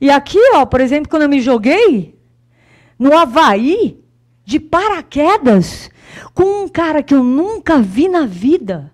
E 0.00 0.10
aqui, 0.10 0.38
ó, 0.54 0.64
por 0.64 0.80
exemplo, 0.80 1.10
quando 1.10 1.22
eu 1.22 1.28
me 1.28 1.40
joguei 1.40 2.18
no 2.98 3.16
Havaí, 3.16 3.98
de 4.44 4.58
paraquedas, 4.58 5.90
com 6.34 6.64
um 6.64 6.68
cara 6.68 7.02
que 7.02 7.14
eu 7.14 7.22
nunca 7.22 7.78
vi 7.78 8.08
na 8.08 8.26
vida. 8.26 8.92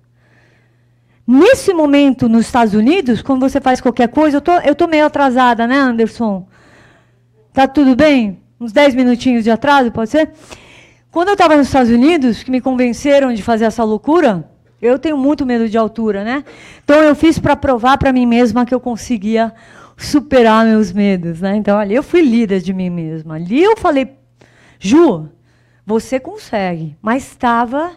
Nesse 1.27 1.73
momento, 1.73 2.29
nos 2.29 2.47
Estados 2.47 2.75
Unidos, 2.75 3.23
quando 3.23 3.41
você 3.41 3.61
faz 3.61 3.81
qualquer 3.81 4.09
coisa, 4.09 4.37
eu 4.37 4.41
tô, 4.41 4.53
eu 4.53 4.75
tô 4.75 4.87
meio 4.87 5.07
atrasada, 5.07 5.67
né, 5.67 5.77
Anderson? 5.77 6.47
Tá 7.53 7.67
tudo 7.67 7.97
bem? 7.97 8.39
Uns 8.61 8.73
10 8.73 8.95
minutinhos 8.95 9.45
de 9.45 9.51
atraso, 9.51 9.91
pode 9.91 10.11
ser? 10.11 10.31
Quando 11.11 11.29
eu 11.29 11.35
estava 11.35 11.57
nos 11.57 11.69
Estados 11.69 11.91
Unidos, 11.91 12.43
que 12.43 12.51
me 12.51 12.61
convenceram 12.61 13.33
de 13.33 13.43
fazer 13.43 13.65
essa 13.65 13.83
loucura, 13.83 14.49
eu 14.81 14.99
tenho 14.99 15.17
muito 15.17 15.47
medo 15.47 15.69
de 15.69 15.79
altura, 15.79 16.23
né? 16.23 16.45
Então 16.85 17.03
eu 17.03 17.15
fiz 17.15 17.39
para 17.39 17.57
provar 17.57 17.97
para 17.97 18.13
mim 18.13 18.27
mesma 18.27 18.67
que 18.67 18.75
eu 18.75 18.81
conseguia 18.81 19.55
superar 19.97 20.65
meus 20.65 20.93
medos, 20.93 21.41
né? 21.41 21.57
Então, 21.57 21.79
ali 21.79 21.95
eu 21.95 22.03
fui 22.03 22.21
líder 22.21 22.61
de 22.61 22.73
mim 22.73 22.91
mesma. 22.91 23.37
Ali 23.37 23.63
eu 23.63 23.77
falei, 23.77 24.11
Ju, 24.79 25.29
você 25.85 26.21
consegue, 26.21 26.97
mas 27.01 27.25
estava, 27.25 27.93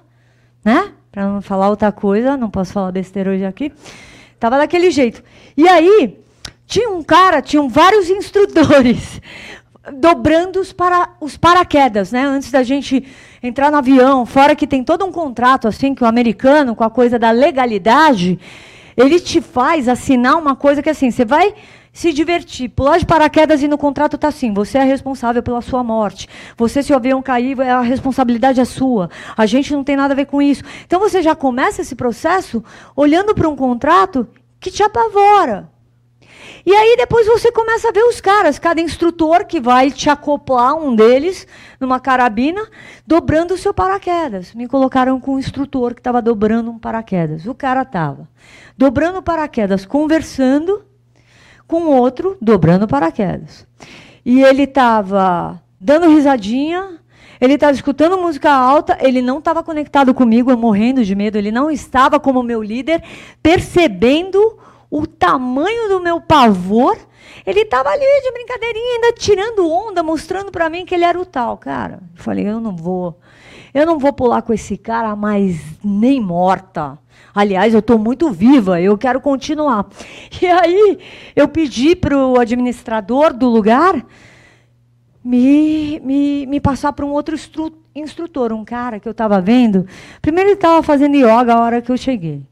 né? 0.63 0.93
para 1.11 1.27
não 1.27 1.41
falar 1.41 1.69
outra 1.69 1.91
coisa, 1.91 2.37
não 2.37 2.49
posso 2.49 2.73
falar 2.73 2.91
besteira 2.91 3.31
hoje 3.31 3.45
aqui. 3.45 3.71
Tava 4.39 4.57
daquele 4.57 4.91
jeito. 4.91 5.23
E 5.57 5.67
aí, 5.67 6.17
tinha 6.65 6.89
um 6.89 7.03
cara, 7.03 7.41
tinham 7.41 7.67
vários 7.67 8.09
instrutores 8.09 9.19
dobrando 9.93 10.59
os, 10.59 10.71
para, 10.71 11.15
os 11.19 11.35
paraquedas, 11.35 12.11
né? 12.11 12.23
Antes 12.23 12.51
da 12.51 12.63
gente 12.63 13.05
entrar 13.41 13.71
no 13.71 13.77
avião, 13.77 14.25
fora 14.25 14.55
que 14.55 14.67
tem 14.67 14.83
todo 14.83 15.03
um 15.03 15.11
contrato 15.11 15.67
assim 15.67 15.95
que 15.95 16.03
o 16.03 16.07
americano, 16.07 16.75
com 16.75 16.83
a 16.83 16.89
coisa 16.89 17.17
da 17.17 17.31
legalidade, 17.31 18.39
ele 18.95 19.19
te 19.19 19.41
faz 19.41 19.87
assinar 19.87 20.37
uma 20.37 20.55
coisa 20.55 20.81
que 20.81 20.89
assim, 20.89 21.09
você 21.09 21.25
vai 21.25 21.53
se 21.91 22.13
divertir, 22.13 22.69
pular 22.69 22.97
de 22.97 23.05
paraquedas 23.05 23.61
e 23.61 23.67
no 23.67 23.77
contrato 23.77 24.15
está 24.15 24.27
assim, 24.27 24.53
você 24.53 24.77
é 24.77 24.83
responsável 24.83 25.41
pela 25.41 25.61
sua 25.61 25.83
morte. 25.83 26.27
Você, 26.55 26.83
se 26.83 26.93
o 26.93 26.95
avião 26.95 27.21
cair, 27.21 27.59
a 27.61 27.81
responsabilidade 27.81 28.59
é 28.59 28.65
sua. 28.65 29.09
A 29.35 29.45
gente 29.45 29.73
não 29.73 29.83
tem 29.83 29.95
nada 29.95 30.13
a 30.13 30.15
ver 30.15 30.25
com 30.25 30.41
isso. 30.41 30.63
Então 30.85 30.99
você 30.99 31.21
já 31.21 31.35
começa 31.35 31.81
esse 31.81 31.95
processo 31.95 32.63
olhando 32.95 33.33
para 33.33 33.49
um 33.49 33.55
contrato 33.55 34.27
que 34.59 34.71
te 34.71 34.83
apavora. 34.83 35.69
E 36.65 36.73
aí 36.73 36.95
depois 36.97 37.25
você 37.25 37.51
começa 37.51 37.89
a 37.89 37.91
ver 37.91 38.03
os 38.03 38.19
caras, 38.19 38.59
cada 38.59 38.81
instrutor 38.81 39.45
que 39.45 39.59
vai 39.59 39.91
te 39.91 40.09
acoplar 40.09 40.75
um 40.75 40.95
deles 40.95 41.47
numa 41.79 41.99
carabina, 41.99 42.67
dobrando 43.07 43.53
o 43.53 43.57
seu 43.57 43.73
paraquedas. 43.73 44.53
Me 44.53 44.67
colocaram 44.67 45.19
com 45.19 45.35
um 45.35 45.39
instrutor 45.39 45.93
que 45.93 45.99
estava 45.99 46.21
dobrando 46.21 46.69
um 46.69 46.77
paraquedas. 46.77 47.45
O 47.45 47.55
cara 47.55 47.81
estava 47.81 48.27
dobrando 48.77 49.19
o 49.19 49.23
paraquedas, 49.23 49.85
conversando 49.85 50.83
com 51.69 51.85
outro, 51.85 52.35
dobrando 52.41 52.87
paraquedas. 52.87 53.65
E 54.25 54.41
ele 54.41 54.63
estava 54.63 55.61
dando 55.79 56.09
risadinha, 56.09 56.99
ele 57.39 57.53
estava 57.53 57.71
escutando 57.71 58.17
música 58.17 58.51
alta, 58.51 58.97
ele 58.99 59.21
não 59.21 59.37
estava 59.37 59.63
conectado 59.63 60.11
comigo, 60.11 60.49
eu 60.49 60.57
morrendo 60.57 61.05
de 61.05 61.13
medo, 61.13 61.37
ele 61.37 61.51
não 61.51 61.69
estava 61.69 62.19
como 62.19 62.41
meu 62.41 62.63
líder, 62.63 63.03
percebendo 63.41 64.57
o 64.89 65.05
tamanho 65.05 65.87
do 65.89 66.01
meu 66.01 66.19
pavor, 66.19 66.97
ele 67.45 67.61
estava 67.61 67.89
ali 67.89 68.21
de 68.23 68.31
brincadeirinha, 68.31 68.95
ainda 68.95 69.13
tirando 69.13 69.71
onda, 69.71 70.01
mostrando 70.01 70.51
para 70.51 70.69
mim 70.71 70.85
que 70.85 70.95
ele 70.95 71.05
era 71.05 71.19
o 71.19 71.25
tal. 71.25 71.55
Cara, 71.55 71.99
eu 72.17 72.23
falei, 72.23 72.49
eu 72.49 72.59
não 72.59 72.75
vou. 72.75 73.15
Eu 73.73 73.85
não 73.85 73.99
vou 73.99 74.11
pular 74.11 74.41
com 74.41 74.53
esse 74.53 74.77
cara, 74.77 75.15
mas 75.15 75.59
nem 75.83 76.19
morta. 76.19 76.97
Aliás, 77.33 77.73
eu 77.73 77.79
estou 77.79 77.97
muito 77.97 78.31
viva, 78.31 78.81
eu 78.81 78.97
quero 78.97 79.21
continuar. 79.21 79.87
E 80.41 80.45
aí, 80.45 80.99
eu 81.35 81.47
pedi 81.47 81.95
para 81.95 82.17
o 82.17 82.39
administrador 82.39 83.33
do 83.33 83.47
lugar 83.47 84.05
me, 85.23 85.99
me, 85.99 86.45
me 86.45 86.59
passar 86.59 86.93
para 86.93 87.05
um 87.05 87.11
outro 87.11 87.35
instrutor, 87.93 88.53
um 88.53 88.63
cara 88.63 88.99
que 88.99 89.07
eu 89.07 89.11
estava 89.11 89.39
vendo. 89.41 89.85
Primeiro, 90.21 90.49
ele 90.49 90.55
estava 90.55 90.81
fazendo 90.81 91.15
yoga 91.15 91.53
a 91.53 91.59
hora 91.59 91.81
que 91.81 91.91
eu 91.91 91.97
cheguei. 91.97 92.45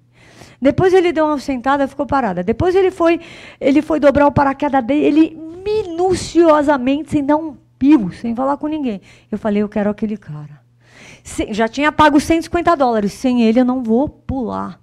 Depois 0.61 0.93
ele 0.93 1.11
deu 1.11 1.25
uma 1.25 1.39
sentada 1.39 1.83
e 1.83 1.87
ficou 1.87 2.05
parada. 2.05 2.43
Depois 2.43 2.75
ele 2.75 2.91
foi, 2.91 3.19
ele 3.59 3.81
foi 3.81 3.99
dobrar 3.99 4.27
o 4.27 4.31
paraquedas 4.31 4.83
dele, 4.83 5.05
ele 5.05 5.47
minuciosamente, 5.63 7.11
sem 7.11 7.23
dar 7.23 7.37
um 7.37 7.55
pio, 7.77 8.11
sem 8.11 8.35
falar 8.35 8.57
com 8.57 8.67
ninguém. 8.67 9.01
Eu 9.31 9.37
falei, 9.37 9.61
eu 9.61 9.69
quero 9.69 9.89
aquele 9.89 10.17
cara. 10.17 10.66
Já 11.49 11.67
tinha 11.67 11.91
pago 11.91 12.19
150 12.19 12.75
dólares. 12.75 13.13
Sem 13.13 13.43
ele 13.43 13.59
eu 13.59 13.65
não 13.65 13.83
vou 13.83 14.07
pular. 14.07 14.79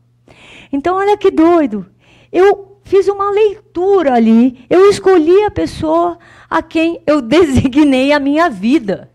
Então, 0.72 0.96
olha 0.96 1.16
que 1.16 1.30
doido. 1.30 1.86
Eu 2.32 2.78
fiz 2.84 3.08
uma 3.08 3.30
leitura 3.30 4.14
ali. 4.14 4.64
Eu 4.68 4.88
escolhi 4.90 5.44
a 5.44 5.50
pessoa 5.50 6.18
a 6.48 6.62
quem 6.62 7.00
eu 7.06 7.20
designei 7.22 8.12
a 8.12 8.20
minha 8.20 8.48
vida. 8.50 9.10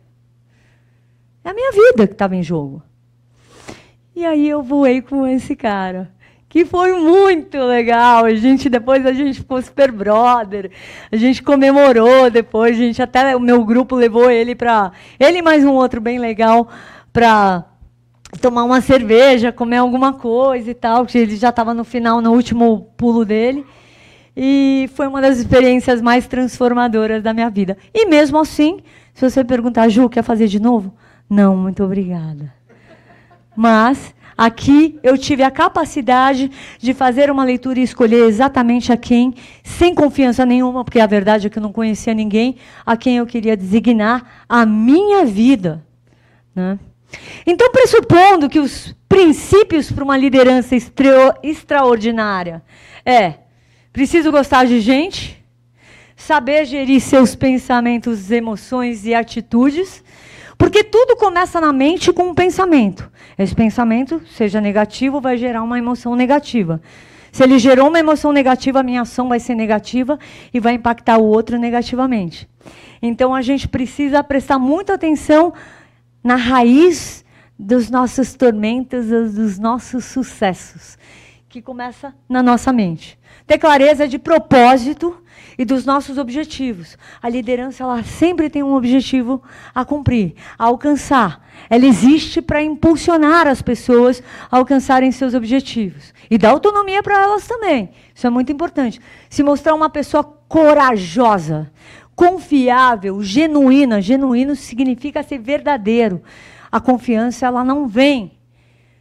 É 1.44 1.50
a 1.50 1.54
minha 1.54 1.72
vida 1.72 2.08
que 2.08 2.14
estava 2.14 2.36
em 2.36 2.44
jogo. 2.44 2.82
E 4.16 4.26
aí 4.26 4.50
eu 4.50 4.62
voei 4.62 5.02
com 5.02 5.26
esse 5.26 5.56
cara 5.56 6.12
que 6.50 6.66
foi 6.66 6.94
muito 7.00 7.58
legal. 7.60 8.26
A 8.26 8.34
gente 8.34 8.70
depois 8.70 9.06
a 9.06 9.14
gente 9.14 9.40
ficou 9.40 9.62
super 9.62 9.92
brother. 9.92 10.72
A 11.12 11.16
gente 11.16 11.44
comemorou 11.44 12.30
depois, 12.30 12.76
a 12.76 12.80
gente 12.80 13.02
até 13.02 13.36
o 13.36 13.40
meu 13.40 13.64
grupo 13.64 13.96
levou 13.96 14.30
ele 14.30 14.56
para 14.56 14.92
ele 15.20 15.42
mais 15.42 15.64
um 15.64 15.72
outro 15.72 16.02
bem 16.02 16.18
legal 16.18 16.68
para 17.20 17.66
tomar 18.40 18.64
uma 18.64 18.80
cerveja, 18.80 19.52
comer 19.52 19.76
alguma 19.76 20.14
coisa 20.14 20.72
e 20.72 20.74
tal, 20.74 21.06
que 21.06 21.18
ele 21.18 21.36
já 21.36 21.50
estava 21.50 21.74
no 21.74 21.84
final, 21.84 22.22
no 22.22 22.32
último 22.32 22.94
pulo 22.96 23.26
dele. 23.26 23.66
E 24.38 24.90
foi 24.94 25.06
uma 25.06 25.20
das 25.20 25.38
experiências 25.38 26.02
mais 26.02 26.28
transformadoras 26.28 27.22
da 27.22 27.34
minha 27.34 27.50
vida. 27.50 27.78
E 27.94 28.06
mesmo 28.06 28.40
assim, 28.40 28.80
se 29.14 29.30
você 29.30 29.44
perguntar, 29.44 29.90
Ju, 29.90 30.08
quer 30.08 30.24
fazer 30.24 30.48
de 30.48 30.62
novo? 30.62 30.96
Não, 31.30 31.58
muito 31.58 31.84
obrigada. 31.84 32.54
Mas 33.54 34.16
Aqui 34.38 34.98
eu 35.04 35.18
tive 35.18 35.44
a 35.44 35.52
capacidade 35.52 36.50
de 36.80 36.94
fazer 36.94 37.30
uma 37.30 37.44
leitura 37.44 37.78
e 37.78 37.84
escolher 37.84 38.24
exatamente 38.24 38.90
a 38.90 38.96
quem, 38.96 39.34
sem 39.66 39.94
confiança 39.94 40.46
nenhuma, 40.46 40.86
porque 40.86 41.02
a 41.02 41.06
verdade 41.06 41.48
é 41.48 41.50
que 41.50 41.60
eu 41.60 41.62
não 41.62 41.74
conhecia 41.74 42.14
ninguém, 42.14 42.56
a 42.86 42.96
quem 42.96 43.18
eu 43.18 43.26
queria 43.26 43.58
designar 43.58 44.46
a 44.48 44.66
minha 44.66 45.26
vida. 45.26 45.84
Né? 46.56 46.80
Então, 47.46 47.72
pressupondo 47.72 48.50
que 48.50 48.60
os 48.60 48.96
princípios 49.08 49.92
para 49.92 50.04
uma 50.04 50.18
liderança 50.18 50.76
extra 50.76 51.38
extraordinária 51.42 52.62
é 53.06 53.36
preciso 53.92 54.32
gostar 54.32 54.66
de 54.66 54.80
gente, 54.80 55.44
saber 56.16 56.66
gerir 56.66 57.02
seus 57.02 57.34
pensamentos, 57.36 58.30
emoções 58.30 59.06
e 59.06 59.16
atitudes, 59.16 60.04
porque 60.58 60.84
tudo 60.84 61.16
começa 61.16 61.60
na 61.60 61.74
mente 61.74 62.12
com 62.12 62.30
um 62.30 62.36
pensamento. 62.36 63.10
Esse 63.38 63.56
pensamento, 63.56 64.22
seja 64.36 64.60
negativo, 64.62 65.22
vai 65.22 65.38
gerar 65.38 65.64
uma 65.64 65.80
emoção 65.80 66.16
negativa. 66.16 66.82
Se 67.32 67.44
ele 67.44 67.58
gerou 67.58 67.88
uma 67.88 68.00
emoção 68.00 68.32
negativa, 68.32 68.80
a 68.80 68.84
minha 68.84 69.02
ação 69.02 69.30
vai 69.30 69.40
ser 69.40 69.56
negativa 69.56 70.20
e 70.54 70.60
vai 70.60 70.74
impactar 70.74 71.18
o 71.18 71.26
outro 71.26 71.58
negativamente. 71.58 72.50
Então 73.02 73.34
a 73.34 73.42
gente 73.42 73.68
precisa 73.68 74.24
prestar 74.24 74.60
muita 74.60 74.96
atenção 74.96 75.54
na 76.24 76.36
raiz 76.36 77.26
dos 77.58 77.90
nossos 77.90 78.34
tormentos, 78.34 79.08
dos 79.08 79.60
nossos 79.60 80.06
sucessos, 80.06 80.98
que 81.50 81.62
começa 81.62 82.14
na 82.28 82.42
nossa 82.42 82.72
mente. 82.72 83.20
Ter 83.46 83.58
clareza 83.58 84.08
de 84.08 84.20
propósito 84.20 85.22
e 85.58 85.66
dos 85.66 85.86
nossos 85.86 86.18
objetivos. 86.18 86.98
A 87.22 87.28
liderança 87.28 87.84
ela 87.84 88.02
sempre 88.04 88.50
tem 88.50 88.64
um 88.64 88.76
objetivo 88.76 89.44
a 89.76 89.84
cumprir, 89.84 90.36
a 90.58 90.66
alcançar. 90.66 91.46
Ela 91.70 91.86
existe 91.86 92.42
para 92.42 92.64
impulsionar 92.64 93.48
as 93.48 93.62
pessoas 93.62 94.24
a 94.50 94.58
alcançarem 94.58 95.12
seus 95.12 95.34
objetivos 95.34 96.14
e 96.30 96.38
dar 96.38 96.52
autonomia 96.52 97.04
para 97.04 97.22
elas 97.22 97.46
também. 97.46 97.90
Isso 98.16 98.26
é 98.26 98.30
muito 98.30 98.52
importante. 98.52 99.02
Se 99.30 99.44
mostrar 99.44 99.74
uma 99.74 99.90
pessoa 99.90 100.24
corajosa, 100.24 101.72
confiável, 102.20 103.24
genuína, 103.24 104.02
genuíno 104.02 104.54
significa 104.54 105.24
ser 105.24 105.40
verdadeiro. 105.40 106.22
A 106.70 106.78
confiança 106.78 107.46
ela 107.46 107.64
não 107.64 107.88
vem 107.88 108.34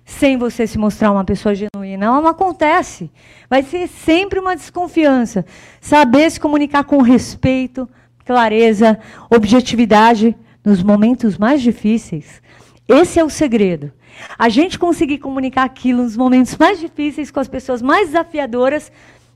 sem 0.05 0.37
você 0.37 0.69
se 0.69 0.79
mostrar 0.79 1.11
uma 1.11 1.25
pessoa 1.25 1.53
genuína. 1.53 2.07
Ela 2.07 2.21
não 2.21 2.29
acontece. 2.29 3.11
Vai 3.51 3.65
ser 3.65 3.89
sempre 3.89 4.39
uma 4.39 4.55
desconfiança. 4.55 5.45
Saber 5.81 6.31
se 6.31 6.39
comunicar 6.39 6.85
com 6.85 7.03
respeito, 7.03 7.89
clareza, 8.25 9.01
objetividade 9.29 10.37
nos 10.65 10.81
momentos 10.81 11.37
mais 11.37 11.61
difíceis. 11.61 12.41
Esse 12.87 13.19
é 13.19 13.25
o 13.25 13.29
segredo. 13.29 13.91
A 14.39 14.49
gente 14.49 14.79
conseguir 14.79 15.19
comunicar 15.19 15.65
aquilo 15.65 16.05
nos 16.05 16.17
momentos 16.17 16.57
mais 16.57 16.79
difíceis, 16.79 17.33
com 17.33 17.41
as 17.41 17.49
pessoas 17.49 17.83
mais 17.83 18.11
desafiadoras 18.11 18.93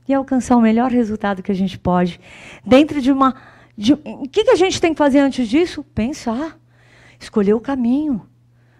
e 0.07 0.13
alcançar 0.13 0.55
o 0.55 0.61
melhor 0.61 0.89
resultado 0.89 1.43
que 1.43 1.51
a 1.51 1.55
gente 1.55 1.77
pode. 1.77 2.17
Dentro 2.65 3.01
de 3.01 3.11
uma. 3.11 3.35
De, 3.77 3.93
o 3.93 4.27
que, 4.29 4.43
que 4.43 4.51
a 4.51 4.55
gente 4.55 4.79
tem 4.79 4.93
que 4.93 4.97
fazer 4.97 5.19
antes 5.19 5.47
disso? 5.47 5.83
Pensar. 5.83 6.57
Escolher 7.19 7.53
o 7.53 7.59
caminho 7.59 8.27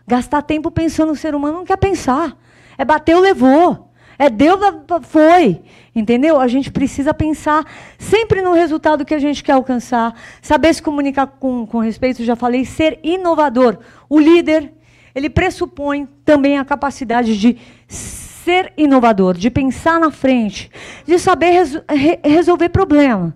Gastar 0.05 0.41
tempo 0.41 0.69
pensando 0.69 1.09
no 1.09 1.15
ser 1.15 1.33
humano 1.33 1.59
não 1.59 1.65
quer 1.65 1.77
pensar. 1.77 2.37
É 2.77 2.83
bateu, 2.83 3.19
levou. 3.19 3.89
É 4.19 4.29
deu, 4.29 4.59
foi. 5.03 5.61
Entendeu? 5.95 6.39
A 6.39 6.47
gente 6.47 6.71
precisa 6.71 7.13
pensar 7.13 7.65
sempre 7.97 8.41
no 8.41 8.53
resultado 8.53 9.05
que 9.05 9.13
a 9.13 9.19
gente 9.19 9.43
quer 9.43 9.53
alcançar. 9.53 10.13
Saber 10.41 10.73
se 10.73 10.81
comunicar 10.81 11.27
com, 11.27 11.65
com 11.65 11.79
respeito, 11.79 12.23
já 12.23 12.35
falei, 12.35 12.65
ser 12.65 12.99
inovador. 13.01 13.79
O 14.09 14.19
líder, 14.19 14.73
ele 15.15 15.29
pressupõe 15.29 16.07
também 16.25 16.57
a 16.57 16.65
capacidade 16.65 17.39
de 17.39 17.57
ser 17.87 18.73
inovador, 18.75 19.35
de 19.35 19.49
pensar 19.49 19.99
na 19.99 20.11
frente, 20.11 20.69
de 21.07 21.17
saber 21.17 21.51
res, 21.51 21.81
re, 21.89 22.19
resolver 22.23 22.69
problema. 22.69 23.33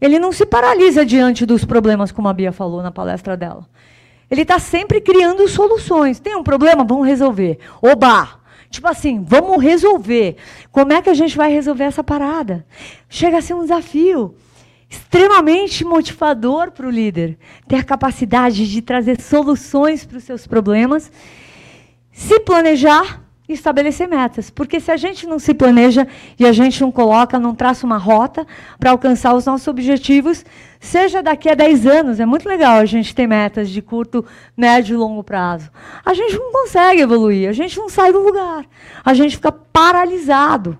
Ele 0.00 0.18
não 0.18 0.32
se 0.32 0.46
paralisa 0.46 1.04
diante 1.04 1.44
dos 1.44 1.64
problemas, 1.64 2.12
como 2.12 2.28
a 2.28 2.32
Bia 2.32 2.52
falou 2.52 2.82
na 2.82 2.90
palestra 2.90 3.36
dela. 3.36 3.66
Ele 4.30 4.42
está 4.42 4.58
sempre 4.58 5.00
criando 5.00 5.48
soluções. 5.48 6.20
Tem 6.20 6.36
um 6.36 6.42
problema? 6.42 6.84
Vamos 6.84 7.06
resolver. 7.06 7.58
Oba! 7.82 8.38
Tipo 8.70 8.88
assim, 8.88 9.22
vamos 9.22 9.62
resolver. 9.62 10.36
Como 10.70 10.92
é 10.92 11.00
que 11.00 11.08
a 11.08 11.14
gente 11.14 11.36
vai 11.36 11.50
resolver 11.50 11.84
essa 11.84 12.04
parada? 12.04 12.66
Chega 13.08 13.38
a 13.38 13.42
ser 13.42 13.54
um 13.54 13.62
desafio 13.62 14.34
extremamente 14.90 15.84
motivador 15.84 16.70
para 16.70 16.86
o 16.86 16.90
líder. 16.90 17.38
Ter 17.66 17.76
a 17.76 17.84
capacidade 17.84 18.70
de 18.70 18.82
trazer 18.82 19.20
soluções 19.20 20.04
para 20.04 20.18
os 20.18 20.24
seus 20.24 20.46
problemas, 20.46 21.10
se 22.12 22.40
planejar 22.40 23.22
estabelecer 23.52 24.08
metas. 24.08 24.50
Porque 24.50 24.80
se 24.80 24.90
a 24.90 24.96
gente 24.96 25.26
não 25.26 25.38
se 25.38 25.54
planeja 25.54 26.06
e 26.38 26.46
a 26.46 26.52
gente 26.52 26.80
não 26.80 26.90
coloca, 26.92 27.38
não 27.38 27.54
traça 27.54 27.86
uma 27.86 27.96
rota 27.96 28.46
para 28.78 28.90
alcançar 28.90 29.34
os 29.34 29.46
nossos 29.46 29.66
objetivos, 29.68 30.44
seja 30.78 31.22
daqui 31.22 31.48
a 31.48 31.54
10 31.54 31.86
anos, 31.86 32.20
é 32.20 32.26
muito 32.26 32.48
legal 32.48 32.78
a 32.78 32.84
gente 32.84 33.14
ter 33.14 33.26
metas 33.26 33.70
de 33.70 33.80
curto, 33.80 34.24
médio 34.56 34.94
e 34.94 34.96
longo 34.96 35.22
prazo. 35.24 35.70
A 36.04 36.14
gente 36.14 36.36
não 36.36 36.52
consegue 36.52 37.00
evoluir, 37.00 37.48
a 37.48 37.52
gente 37.52 37.78
não 37.78 37.88
sai 37.88 38.12
do 38.12 38.20
lugar, 38.20 38.64
a 39.04 39.14
gente 39.14 39.36
fica 39.36 39.52
paralisado. 39.52 40.78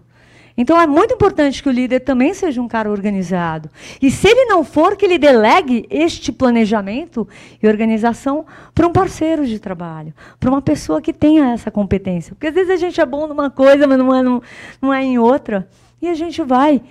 Então 0.61 0.79
é 0.81 0.89
muito 0.89 1.15
importante 1.15 1.63
que 1.63 1.69
o 1.69 1.73
líder 1.73 2.01
também 2.01 2.35
seja 2.35 2.61
um 2.61 2.67
cara 2.67 2.91
organizado. 2.91 3.71
E 4.03 4.11
se 4.11 4.27
ele 4.27 4.47
não 4.47 4.65
for, 4.65 4.97
que 4.97 5.07
ele 5.07 5.17
delegue 5.17 5.87
este 5.89 6.33
planejamento 6.33 7.29
e 7.63 7.69
organização 7.69 8.45
para 8.75 8.85
um 8.85 8.93
parceiro 8.93 9.47
de 9.47 9.61
trabalho, 9.61 10.13
para 10.41 10.51
uma 10.51 10.61
pessoa 10.61 11.01
que 11.01 11.13
tenha 11.13 11.53
essa 11.53 11.71
competência. 11.71 12.35
Porque 12.35 12.49
às 12.49 12.55
vezes 12.55 12.73
a 12.73 12.77
gente 12.77 13.01
é 13.01 13.07
bom 13.07 13.29
numa 13.29 13.49
coisa, 13.49 13.87
mas 13.87 13.99
não 13.99 14.13
é, 14.13 14.23
não, 14.83 14.93
é 14.93 15.01
em 15.01 15.17
outra. 15.17 15.69
E 16.03 16.09
a 16.09 16.15
gente 16.15 16.43
vai 16.43 16.83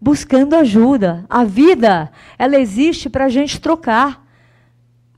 buscando 0.00 0.56
ajuda. 0.56 1.26
A 1.28 1.44
vida, 1.44 2.10
ela 2.38 2.58
existe 2.58 3.10
para 3.10 3.26
a 3.26 3.28
gente 3.28 3.60
trocar. 3.60 4.26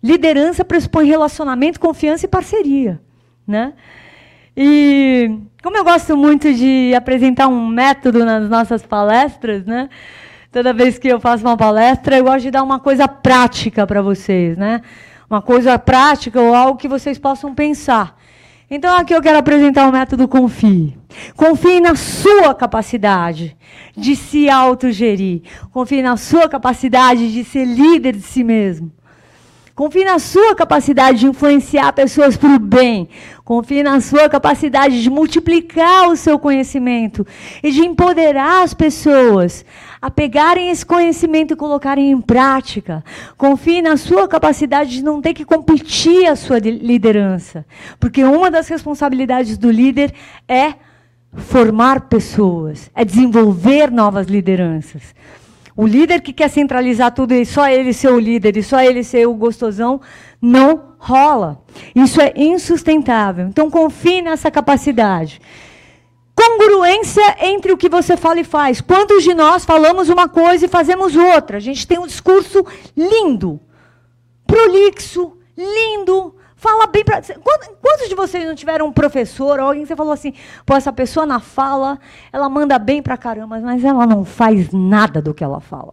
Liderança 0.02 0.64
pressupõe 0.64 1.06
relacionamento, 1.06 1.78
confiança 1.78 2.26
e 2.26 2.28
parceria. 2.28 3.00
Né? 3.46 3.72
E 4.56 5.38
como 5.62 5.76
eu 5.76 5.84
gosto 5.84 6.16
muito 6.16 6.52
de 6.52 6.94
apresentar 6.94 7.48
um 7.48 7.66
método 7.66 8.24
nas 8.24 8.48
nossas 8.48 8.84
palestras, 8.84 9.64
né? 9.64 9.88
Toda 10.52 10.72
vez 10.72 10.98
que 10.98 11.08
eu 11.08 11.18
faço 11.18 11.44
uma 11.44 11.56
palestra, 11.56 12.18
eu 12.18 12.24
gosto 12.24 12.42
de 12.42 12.50
dar 12.52 12.62
uma 12.62 12.78
coisa 12.78 13.08
prática 13.08 13.86
para 13.86 14.00
vocês, 14.00 14.56
né? 14.56 14.82
Uma 15.28 15.42
coisa 15.42 15.76
prática 15.78 16.40
ou 16.40 16.54
algo 16.54 16.78
que 16.78 16.86
vocês 16.86 17.18
possam 17.18 17.54
pensar. 17.54 18.16
Então 18.70 18.96
aqui 18.96 19.12
eu 19.14 19.20
quero 19.20 19.38
apresentar 19.38 19.88
o 19.88 19.92
método 19.92 20.28
Confie. 20.28 20.96
Confie 21.36 21.80
na 21.80 21.94
sua 21.96 22.54
capacidade 22.54 23.56
de 23.96 24.14
se 24.14 24.48
autogerir. 24.48 25.42
Confie 25.72 26.02
na 26.02 26.16
sua 26.16 26.48
capacidade 26.48 27.32
de 27.32 27.44
ser 27.44 27.64
líder 27.64 28.12
de 28.14 28.22
si 28.22 28.44
mesmo. 28.44 28.92
Confie 29.74 30.04
na 30.04 30.20
sua 30.20 30.54
capacidade 30.54 31.18
de 31.18 31.26
influenciar 31.26 31.92
pessoas 31.92 32.36
para 32.36 32.54
o 32.54 32.58
bem. 32.60 33.08
Confie 33.44 33.82
na 33.82 34.00
sua 34.00 34.28
capacidade 34.28 35.02
de 35.02 35.10
multiplicar 35.10 36.08
o 36.08 36.16
seu 36.16 36.38
conhecimento 36.38 37.26
e 37.60 37.72
de 37.72 37.80
empoderar 37.80 38.62
as 38.62 38.72
pessoas 38.72 39.64
a 40.00 40.08
pegarem 40.08 40.70
esse 40.70 40.86
conhecimento 40.86 41.54
e 41.54 41.56
colocarem 41.56 42.12
em 42.12 42.20
prática. 42.20 43.02
Confie 43.36 43.82
na 43.82 43.96
sua 43.96 44.28
capacidade 44.28 44.90
de 44.90 45.02
não 45.02 45.20
ter 45.20 45.34
que 45.34 45.44
competir 45.44 46.28
a 46.28 46.36
sua 46.36 46.60
liderança. 46.60 47.66
Porque 47.98 48.22
uma 48.22 48.52
das 48.52 48.68
responsabilidades 48.68 49.58
do 49.58 49.72
líder 49.72 50.14
é 50.46 50.74
formar 51.32 52.02
pessoas, 52.02 52.92
é 52.94 53.04
desenvolver 53.04 53.90
novas 53.90 54.28
lideranças. 54.28 55.02
O 55.76 55.86
líder 55.86 56.20
que 56.20 56.32
quer 56.32 56.48
centralizar 56.48 57.12
tudo 57.12 57.34
e 57.34 57.44
só 57.44 57.68
ele 57.68 57.92
ser 57.92 58.08
o 58.08 58.18
líder 58.18 58.56
e 58.56 58.62
só 58.62 58.80
ele 58.80 59.02
ser 59.02 59.26
o 59.26 59.34
gostosão, 59.34 60.00
não 60.40 60.94
rola. 60.98 61.60
Isso 61.94 62.20
é 62.20 62.32
insustentável. 62.36 63.46
Então 63.48 63.70
confie 63.70 64.22
nessa 64.22 64.50
capacidade. 64.50 65.40
Congruência 66.34 67.36
entre 67.40 67.72
o 67.72 67.76
que 67.76 67.88
você 67.88 68.16
fala 68.16 68.40
e 68.40 68.44
faz. 68.44 68.80
Quantos 68.80 69.22
de 69.22 69.34
nós 69.34 69.64
falamos 69.64 70.08
uma 70.08 70.28
coisa 70.28 70.66
e 70.66 70.68
fazemos 70.68 71.16
outra? 71.16 71.56
A 71.56 71.60
gente 71.60 71.86
tem 71.86 71.98
um 71.98 72.06
discurso 72.06 72.64
lindo, 72.96 73.60
prolixo, 74.46 75.36
lindo, 75.56 76.34
Fala 76.64 76.86
bem 76.86 77.04
para. 77.04 77.20
Quantos 77.82 78.08
de 78.08 78.14
vocês 78.14 78.42
não 78.46 78.54
tiveram 78.54 78.86
um 78.86 78.92
professor 78.92 79.60
ou 79.60 79.66
alguém 79.66 79.82
que 79.82 79.88
você 79.88 79.94
falou 79.94 80.14
assim, 80.14 80.32
pô, 80.64 80.74
essa 80.74 80.90
pessoa 80.90 81.26
na 81.26 81.38
fala, 81.38 81.98
ela 82.32 82.48
manda 82.48 82.78
bem 82.78 83.02
para 83.02 83.18
caramba, 83.18 83.60
mas 83.60 83.84
ela 83.84 84.06
não 84.06 84.24
faz 84.24 84.72
nada 84.72 85.20
do 85.20 85.34
que 85.34 85.44
ela 85.44 85.60
fala? 85.60 85.92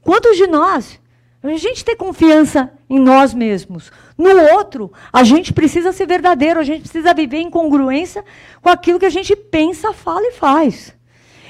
Quantos 0.00 0.36
de 0.36 0.46
nós, 0.46 1.00
a 1.42 1.48
gente 1.56 1.84
ter 1.84 1.96
confiança 1.96 2.72
em 2.88 3.00
nós 3.00 3.34
mesmos, 3.34 3.90
no 4.16 4.30
outro, 4.54 4.92
a 5.12 5.24
gente 5.24 5.52
precisa 5.52 5.90
ser 5.90 6.06
verdadeiro, 6.06 6.60
a 6.60 6.64
gente 6.64 6.82
precisa 6.82 7.12
viver 7.12 7.38
em 7.38 7.50
congruência 7.50 8.24
com 8.62 8.68
aquilo 8.68 9.00
que 9.00 9.06
a 9.06 9.10
gente 9.10 9.34
pensa, 9.34 9.92
fala 9.92 10.24
e 10.24 10.32
faz. 10.34 10.94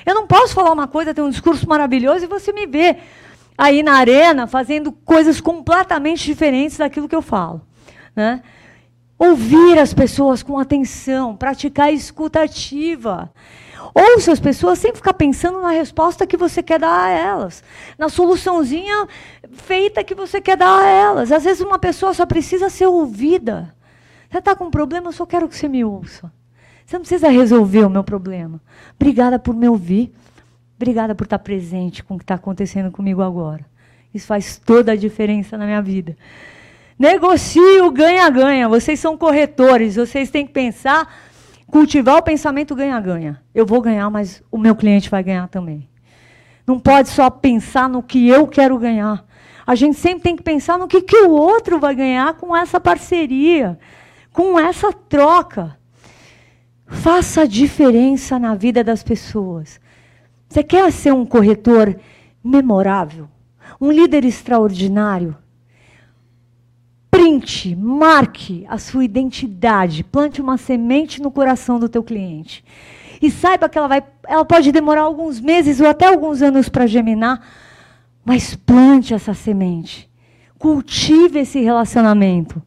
Eu 0.07 0.15
não 0.15 0.27
posso 0.27 0.55
falar 0.55 0.73
uma 0.73 0.89
coisa, 0.89 1.13
ter 1.13 1.21
um 1.21 1.29
discurso 1.29 1.69
maravilhoso 1.69 2.25
e 2.25 2.27
você 2.27 2.55
me 2.55 2.67
ver 2.67 3.03
aí 3.59 3.83
na 3.83 3.97
arena 3.97 4.47
fazendo 4.47 4.93
coisas 4.93 5.43
completamente 5.43 6.25
diferentes 6.25 6.79
daquilo 6.79 7.07
que 7.07 7.15
eu 7.15 7.21
falo. 7.21 7.61
Né? 8.15 8.43
Ouvir 9.19 9.79
as 9.79 9.95
pessoas 9.95 10.43
com 10.43 10.59
atenção, 10.59 11.37
praticar 11.37 11.87
a 11.87 11.93
escutativa. 11.93 13.33
Ouça 13.95 14.33
as 14.33 14.41
pessoas 14.41 14.79
sem 14.81 14.93
ficar 14.93 15.15
pensando 15.15 15.61
na 15.61 15.71
resposta 15.71 16.27
que 16.27 16.37
você 16.37 16.63
quer 16.63 16.81
dar 16.81 17.05
a 17.05 17.11
elas, 17.11 17.63
na 17.97 18.09
soluçãozinha 18.09 19.07
feita 19.53 20.03
que 20.03 20.15
você 20.15 20.41
quer 20.41 20.57
dar 20.57 20.81
a 20.81 20.87
elas. 20.87 21.31
Às 21.31 21.45
vezes 21.45 21.63
uma 21.63 21.79
pessoa 21.79 22.13
só 22.13 22.27
precisa 22.27 22.69
ser 22.69 22.87
ouvida. 22.87 23.75
Você 24.29 24.39
está 24.39 24.57
com 24.57 24.65
um 24.65 24.71
problema, 24.71 25.09
eu 25.09 25.13
só 25.13 25.25
quero 25.25 25.49
que 25.49 25.57
você 25.57 25.69
me 25.69 25.85
ouça. 25.85 26.33
Você 26.85 26.97
não 26.97 27.03
precisa 27.03 27.29
resolver 27.29 27.85
o 27.85 27.91
meu 27.91 28.03
problema. 28.03 28.61
Obrigada 28.97 29.39
por 29.39 29.55
me 29.55 29.69
ouvir. 29.69 30.13
Obrigada 30.77 31.15
por 31.15 31.25
estar 31.25 31.39
presente 31.39 32.03
com 32.03 32.15
o 32.15 32.19
que 32.19 32.25
está 32.25 32.35
acontecendo 32.35 32.91
comigo 32.91 33.23
agora. 33.23 33.65
Isso 34.13 34.27
faz 34.27 34.59
toda 34.59 34.93
a 34.93 34.97
diferença 34.97 35.57
na 35.57 35.67
minha 35.67 35.81
vida. 35.81 36.17
Negocie 36.99 37.81
o 37.81 37.91
ganha-ganha. 37.91 38.69
Vocês 38.69 39.01
são 39.01 39.17
corretores, 39.17 39.97
vocês 39.97 40.31
têm 40.31 40.47
que 40.47 40.53
pensar, 40.53 41.13
cultivar 41.67 42.17
o 42.19 42.23
pensamento 42.23 42.75
ganha-ganha. 42.75 43.43
Eu 43.55 43.67
vou 43.67 43.81
ganhar, 43.81 44.09
mas 44.11 44.43
o 44.51 44.59
meu 44.59 44.77
cliente 44.77 45.11
vai 45.11 45.23
ganhar 45.23 45.49
também. 45.49 45.89
Não 46.67 46.79
pode 46.79 47.09
só 47.09 47.29
pensar 47.29 47.89
no 47.89 48.03
que 48.03 48.29
eu 48.29 48.47
quero 48.47 48.79
ganhar. 48.79 49.25
A 49.67 49.75
gente 49.75 49.99
sempre 49.99 50.23
tem 50.23 50.37
que 50.37 50.43
pensar 50.43 50.79
no 50.79 50.89
que, 50.89 51.03
que 51.03 51.23
o 51.23 51.31
outro 51.31 51.79
vai 51.79 51.95
ganhar 51.95 52.35
com 52.35 52.57
essa 52.57 52.79
parceria, 52.79 53.79
com 54.33 54.59
essa 54.59 54.93
troca. 54.93 55.77
Faça 56.87 57.43
a 57.43 57.47
diferença 57.47 58.39
na 58.39 58.55
vida 58.55 58.85
das 58.85 59.03
pessoas. 59.03 59.81
Você 60.49 60.63
quer 60.63 60.93
ser 60.93 61.13
um 61.13 61.27
corretor 61.27 61.99
memorável? 62.43 63.29
Um 63.81 63.91
líder 63.91 64.25
extraordinário? 64.25 65.37
Marque 67.77 68.65
a 68.69 68.79
sua 68.79 69.05
identidade, 69.05 70.05
plante 70.05 70.41
uma 70.41 70.57
semente 70.57 71.23
no 71.23 71.31
coração 71.31 71.79
do 71.79 71.89
teu 71.89 72.03
cliente. 72.03 72.65
E 73.21 73.31
saiba 73.31 73.69
que 73.69 73.79
ela 73.79 73.89
vai, 73.89 74.03
ela 74.27 74.45
pode 74.45 74.71
demorar 74.71 75.03
alguns 75.03 75.41
meses 75.41 75.81
ou 75.81 75.89
até 75.89 76.07
alguns 76.07 76.43
anos 76.43 76.69
para 76.69 76.87
germinar, 76.87 77.41
mas 78.25 78.55
plante 78.55 79.15
essa 79.15 79.35
semente. 79.35 80.11
Cultive 80.59 81.41
esse 81.41 81.61
relacionamento. 81.61 82.63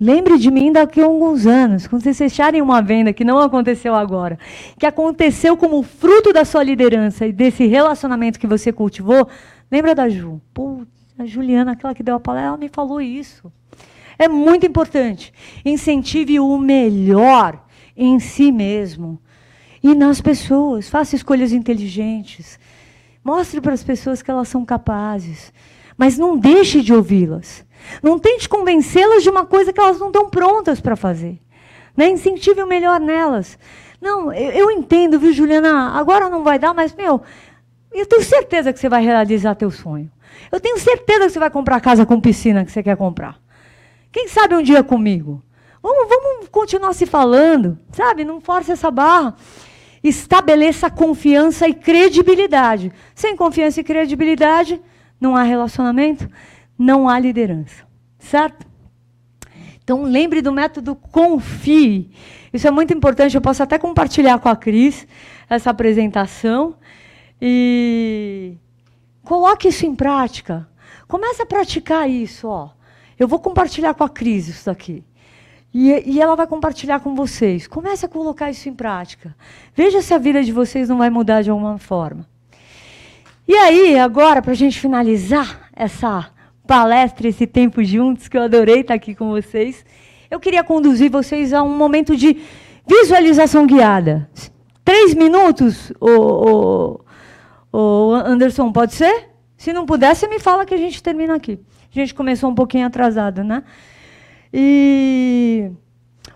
Lembre 0.00 0.38
de 0.38 0.50
mim 0.50 0.70
daqui 0.70 1.00
a 1.00 1.04
alguns 1.04 1.44
anos, 1.44 1.88
quando 1.88 2.02
vocês 2.02 2.16
fecharem 2.16 2.62
uma 2.62 2.80
venda 2.80 3.12
que 3.12 3.24
não 3.24 3.40
aconteceu 3.40 3.96
agora, 3.96 4.38
que 4.78 4.86
aconteceu 4.86 5.56
como 5.56 5.82
fruto 5.82 6.32
da 6.32 6.44
sua 6.44 6.62
liderança 6.62 7.26
e 7.26 7.32
desse 7.32 7.66
relacionamento 7.66 8.38
que 8.38 8.46
você 8.46 8.72
cultivou. 8.72 9.28
Lembra 9.70 9.96
da 9.96 10.08
Ju? 10.08 10.40
A 11.18 11.26
Juliana, 11.26 11.72
aquela 11.72 11.94
que 11.94 12.02
deu 12.04 12.14
a 12.14 12.20
palestra, 12.20 12.48
ela 12.48 12.56
me 12.56 12.68
falou 12.68 13.00
isso. 13.00 13.52
É 14.18 14.26
muito 14.28 14.66
importante. 14.66 15.32
Incentive 15.64 16.40
o 16.40 16.58
melhor 16.58 17.64
em 17.96 18.18
si 18.18 18.50
mesmo 18.50 19.20
e 19.82 19.94
nas 19.94 20.20
pessoas. 20.20 20.88
Faça 20.88 21.14
escolhas 21.14 21.52
inteligentes. 21.52 22.58
Mostre 23.22 23.60
para 23.60 23.74
as 23.74 23.84
pessoas 23.84 24.20
que 24.20 24.30
elas 24.30 24.48
são 24.48 24.64
capazes. 24.64 25.52
Mas 25.96 26.18
não 26.18 26.36
deixe 26.36 26.82
de 26.82 26.92
ouvi-las. 26.92 27.64
Não 28.02 28.18
tente 28.18 28.48
convencê-las 28.48 29.22
de 29.22 29.30
uma 29.30 29.46
coisa 29.46 29.72
que 29.72 29.80
elas 29.80 29.98
não 29.98 30.08
estão 30.08 30.28
prontas 30.28 30.80
para 30.80 30.96
fazer. 30.96 31.38
Né? 31.96 32.08
Incentive 32.08 32.62
o 32.62 32.66
melhor 32.66 33.00
nelas. 33.00 33.58
Não, 34.00 34.32
eu, 34.32 34.50
eu, 34.50 34.70
entendo, 34.70 35.18
viu, 35.18 35.32
Juliana? 35.32 35.90
Agora 35.90 36.28
não 36.28 36.44
vai 36.44 36.58
dar, 36.58 36.72
mas, 36.72 36.94
meu, 36.94 37.20
eu 37.92 38.06
tenho 38.06 38.22
certeza 38.22 38.72
que 38.72 38.78
você 38.78 38.88
vai 38.88 39.02
realizar 39.02 39.54
teu 39.54 39.70
sonho. 39.70 40.10
Eu 40.52 40.60
tenho 40.60 40.78
certeza 40.78 41.26
que 41.26 41.30
você 41.30 41.38
vai 41.38 41.50
comprar 41.50 41.76
a 41.76 41.80
casa 41.80 42.06
com 42.06 42.20
piscina 42.20 42.64
que 42.64 42.70
você 42.70 42.82
quer 42.82 42.96
comprar. 42.96 43.40
Quem 44.10 44.28
sabe 44.28 44.54
um 44.54 44.62
dia 44.62 44.82
comigo? 44.82 45.42
Vamos, 45.82 46.08
vamos 46.08 46.48
continuar 46.48 46.92
se 46.92 47.06
falando, 47.06 47.78
sabe? 47.92 48.24
Não 48.24 48.40
force 48.40 48.72
essa 48.72 48.90
barra. 48.90 49.36
Estabeleça 50.02 50.90
confiança 50.90 51.68
e 51.68 51.74
credibilidade. 51.74 52.92
Sem 53.14 53.36
confiança 53.36 53.80
e 53.80 53.84
credibilidade, 53.84 54.80
não 55.20 55.36
há 55.36 55.42
relacionamento, 55.42 56.28
não 56.78 57.08
há 57.08 57.18
liderança. 57.18 57.86
Certo? 58.18 58.66
Então, 59.82 60.02
lembre 60.02 60.42
do 60.42 60.52
método 60.52 60.94
confie. 60.94 62.10
Isso 62.52 62.68
é 62.68 62.70
muito 62.70 62.92
importante. 62.92 63.34
Eu 63.34 63.40
posso 63.40 63.62
até 63.62 63.78
compartilhar 63.78 64.38
com 64.38 64.48
a 64.48 64.56
Cris 64.56 65.06
essa 65.48 65.70
apresentação. 65.70 66.76
E 67.40 68.56
coloque 69.24 69.68
isso 69.68 69.86
em 69.86 69.94
prática. 69.94 70.68
Comece 71.06 71.40
a 71.40 71.46
praticar 71.46 72.08
isso. 72.10 72.48
Ó. 72.48 72.70
Eu 73.18 73.26
vou 73.26 73.38
compartilhar 73.38 73.94
com 73.94 74.04
a 74.04 74.08
Cris 74.08 74.48
isso 74.48 74.70
aqui. 74.70 75.04
E, 75.72 75.90
e, 76.06 76.20
ela 76.20 76.34
vai 76.34 76.46
compartilhar 76.46 77.00
com 77.00 77.14
vocês. 77.14 77.66
Comece 77.66 78.06
a 78.06 78.08
colocar 78.08 78.50
isso 78.50 78.68
em 78.68 78.74
prática. 78.74 79.34
Veja 79.74 80.00
se 80.00 80.14
a 80.14 80.18
vida 80.18 80.42
de 80.42 80.52
vocês 80.52 80.88
não 80.88 80.98
vai 80.98 81.10
mudar 81.10 81.42
de 81.42 81.50
alguma 81.50 81.78
forma. 81.78 82.26
E 83.46 83.54
aí, 83.54 83.98
agora, 83.98 84.40
para 84.40 84.52
a 84.52 84.56
gente 84.56 84.78
finalizar 84.78 85.68
essa 85.74 86.30
palestra, 86.66 87.28
esse 87.28 87.46
tempo 87.46 87.82
juntos, 87.82 88.28
que 88.28 88.36
eu 88.36 88.42
adorei 88.42 88.80
estar 88.80 88.94
aqui 88.94 89.14
com 89.14 89.30
vocês, 89.30 89.84
eu 90.30 90.38
queria 90.38 90.62
conduzir 90.62 91.10
vocês 91.10 91.52
a 91.52 91.62
um 91.62 91.76
momento 91.76 92.16
de 92.16 92.42
visualização 92.86 93.66
guiada. 93.66 94.28
Três 94.84 95.14
minutos, 95.14 95.92
o, 96.00 97.00
o, 97.72 97.78
o 97.78 98.12
Anderson, 98.14 98.72
pode 98.72 98.94
ser? 98.94 99.30
Se 99.56 99.72
não 99.72 99.84
puder, 99.84 100.14
você 100.14 100.26
me 100.28 100.38
fala 100.38 100.64
que 100.64 100.74
a 100.74 100.78
gente 100.78 101.02
termina 101.02 101.34
aqui. 101.34 101.58
A 102.00 102.04
gente 102.04 102.14
começou 102.14 102.50
um 102.50 102.54
pouquinho 102.54 102.86
atrasado, 102.86 103.42
né? 103.42 103.64
E 104.52 105.70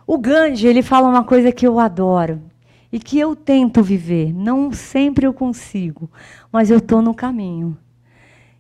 o 0.07 0.19
Gandhi, 0.19 0.67
ele 0.67 0.83
fala 0.83 1.09
uma 1.09 1.23
coisa 1.23 1.53
que 1.53 1.67
eu 1.67 1.79
adoro 1.79 2.43
e 2.91 2.99
que 2.99 3.19
eu 3.19 3.37
tento 3.37 3.83
viver. 3.83 4.33
Não 4.35 4.73
sempre 4.73 5.27
eu 5.27 5.33
consigo, 5.33 6.11
mas 6.51 6.71
eu 6.71 6.79
estou 6.79 7.01
no 7.01 7.15
caminho. 7.15 7.79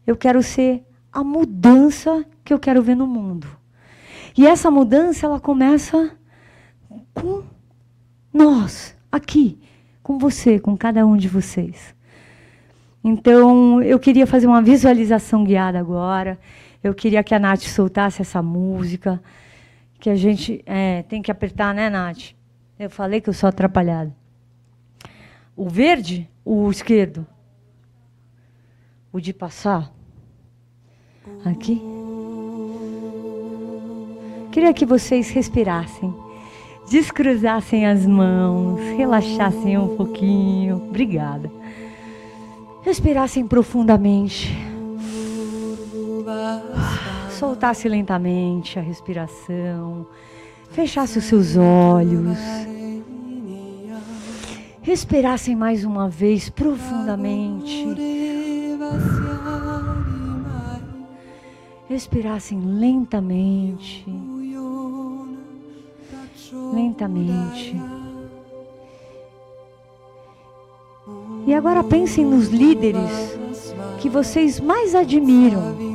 Eu 0.06 0.16
quero 0.16 0.42
ser 0.42 0.84
a 1.12 1.24
mudança 1.24 2.24
que 2.44 2.54
eu 2.54 2.58
quero 2.58 2.82
ver 2.82 2.94
no 2.94 3.06
mundo. 3.06 3.46
E 4.38 4.46
essa 4.46 4.70
mudança, 4.70 5.26
ela 5.26 5.40
começa 5.40 6.16
com 7.12 7.42
nós, 8.32 8.96
aqui, 9.10 9.58
com 10.02 10.18
você, 10.18 10.58
com 10.58 10.76
cada 10.76 11.04
um 11.04 11.16
de 11.16 11.28
vocês. 11.28 11.94
Então, 13.04 13.82
eu 13.82 13.98
queria 13.98 14.26
fazer 14.26 14.46
uma 14.46 14.62
visualização 14.62 15.44
guiada 15.44 15.78
agora. 15.78 16.38
Eu 16.82 16.92
queria 16.92 17.22
que 17.22 17.34
a 17.34 17.38
Nath 17.38 17.62
soltasse 17.62 18.22
essa 18.22 18.42
música, 18.42 19.22
que 20.00 20.10
a 20.10 20.16
gente 20.16 20.62
é, 20.66 21.02
tem 21.04 21.22
que 21.22 21.30
apertar, 21.30 21.72
né, 21.72 21.88
Nath? 21.88 22.34
Eu 22.76 22.90
falei 22.90 23.20
que 23.20 23.28
eu 23.28 23.34
sou 23.34 23.48
atrapalhada. 23.48 24.12
O 25.56 25.68
verde, 25.68 26.28
o 26.44 26.68
esquerdo. 26.70 27.24
O 29.12 29.20
de 29.20 29.32
passar. 29.32 29.92
Aqui. 31.44 31.80
Queria 34.50 34.74
que 34.74 34.84
vocês 34.84 35.30
respirassem, 35.30 36.12
descruzassem 36.90 37.86
as 37.86 38.04
mãos, 38.04 38.80
relaxassem 38.96 39.78
um 39.78 39.96
pouquinho. 39.96 40.76
Obrigada. 40.88 41.50
Respirassem 42.82 43.46
profundamente 43.46 44.71
soltasse 47.42 47.88
lentamente 47.88 48.78
a 48.78 48.82
respiração, 48.82 50.06
fechasse 50.70 51.18
os 51.18 51.24
seus 51.24 51.56
olhos, 51.56 52.38
respirassem 54.80 55.56
mais 55.56 55.84
uma 55.84 56.08
vez 56.08 56.48
profundamente. 56.48 57.84
Respirassem 61.88 62.60
lentamente. 62.60 64.06
Lentamente. 66.72 67.76
E 71.46 71.52
agora 71.52 71.82
pensem 71.82 72.24
nos 72.24 72.48
líderes 72.48 73.36
que 74.00 74.08
vocês 74.08 74.60
mais 74.60 74.94
admiram 74.94 75.91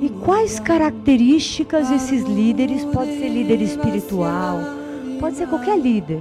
e 0.00 0.08
quais 0.24 0.58
características 0.58 1.90
esses 1.90 2.24
líderes, 2.24 2.84
pode 2.84 3.18
ser 3.18 3.28
líder 3.28 3.62
espiritual, 3.62 4.58
pode 5.20 5.36
ser 5.36 5.46
qualquer 5.48 5.78
líder. 5.78 6.20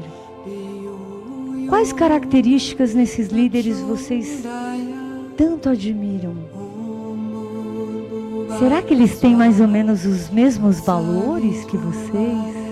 Quais 1.68 1.92
características 1.92 2.94
nesses 2.94 3.30
líderes 3.30 3.80
vocês 3.82 4.44
tanto 5.36 5.70
admiram? 5.70 6.36
Será 8.60 8.82
que 8.82 8.94
eles 8.94 9.20
têm 9.20 9.36
mais 9.36 9.60
ou 9.60 9.68
menos 9.68 10.06
os 10.06 10.30
mesmos 10.30 10.80
valores 10.80 11.66
que 11.66 11.76
vocês? 11.76 12.64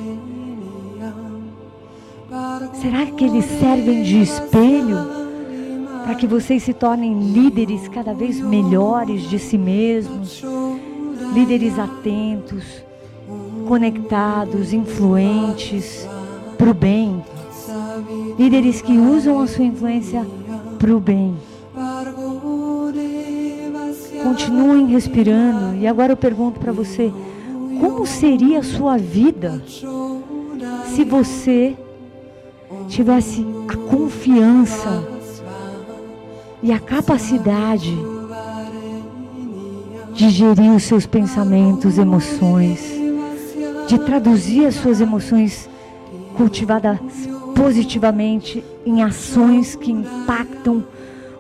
Será 2.80 3.06
que 3.08 3.26
eles 3.26 3.46
servem 3.46 4.04
de 4.04 4.22
espelho 4.22 4.98
para 6.04 6.16
que 6.16 6.28
vocês 6.28 6.64
se 6.64 6.74
tornem 6.74 7.34
líderes 7.34 7.88
cada 7.88 8.14
vez 8.14 8.40
melhores 8.40 9.24
de 9.30 9.40
si 9.40 9.58
mesmos? 9.58 10.44
Líderes 11.34 11.80
atentos, 11.80 12.64
conectados, 13.68 14.74
influentes 14.74 16.08
para 16.58 16.70
o 16.70 16.74
bem. 16.74 17.24
Líderes 18.38 18.82
que 18.82 18.98
usam 18.98 19.40
a 19.40 19.48
sua 19.48 19.66
influência 19.66 20.26
para 20.78 20.96
o 20.96 21.00
bem. 21.00 21.36
Continuem 24.24 24.88
respirando. 24.88 25.76
E 25.78 25.88
agora 25.88 26.14
eu 26.14 26.18
pergunto 26.18 26.60
para 26.60 26.72
você: 26.72 27.12
como 27.80 28.06
seria 28.06 28.60
a 28.60 28.64
sua 28.64 28.98
vida 28.98 29.62
se 30.94 31.04
você 31.04 31.76
tivesse 32.88 33.46
a 33.68 33.76
confiança 33.90 35.08
e 36.62 36.72
a 36.72 36.80
capacidade 36.80 37.98
de 40.14 40.30
gerir 40.30 40.72
os 40.72 40.84
seus 40.84 41.06
pensamentos, 41.06 41.98
emoções, 41.98 42.82
de 43.88 43.98
traduzir 44.00 44.66
as 44.66 44.76
suas 44.76 45.02
emoções 45.02 45.70
cultivadas 46.36 47.00
positivamente 47.56 48.64
em 48.86 49.04
ações 49.04 49.76
que 49.76 49.92
impactam 49.92 50.84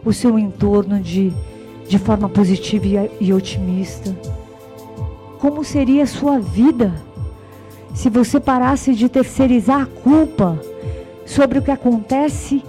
o 0.03 0.11
seu 0.11 0.37
entorno 0.37 0.99
de, 0.99 1.33
de 1.87 1.97
forma 1.97 2.29
positiva 2.29 2.85
e, 2.85 3.27
e 3.27 3.33
otimista. 3.33 4.15
Como 5.39 5.63
seria 5.63 6.03
a 6.03 6.07
sua 6.07 6.39
vida 6.39 6.93
se 7.93 8.09
você 8.09 8.39
parasse 8.39 8.93
de 8.93 9.09
terceirizar 9.09 9.81
a 9.81 9.85
culpa 9.85 10.59
sobre 11.25 11.59
o 11.59 11.61
que 11.61 11.71
acontece 11.71 12.63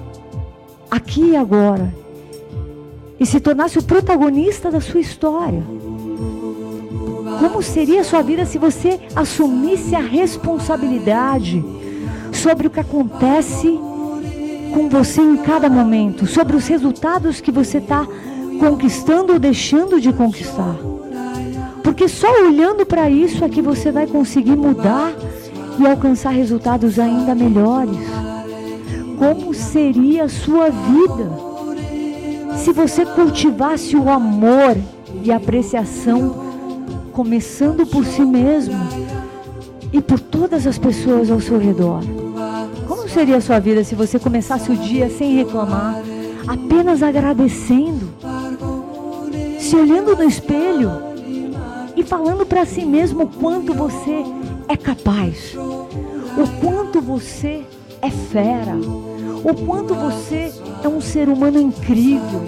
aqui 0.90 1.30
e 1.30 1.36
agora 1.36 1.92
e 3.18 3.26
se 3.26 3.38
tornasse 3.38 3.78
o 3.78 3.82
protagonista 3.82 4.70
da 4.70 4.80
sua 4.80 5.00
história? 5.00 5.62
Como 7.38 7.62
seria 7.62 8.00
a 8.00 8.04
sua 8.04 8.22
vida 8.22 8.44
se 8.44 8.58
você 8.58 9.00
assumisse 9.14 9.94
a 9.94 10.00
responsabilidade 10.00 11.64
sobre 12.32 12.66
o 12.66 12.70
que 12.70 12.80
acontece 12.80 13.78
com 14.72 14.88
você 14.88 15.20
em 15.20 15.36
cada 15.38 15.68
momento, 15.68 16.26
sobre 16.26 16.56
os 16.56 16.66
resultados 16.66 17.40
que 17.40 17.50
você 17.50 17.78
está 17.78 18.06
conquistando 18.58 19.34
ou 19.34 19.38
deixando 19.38 20.00
de 20.00 20.12
conquistar? 20.12 20.76
Porque 21.82 22.08
só 22.08 22.28
olhando 22.46 22.86
para 22.86 23.10
isso 23.10 23.44
é 23.44 23.48
que 23.48 23.60
você 23.60 23.90
vai 23.90 24.06
conseguir 24.06 24.56
mudar 24.56 25.12
e 25.78 25.86
alcançar 25.86 26.30
resultados 26.30 26.98
ainda 26.98 27.34
melhores. 27.34 27.98
Como 29.18 29.52
seria 29.52 30.24
a 30.24 30.28
sua 30.28 30.70
vida 30.70 31.52
se 32.56 32.72
você 32.72 33.04
cultivasse 33.04 33.96
o 33.96 34.08
amor 34.08 34.76
e 35.22 35.32
a 35.32 35.36
apreciação 35.36 36.51
começando 37.12 37.86
por 37.86 38.04
si 38.04 38.22
mesmo 38.22 38.74
e 39.92 40.00
por 40.00 40.18
todas 40.18 40.66
as 40.66 40.78
pessoas 40.78 41.30
ao 41.30 41.40
seu 41.40 41.58
redor. 41.58 42.00
Como 42.88 43.08
seria 43.08 43.36
a 43.36 43.40
sua 43.40 43.58
vida 43.58 43.84
se 43.84 43.94
você 43.94 44.18
começasse 44.18 44.72
o 44.72 44.76
dia 44.76 45.10
sem 45.10 45.36
reclamar, 45.36 46.02
apenas 46.48 47.02
agradecendo, 47.02 48.08
se 49.60 49.76
olhando 49.76 50.16
no 50.16 50.24
espelho 50.24 50.90
e 51.94 52.02
falando 52.02 52.46
para 52.46 52.64
si 52.64 52.84
mesmo 52.84 53.24
o 53.24 53.28
quanto 53.28 53.74
você 53.74 54.24
é 54.66 54.76
capaz, 54.76 55.54
o 55.54 56.60
quanto 56.60 57.00
você 57.00 57.62
é 58.00 58.10
fera, 58.10 58.74
o 59.44 59.54
quanto 59.66 59.94
você 59.94 60.52
é 60.82 60.88
um 60.88 61.00
ser 61.00 61.28
humano 61.28 61.60
incrível, 61.60 62.42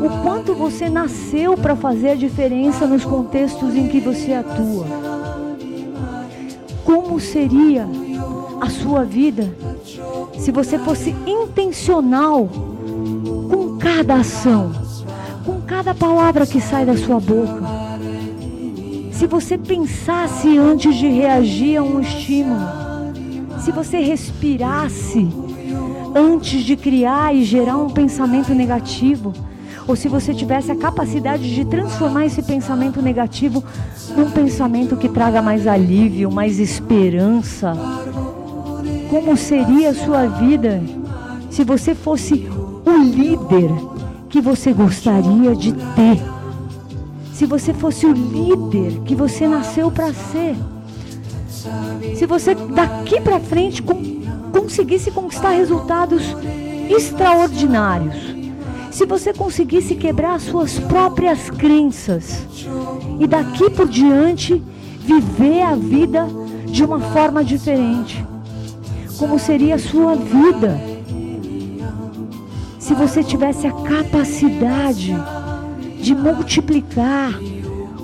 o 0.00 0.22
quanto 0.22 0.54
você 0.54 0.88
nasceu 0.88 1.56
para 1.56 1.76
fazer 1.76 2.10
a 2.10 2.14
diferença 2.14 2.86
nos 2.86 3.04
contextos 3.04 3.74
em 3.74 3.86
que 3.88 4.00
você 4.00 4.32
atua. 4.32 4.86
Como 6.84 7.20
seria 7.20 7.86
a 8.60 8.70
sua 8.70 9.04
vida 9.04 9.54
se 10.38 10.50
você 10.50 10.78
fosse 10.78 11.14
intencional 11.26 12.48
com 13.50 13.78
cada 13.78 14.14
ação, 14.14 14.72
com 15.44 15.60
cada 15.60 15.94
palavra 15.94 16.46
que 16.46 16.60
sai 16.60 16.86
da 16.86 16.96
sua 16.96 17.20
boca? 17.20 17.62
Se 19.12 19.26
você 19.26 19.58
pensasse 19.58 20.56
antes 20.56 20.94
de 20.96 21.06
reagir 21.08 21.76
a 21.76 21.82
um 21.82 22.00
estímulo, 22.00 22.66
se 23.58 23.70
você 23.70 23.98
respirasse 23.98 25.28
antes 26.14 26.62
de 26.62 26.74
criar 26.74 27.34
e 27.34 27.44
gerar 27.44 27.76
um 27.76 27.90
pensamento 27.90 28.54
negativo, 28.54 29.34
ou 29.86 29.96
se 29.96 30.08
você 30.08 30.34
tivesse 30.34 30.70
a 30.70 30.76
capacidade 30.76 31.54
de 31.54 31.64
transformar 31.64 32.26
esse 32.26 32.42
pensamento 32.42 33.02
negativo 33.02 33.62
num 34.16 34.30
pensamento 34.30 34.96
que 34.96 35.08
traga 35.08 35.42
mais 35.42 35.66
alívio, 35.66 36.30
mais 36.30 36.58
esperança. 36.58 37.72
Como 39.08 39.36
seria 39.36 39.90
a 39.90 39.94
sua 39.94 40.26
vida 40.26 40.82
se 41.50 41.64
você 41.64 41.94
fosse 41.94 42.48
o 42.84 43.02
líder 43.02 43.70
que 44.28 44.40
você 44.40 44.72
gostaria 44.72 45.54
de 45.56 45.72
ter? 45.72 46.22
Se 47.32 47.46
você 47.46 47.72
fosse 47.72 48.06
o 48.06 48.12
líder 48.12 49.00
que 49.04 49.14
você 49.14 49.48
nasceu 49.48 49.90
para 49.90 50.12
ser? 50.12 50.54
Se 52.14 52.26
você 52.26 52.54
daqui 52.54 53.20
para 53.20 53.40
frente 53.40 53.82
conseguisse 54.52 55.10
conquistar 55.10 55.50
resultados 55.50 56.22
extraordinários, 56.88 58.39
se 58.90 59.06
você 59.06 59.32
conseguisse 59.32 59.94
quebrar 59.94 60.40
suas 60.40 60.78
próprias 60.78 61.50
crenças 61.50 62.46
e 63.18 63.26
daqui 63.26 63.70
por 63.70 63.88
diante 63.88 64.62
viver 65.00 65.62
a 65.62 65.74
vida 65.74 66.26
de 66.66 66.84
uma 66.84 67.00
forma 67.00 67.44
diferente, 67.44 68.24
como 69.18 69.38
seria 69.38 69.76
a 69.76 69.78
sua 69.78 70.14
vida? 70.16 70.80
Se 72.78 72.94
você 72.94 73.22
tivesse 73.22 73.66
a 73.66 73.72
capacidade 73.72 75.14
de 76.00 76.14
multiplicar 76.14 77.38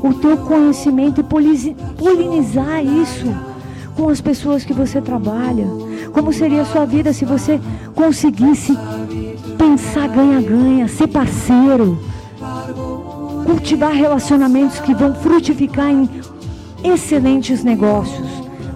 o 0.03 0.15
teu 0.15 0.37
conhecimento 0.37 1.21
e 1.21 1.25
polinizar 1.97 2.85
isso 2.85 3.27
com 3.97 4.09
as 4.09 4.21
pessoas 4.21 4.65
que 4.65 4.73
você 4.73 5.01
trabalha. 5.01 5.67
Como 6.13 6.33
seria 6.33 6.63
a 6.63 6.67
sua 6.67 6.85
vida 6.85 7.13
se 7.13 7.25
você 7.25 7.61
conseguisse 7.95 8.77
pensar 9.59 10.09
ganha-ganha, 10.09 10.89
ser 10.89 11.09
parceiro, 11.09 11.99
cultivar 13.45 13.93
relacionamentos 13.93 14.79
que 14.81 14.95
vão 14.95 15.15
frutificar 15.15 15.91
em 15.91 16.09
excelentes 16.85 17.63
negócios. 17.65 18.29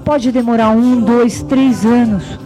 Pode 0.04 0.32
demorar 0.32 0.70
um, 0.70 1.00
dois, 1.00 1.42
três 1.42 1.84
anos. 1.84 2.38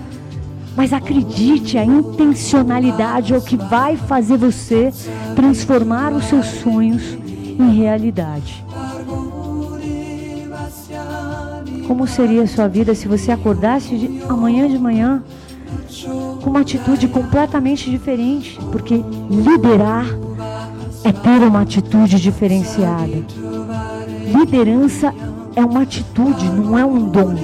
Mas 0.76 0.92
acredite, 0.92 1.78
a 1.78 1.84
intencionalidade 1.84 3.32
é 3.32 3.36
o 3.36 3.42
que 3.42 3.56
vai 3.56 3.96
fazer 3.96 4.36
você 4.36 4.92
transformar 5.36 6.12
os 6.12 6.24
seus 6.24 6.46
sonhos 6.46 7.16
em 7.58 7.74
realidade. 7.76 8.63
Como 11.86 12.06
seria 12.06 12.42
a 12.42 12.46
sua 12.46 12.66
vida 12.66 12.94
se 12.94 13.06
você 13.06 13.30
acordasse 13.30 13.96
de, 13.96 14.22
amanhã 14.28 14.68
de 14.68 14.78
manhã 14.78 15.22
com 16.42 16.50
uma 16.50 16.60
atitude 16.60 17.08
completamente 17.08 17.90
diferente? 17.90 18.58
Porque 18.72 19.02
liderar 19.30 20.06
é 21.04 21.12
ter 21.12 21.46
uma 21.46 21.60
atitude 21.60 22.20
diferenciada. 22.20 23.24
Liderança 24.26 25.14
é 25.54 25.64
uma 25.64 25.82
atitude, 25.82 26.48
não 26.50 26.78
é 26.78 26.84
um 26.84 27.08
dom. 27.08 27.34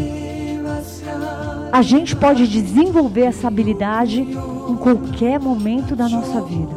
A 1.71 1.83
gente 1.83 2.17
pode 2.17 2.49
desenvolver 2.49 3.27
essa 3.27 3.47
habilidade 3.47 4.21
em 4.21 4.77
qualquer 4.77 5.39
momento 5.39 5.95
da 5.95 6.09
nossa 6.09 6.41
vida. 6.41 6.75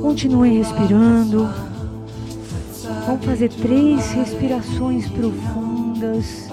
Continue 0.00 0.58
respirando. 0.58 1.71
Vamos 3.06 3.24
fazer 3.24 3.48
três 3.48 4.10
respirações 4.10 5.08
profundas. 5.08 6.48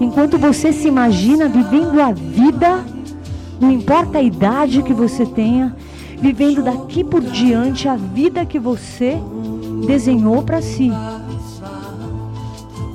Enquanto 0.00 0.36
você 0.36 0.72
se 0.72 0.88
imagina 0.88 1.48
vivendo 1.48 2.00
a 2.00 2.10
vida, 2.10 2.84
não 3.60 3.70
importa 3.70 4.18
a 4.18 4.22
idade 4.22 4.82
que 4.82 4.92
você 4.92 5.24
tenha, 5.24 5.76
vivendo 6.18 6.62
daqui 6.62 7.04
por 7.04 7.20
diante 7.20 7.88
a 7.88 7.94
vida 7.94 8.44
que 8.44 8.58
você 8.58 9.16
desenhou 9.86 10.42
para 10.42 10.60
si. 10.60 10.90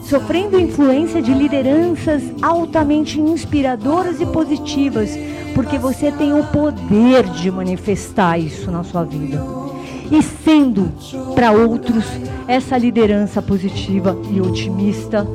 Sofrendo 0.03 0.59
influência 0.59 1.21
de 1.21 1.33
lideranças 1.33 2.23
altamente 2.41 3.21
inspiradoras 3.21 4.19
e 4.19 4.25
positivas, 4.25 5.11
porque 5.55 5.77
você 5.77 6.11
tem 6.11 6.33
o 6.33 6.43
poder 6.47 7.23
de 7.29 7.49
manifestar 7.51 8.37
isso 8.37 8.69
na 8.69 8.83
sua 8.83 9.03
vida 9.03 9.68
e 10.11 10.21
sendo 10.23 10.91
para 11.35 11.51
outros 11.51 12.03
essa 12.47 12.77
liderança 12.77 13.41
positiva 13.41 14.17
e 14.31 14.41
otimista, 14.41 15.25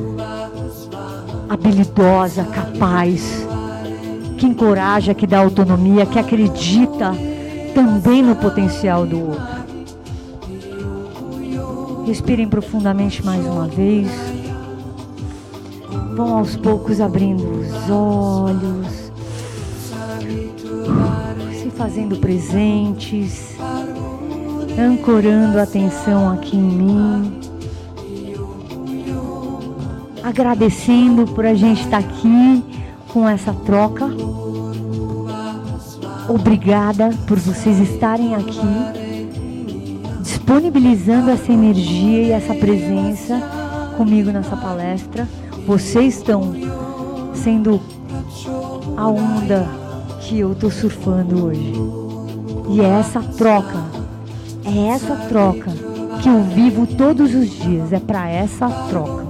habilidosa, 1.49 2.45
capaz, 2.45 3.47
que 4.37 4.47
encoraja, 4.47 5.15
que 5.15 5.27
dá 5.27 5.39
autonomia, 5.39 6.07
que 6.07 6.19
acredita 6.19 7.13
também 7.75 8.23
no 8.23 8.35
potencial 8.35 9.07
do 9.07 9.29
outro. 9.29 9.55
Respirem 12.07 12.49
profundamente 12.49 13.25
mais 13.25 13.47
uma 13.47 13.67
vez. 13.67 14.09
Vão 16.17 16.39
aos 16.39 16.55
poucos 16.57 17.01
abrindo 17.01 17.43
os 17.43 17.91
olhos, 17.91 19.13
se 21.61 21.71
fazendo 21.71 22.17
presentes 22.17 23.55
ancorando 24.79 25.59
a 25.59 25.63
atenção 25.63 26.33
aqui 26.33 26.57
em 26.57 26.63
mim, 26.63 27.41
agradecendo 30.23 31.27
por 31.27 31.47
a 31.47 31.55
gente 31.55 31.83
estar 31.83 31.99
aqui 31.99 32.65
com 33.13 33.29
essa 33.29 33.53
troca. 33.53 34.07
Obrigada 36.29 37.11
por 37.27 37.39
vocês 37.39 37.79
estarem 37.79 38.35
aqui, 38.35 38.61
disponibilizando 40.21 41.31
essa 41.31 41.53
energia 41.53 42.23
e 42.23 42.31
essa 42.31 42.55
presença 42.55 43.41
comigo 43.97 44.31
nessa 44.31 44.57
palestra. 44.57 45.29
Vocês 45.67 46.17
estão 46.17 46.55
sendo 47.35 47.81
a 48.97 49.07
onda 49.07 49.69
que 50.21 50.41
eu 50.41 50.53
estou 50.53 50.71
surfando 50.71 51.47
hoje. 51.47 51.75
E 52.71 52.81
é 52.81 52.89
essa 52.89 53.21
troca 53.21 54.04
é 54.67 54.89
essa 54.89 55.17
troca 55.29 55.71
que 56.23 56.29
eu 56.29 56.43
vivo 56.43 56.87
todos 56.87 57.35
os 57.35 57.51
dias. 57.51 57.93
É 57.93 58.01
para 58.01 58.29
essa 58.29 58.69
troca. 58.89 59.25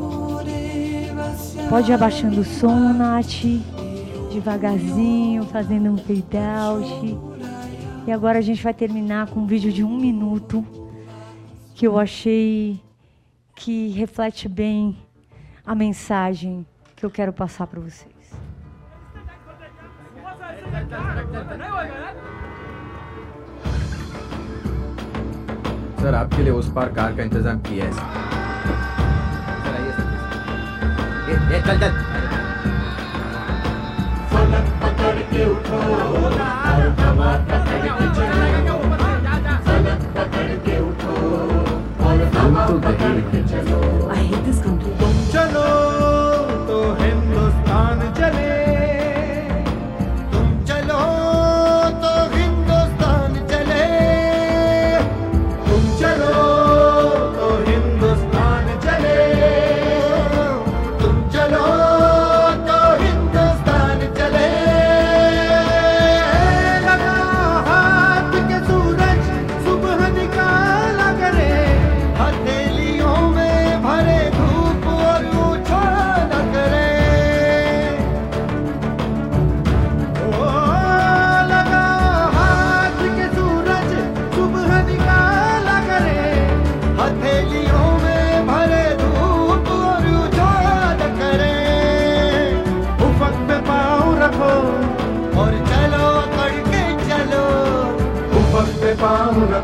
Pode 1.68 1.90
ir 1.90 1.94
abaixando 1.94 2.40
o 2.40 2.44
som, 2.44 2.92
Nath. 2.92 3.44
Devagarzinho, 4.32 5.44
fazendo 5.44 5.90
um 5.90 5.96
fade 5.96 6.36
out. 6.36 7.18
E 8.06 8.12
agora 8.12 8.38
a 8.38 8.42
gente 8.42 8.62
vai 8.62 8.74
terminar 8.74 9.28
com 9.28 9.40
um 9.40 9.46
vídeo 9.46 9.72
de 9.72 9.82
um 9.82 9.96
minuto 9.96 10.64
que 11.74 11.86
eu 11.86 11.98
achei 11.98 12.80
que 13.56 13.88
reflete 13.88 14.48
bem 14.48 14.96
a 15.64 15.74
mensagem 15.74 16.66
que 16.94 17.04
eu 17.04 17.10
quero 17.10 17.32
passar 17.32 17.66
para 17.66 17.80
vocês. 17.80 18.14
Sir 26.04 26.14
आपके 26.14 26.42
लिए 26.42 26.52
उस 26.52 26.66
पार 26.72 26.88
कार 26.96 27.12
का 27.16 27.22
इंतज़ाम 27.22 27.58
किया 27.66 27.84
है 27.84 27.92
सर। 27.92 28.02
आइए 29.68 29.92
सर। 29.92 30.08
ये, 31.28 31.36
ये 31.52 31.60
चल 31.66 31.78
चल। 31.80 31.92
पकड़ 34.82 35.18
के 35.30 35.44
उठो 35.44 35.78
और 36.02 36.36
हवा 36.98 37.30
पकड़ 37.50 37.86
के 37.94 38.08
चलो। 38.18 38.76
पकड़ 40.18 40.52
के 40.66 40.76
उठो 40.80 41.14
और 42.08 42.18
हवा 42.36 42.66
पकड़ 42.84 43.18
के 43.30 43.40
चलो। 43.48 43.80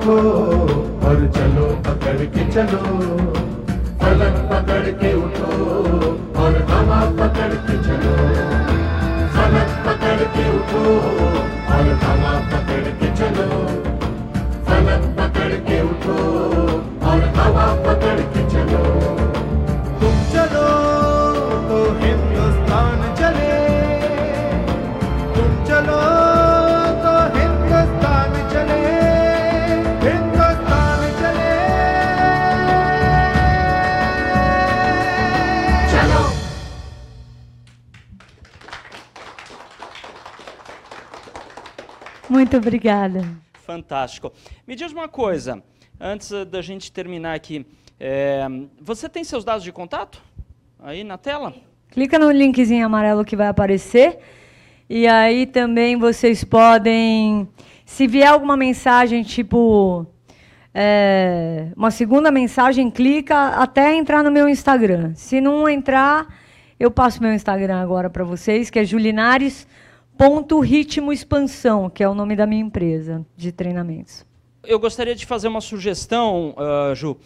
रखो 0.09 0.15
और 1.07 1.27
चलो 1.38 1.65
पकड़ 1.88 2.17
के 2.36 2.45
चलो 2.53 2.79
फलक 4.01 4.36
पकड़ 4.51 4.86
के 5.01 5.13
उठो 5.23 5.51
और 6.43 6.55
हवा 6.71 6.99
पकड़ 7.19 7.53
के 7.67 7.77
चलो 7.88 8.13
फलक 9.36 9.71
पकड़ 9.88 10.19
के 10.38 10.45
उठो 10.57 10.83
और 11.75 11.89
हवा 12.03 12.33
पकड़ 12.53 12.83
के 13.01 13.11
चलो 13.21 13.47
फलक 14.69 15.07
पकड़ 15.19 15.53
के 15.69 15.81
उठो 15.89 16.17
Muito 42.51 42.66
obrigada. 42.66 43.24
Fantástico. 43.64 44.32
Me 44.66 44.74
diz 44.74 44.90
uma 44.90 45.07
coisa, 45.07 45.62
antes 46.01 46.32
da 46.46 46.61
gente 46.61 46.90
terminar 46.90 47.32
aqui. 47.32 47.64
é, 48.01 48.44
você 48.82 49.09
tem 49.09 49.22
seus 49.22 49.44
dados 49.44 49.62
de 49.62 49.70
contato 49.70 50.20
aí 50.80 51.05
na 51.05 51.16
tela? 51.16 51.55
Clica 51.92 52.18
no 52.18 52.28
linkzinho 52.28 52.84
amarelo 52.84 53.24
que 53.24 53.36
vai 53.36 53.46
aparecer. 53.46 54.18
E 54.88 55.07
aí 55.07 55.46
também 55.46 55.96
vocês 55.96 56.42
podem, 56.42 57.48
se 57.86 58.09
vier 58.09 58.26
alguma 58.26 58.57
mensagem 58.57 59.22
tipo 59.22 60.05
é, 60.74 61.68
uma 61.76 61.92
segunda 61.92 62.32
mensagem, 62.32 62.90
clica 62.90 63.51
até 63.51 63.94
entrar 63.94 64.24
no 64.24 64.30
meu 64.32 64.48
Instagram. 64.48 65.12
Se 65.14 65.40
não 65.40 65.68
entrar, 65.68 66.26
eu 66.80 66.90
passo 66.90 67.22
meu 67.22 67.32
Instagram 67.32 67.76
agora 67.76 68.11
para 68.11 68.24
vocês, 68.24 68.70
que 68.70 68.80
é 68.80 68.84
julinares.ritmo 70.20 71.12
expansão, 71.12 71.88
que 71.88 72.02
é 72.02 72.08
o 72.08 72.14
nome 72.14 72.36
da 72.36 72.46
minha 72.46 72.60
empresa 72.60 73.24
de 73.36 73.50
treinamentos. 73.50 74.26
Eu 74.62 74.78
gostaria 74.78 75.14
de 75.14 75.24
fazer 75.24 75.48
uma 75.48 75.62
sugestão, 75.62 76.54
ah, 76.58 76.92
Ju. 76.94 77.16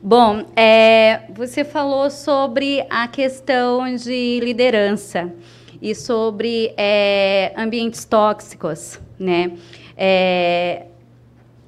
Bom, 0.00 0.46
é, 0.54 1.22
você 1.34 1.64
falou 1.64 2.08
sobre 2.08 2.86
a 2.88 3.08
questão 3.08 3.94
de 3.96 4.38
liderança 4.40 5.32
e 5.82 5.92
sobre 5.94 6.72
é, 6.76 7.52
ambientes 7.56 8.04
tóxicos, 8.04 9.00
né? 9.18 9.52
É, 9.96 10.86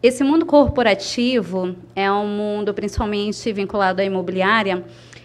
esse 0.03 0.25
mundo 0.25 0.47
corporativo 0.47 1.75
é 1.95 2.11
um 2.11 2.27
mundo, 2.27 2.73
principalmente 2.73 3.53
vinculado 3.53 4.01
à 4.01 4.05
imobiliária, 4.05 4.83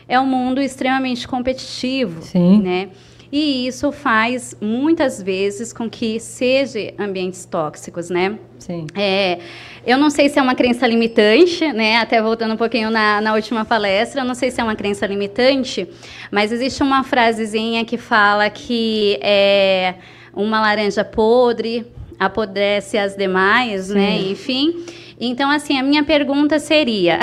é 0.07 0.19
um 0.19 0.25
mundo 0.25 0.61
extremamente 0.61 1.27
competitivo, 1.27 2.21
Sim. 2.21 2.61
né? 2.61 2.89
E 3.31 3.67
isso 3.67 3.91
faz 3.91 4.55
muitas 4.61 5.21
vezes 5.21 5.73
com 5.73 5.89
que 5.89 6.19
seja 6.19 6.93
ambientes 6.97 7.43
tóxicos, 7.45 8.09
né? 8.09 8.37
Sim. 8.59 8.85
É, 8.95 9.39
eu 9.85 9.97
não 9.97 10.09
sei 10.09 10.29
se 10.29 10.37
é 10.37 10.41
uma 10.41 10.55
crença 10.55 10.85
limitante, 10.85 11.71
né? 11.73 11.97
Até 11.97 12.21
voltando 12.21 12.53
um 12.53 12.57
pouquinho 12.57 12.89
na, 12.91 13.19
na 13.21 13.33
última 13.33 13.65
palestra, 13.65 14.21
eu 14.21 14.25
não 14.25 14.35
sei 14.35 14.51
se 14.51 14.61
é 14.61 14.63
uma 14.63 14.75
crença 14.75 15.07
limitante, 15.07 15.87
mas 16.31 16.51
existe 16.51 16.83
uma 16.83 17.03
frasezinha 17.03 17.83
que 17.83 17.97
fala 17.97 18.49
que 18.49 19.17
é 19.21 19.95
uma 20.33 20.61
laranja 20.61 21.03
podre 21.03 21.85
apodrece 22.19 22.97
as 22.97 23.15
demais, 23.15 23.89
né? 23.89 24.17
Enfim. 24.19 24.85
Então, 25.19 25.49
assim, 25.49 25.79
a 25.79 25.83
minha 25.83 26.03
pergunta 26.03 26.59
seria. 26.59 27.19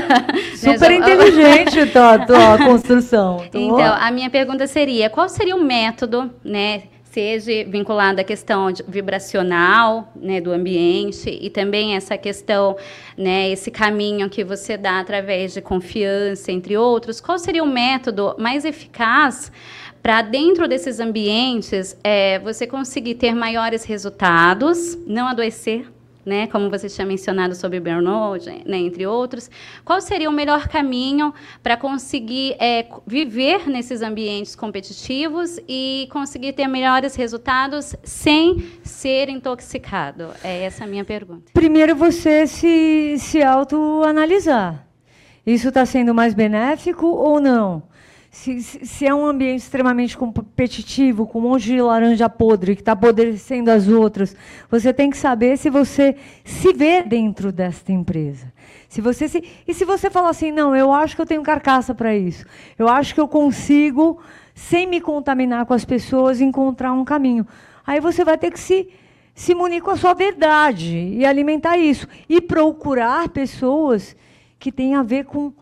Super 0.56 0.88
Né, 0.90 0.96
inteligente 0.96 1.86
tua, 1.92 2.18
tua 2.20 2.58
construção. 2.58 3.36
Tô- 3.52 3.58
Então, 3.58 3.94
a 4.00 4.10
minha 4.10 4.30
pergunta 4.30 4.66
seria: 4.66 5.10
qual 5.10 5.28
seria 5.28 5.54
o 5.56 5.62
método, 5.62 6.30
né? 6.42 6.84
Seja 7.04 7.64
vinculado 7.68 8.20
à 8.20 8.24
questão 8.24 8.66
vibracional 8.88 10.12
né, 10.16 10.40
do 10.40 10.50
ambiente 10.50 11.30
e 11.30 11.48
também 11.48 11.94
essa 11.94 12.18
questão, 12.18 12.76
né, 13.16 13.50
esse 13.50 13.70
caminho 13.70 14.28
que 14.28 14.42
você 14.42 14.76
dá 14.76 14.98
através 14.98 15.54
de 15.54 15.60
confiança, 15.60 16.50
entre 16.50 16.76
outros, 16.76 17.20
qual 17.20 17.38
seria 17.38 17.62
o 17.62 17.68
método 17.68 18.34
mais 18.36 18.64
eficaz 18.64 19.52
para 20.04 20.20
dentro 20.20 20.68
desses 20.68 21.00
ambientes 21.00 21.96
é, 22.04 22.38
você 22.40 22.66
conseguir 22.66 23.14
ter 23.14 23.34
maiores 23.34 23.84
resultados, 23.84 24.98
não 25.06 25.26
adoecer, 25.26 25.90
né, 26.26 26.46
como 26.46 26.68
você 26.68 26.90
tinha 26.90 27.06
mencionado 27.06 27.54
sobre 27.54 27.80
burnout, 27.80 28.46
né, 28.66 28.76
entre 28.76 29.06
outros, 29.06 29.50
qual 29.82 30.02
seria 30.02 30.28
o 30.28 30.32
melhor 30.32 30.68
caminho 30.68 31.32
para 31.62 31.74
conseguir 31.78 32.54
é, 32.60 32.86
viver 33.06 33.66
nesses 33.66 34.02
ambientes 34.02 34.54
competitivos 34.54 35.58
e 35.66 36.06
conseguir 36.12 36.52
ter 36.52 36.66
melhores 36.68 37.14
resultados 37.14 37.96
sem 38.04 38.62
ser 38.82 39.30
intoxicado? 39.30 40.28
É 40.44 40.64
essa 40.64 40.84
a 40.84 40.86
minha 40.86 41.04
pergunta. 41.06 41.44
Primeiro 41.54 41.96
você 41.96 42.46
se, 42.46 43.16
se 43.18 43.42
autoanalisar. 43.42 44.86
Isso 45.46 45.68
está 45.68 45.86
sendo 45.86 46.14
mais 46.14 46.34
benéfico 46.34 47.06
ou 47.06 47.40
não? 47.40 47.93
Se, 48.34 48.60
se, 48.60 49.06
é 49.06 49.14
um 49.14 49.24
ambiente 49.24 49.60
extremamente 49.60 50.18
competitivo, 50.18 51.24
com 51.24 51.38
um 51.38 51.42
monte 51.42 51.66
de 51.66 51.80
laranja 51.80 52.28
podre 52.28 52.74
que 52.74 52.82
está 52.82 52.90
apodrecendo 52.90 53.70
as 53.70 53.86
outras, 53.86 54.34
você 54.68 54.92
tem 54.92 55.08
que 55.08 55.16
saber 55.16 55.56
se 55.56 55.70
você 55.70 56.16
se 56.44 56.72
vê 56.72 57.00
dentro 57.00 57.52
desta 57.52 57.92
empresa. 57.92 58.52
Se 58.88 59.00
você 59.00 59.28
se, 59.28 59.44
e 59.68 59.72
se 59.72 59.84
você 59.84 60.10
falar 60.10 60.30
assim, 60.30 60.50
não, 60.50 60.74
eu 60.74 60.92
acho 60.92 61.14
que 61.14 61.22
eu 61.22 61.26
tenho 61.26 61.44
carcaça 61.44 61.94
para 61.94 62.16
isso. 62.16 62.44
Eu 62.76 62.88
acho 62.88 63.14
que 63.14 63.20
eu 63.20 63.28
consigo, 63.28 64.20
sem 64.52 64.84
me 64.84 65.00
contaminar 65.00 65.64
com 65.64 65.72
as 65.72 65.84
pessoas, 65.84 66.40
encontrar 66.40 66.92
um 66.92 67.04
caminho. 67.04 67.46
Aí 67.86 68.00
você 68.00 68.24
vai 68.24 68.36
ter 68.36 68.50
que 68.50 68.58
se 68.58 68.88
se 69.32 69.54
munir 69.54 69.80
com 69.80 69.92
a 69.92 69.96
sua 69.96 70.12
verdade 70.12 70.96
e 70.96 71.24
alimentar 71.24 71.76
isso. 71.76 72.08
E 72.28 72.40
procurar 72.40 73.28
pessoas 73.28 74.16
que 74.58 74.72
têm 74.72 74.96
a 74.96 75.04
ver 75.04 75.24
com 75.24 75.52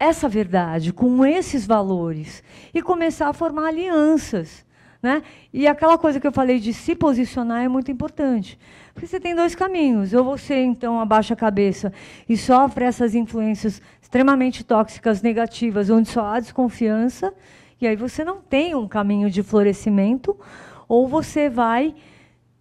essa 0.00 0.28
verdade, 0.28 0.92
com 0.92 1.24
esses 1.24 1.66
valores. 1.66 2.42
E 2.72 2.80
começar 2.80 3.28
a 3.28 3.32
formar 3.34 3.68
alianças. 3.68 4.64
Né? 5.02 5.22
E 5.52 5.66
aquela 5.66 5.96
coisa 5.96 6.18
que 6.18 6.26
eu 6.26 6.32
falei 6.32 6.58
de 6.58 6.72
se 6.72 6.96
posicionar 6.96 7.62
é 7.62 7.68
muito 7.68 7.92
importante. 7.92 8.58
Porque 8.94 9.06
você 9.06 9.20
tem 9.20 9.34
dois 9.34 9.54
caminhos. 9.54 10.12
Ou 10.14 10.24
você, 10.24 10.56
então, 10.56 10.98
abaixa 10.98 11.34
a 11.34 11.36
cabeça 11.36 11.92
e 12.26 12.36
sofre 12.36 12.86
essas 12.86 13.14
influências 13.14 13.80
extremamente 14.00 14.64
tóxicas, 14.64 15.22
negativas, 15.22 15.88
onde 15.88 16.08
só 16.08 16.26
há 16.26 16.40
desconfiança, 16.40 17.32
e 17.80 17.86
aí 17.86 17.94
você 17.94 18.24
não 18.24 18.40
tem 18.40 18.74
um 18.74 18.88
caminho 18.88 19.30
de 19.30 19.42
florescimento, 19.42 20.36
ou 20.88 21.06
você 21.06 21.48
vai 21.48 21.94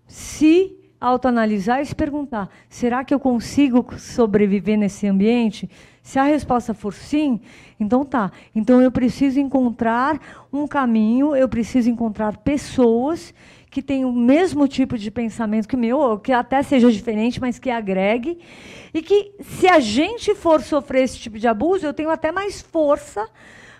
se 0.05 0.77
autoanalisar 1.01 1.81
e 1.81 1.85
se 1.85 1.95
perguntar: 1.95 2.49
será 2.69 3.03
que 3.03 3.13
eu 3.13 3.19
consigo 3.19 3.97
sobreviver 3.97 4.77
nesse 4.77 5.07
ambiente? 5.07 5.67
Se 6.09 6.17
a 6.17 6.23
resposta 6.23 6.73
for 6.73 6.91
sim, 6.91 7.39
então 7.79 8.03
tá. 8.03 8.31
Então 8.55 8.81
eu 8.81 8.91
preciso 8.91 9.39
encontrar 9.39 10.19
um 10.51 10.67
caminho, 10.67 11.35
eu 11.35 11.47
preciso 11.47 11.87
encontrar 11.87 12.37
pessoas 12.37 13.31
que 13.69 13.79
tem 13.79 14.03
o 14.05 14.11
mesmo 14.11 14.67
tipo 14.67 14.97
de 14.97 15.11
pensamento 15.11 15.67
que 15.67 15.75
o 15.75 15.77
meu, 15.77 15.99
ou 15.99 16.17
que 16.17 16.31
até 16.31 16.63
seja 16.63 16.91
diferente, 16.91 17.39
mas 17.39 17.59
que 17.59 17.69
agregue. 17.69 18.39
E 18.91 19.03
que, 19.03 19.33
se 19.39 19.67
a 19.67 19.79
gente 19.79 20.33
for 20.33 20.63
sofrer 20.63 21.03
esse 21.03 21.19
tipo 21.19 21.37
de 21.37 21.47
abuso, 21.47 21.85
eu 21.85 21.93
tenho 21.93 22.09
até 22.09 22.31
mais 22.31 22.59
força 22.59 23.29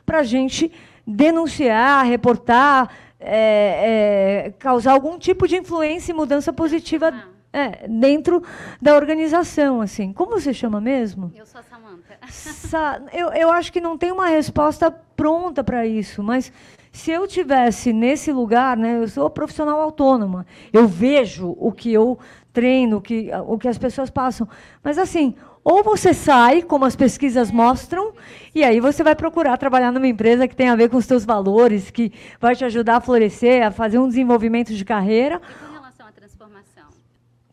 para 0.06 0.20
a 0.20 0.24
gente 0.24 0.72
denunciar, 1.08 2.06
reportar, 2.06 2.92
é, 3.20 4.46
é, 4.46 4.54
causar 4.60 4.92
algum 4.92 5.18
tipo 5.18 5.48
de 5.48 5.56
influência 5.56 6.12
e 6.12 6.16
mudança 6.16 6.54
positiva 6.54 7.12
é, 7.52 7.88
dentro 7.88 8.44
da 8.82 8.96
organização. 8.96 9.82
assim. 9.82 10.14
Como 10.14 10.40
você 10.40 10.54
chama 10.54 10.80
mesmo? 10.80 11.32
Eu 11.36 11.46
sou 11.46 11.60
a 11.60 11.64
Samanta. 11.64 12.18
Sa 12.30 13.02
eu, 13.14 13.30
eu 13.30 13.50
acho 13.52 13.72
que 13.72 13.82
não 13.82 13.98
tem 13.98 14.12
uma 14.12 14.28
resposta 14.28 14.92
pronta 14.92 15.64
para 15.64 15.86
isso, 15.86 16.22
mas 16.22 16.52
se 16.92 17.12
eu 17.12 17.28
tivesse 17.28 17.94
nesse 17.94 18.32
lugar, 18.32 18.76
né, 18.76 18.98
eu 18.98 19.08
sou 19.08 19.30
profissional 19.30 19.80
autônoma, 19.80 20.46
eu 20.74 20.88
vejo 20.88 21.56
o 21.60 21.72
que 21.72 21.94
eu 21.94 22.18
treino, 22.52 22.98
o 22.98 23.02
que, 23.02 23.30
o 23.48 23.58
que 23.58 23.68
as 23.68 23.78
pessoas 23.78 24.10
passam. 24.10 24.48
Mas 24.84 24.98
assim, 24.98 25.36
ou 25.64 25.84
você 25.84 26.14
sai, 26.14 26.62
como 26.62 26.86
as 26.86 26.96
pesquisas 26.96 27.52
mostram, 27.52 28.14
e 28.56 28.64
aí 28.64 28.80
você 28.80 29.04
vai 29.04 29.16
procurar 29.16 29.58
trabalhar 29.58 29.92
numa 29.92 30.08
empresa 30.08 30.48
que 30.48 30.56
tem 30.56 30.70
a 30.70 30.76
ver 30.76 30.90
com 30.90 30.98
os 30.98 31.06
seus 31.06 31.26
valores, 31.26 31.92
que 31.92 32.12
vai 32.40 32.56
te 32.56 32.66
ajudar 32.66 32.98
a 32.98 33.02
florescer, 33.02 33.66
a 33.66 33.72
fazer 33.72 34.00
um 34.00 34.08
desenvolvimento 34.08 34.74
de 34.74 34.84
carreira. 34.84 35.36
E 35.36 35.66
com 35.66 35.74
relação 35.74 36.08
à 36.08 36.12
transformação? 36.12 36.86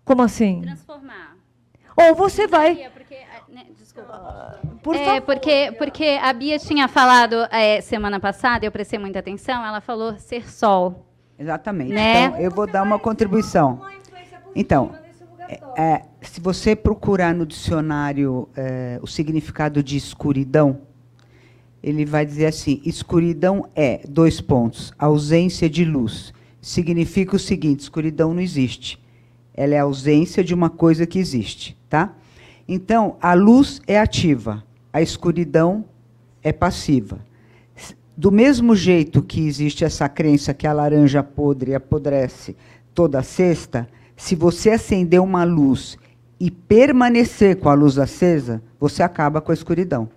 Como 0.06 0.22
assim? 0.22 0.60
Transformar. 0.62 1.36
Ou 1.96 2.14
você 2.14 2.46
vai. 2.46 2.88
Porque, 2.94 3.18
né, 3.48 3.66
desculpa. 3.76 4.60
Por 4.80 4.94
é, 4.94 5.04
favor. 5.04 5.22
porque, 5.22 5.74
porque 5.76 6.18
a 6.22 6.32
Bia 6.32 6.60
tinha 6.60 6.86
falado 6.86 7.34
é, 7.50 7.80
semana 7.80 8.20
passada, 8.20 8.64
eu 8.64 8.70
prestei 8.70 9.00
muita 9.00 9.18
atenção, 9.18 9.66
ela 9.66 9.80
falou 9.80 10.16
ser 10.16 10.48
sol. 10.48 11.04
Exatamente. 11.36 11.92
Né? 11.92 12.26
Então, 12.26 12.40
eu 12.40 12.50
vou 12.52 12.68
dar 12.68 12.84
uma 12.84 13.00
contribuição. 13.00 13.84
Então, 14.54 14.94
é, 15.48 15.60
é, 15.76 16.02
se 16.22 16.40
você 16.40 16.76
procurar 16.76 17.34
no 17.34 17.44
dicionário 17.44 18.48
é, 18.56 19.00
o 19.02 19.08
significado 19.08 19.82
de 19.82 19.96
escuridão, 19.96 20.82
ele 21.82 22.04
vai 22.04 22.24
dizer 22.24 22.46
assim: 22.46 22.80
escuridão 22.84 23.68
é, 23.74 24.02
dois 24.08 24.40
pontos, 24.40 24.92
ausência 24.96 25.68
de 25.68 25.84
luz. 25.84 26.32
Significa 26.60 27.34
o 27.34 27.40
seguinte: 27.40 27.80
escuridão 27.80 28.32
não 28.32 28.40
existe. 28.40 29.04
Ela 29.56 29.74
é 29.74 29.78
a 29.78 29.84
ausência 29.84 30.44
de 30.44 30.54
uma 30.54 30.68
coisa 30.68 31.06
que 31.06 31.18
existe. 31.18 31.76
Tá? 31.88 32.12
Então, 32.68 33.16
a 33.20 33.34
luz 33.34 33.80
é 33.86 33.98
ativa, 33.98 34.62
a 34.92 35.00
escuridão 35.00 35.84
é 36.42 36.52
passiva. 36.52 37.18
Do 38.16 38.32
mesmo 38.32 38.74
jeito 38.74 39.22
que 39.22 39.46
existe 39.46 39.84
essa 39.84 40.08
crença 40.08 40.54
que 40.54 40.66
a 40.66 40.72
laranja 40.72 41.22
podre 41.22 41.74
apodrece 41.74 42.56
toda 42.94 43.22
sexta, 43.22 43.88
se 44.16 44.34
você 44.34 44.70
acender 44.70 45.20
uma 45.20 45.44
luz 45.44 45.98
e 46.40 46.50
permanecer 46.50 47.56
com 47.56 47.68
a 47.68 47.74
luz 47.74 47.98
acesa, 47.98 48.62
você 48.80 49.02
acaba 49.02 49.40
com 49.40 49.50
a 49.52 49.54
escuridão. 49.54 50.08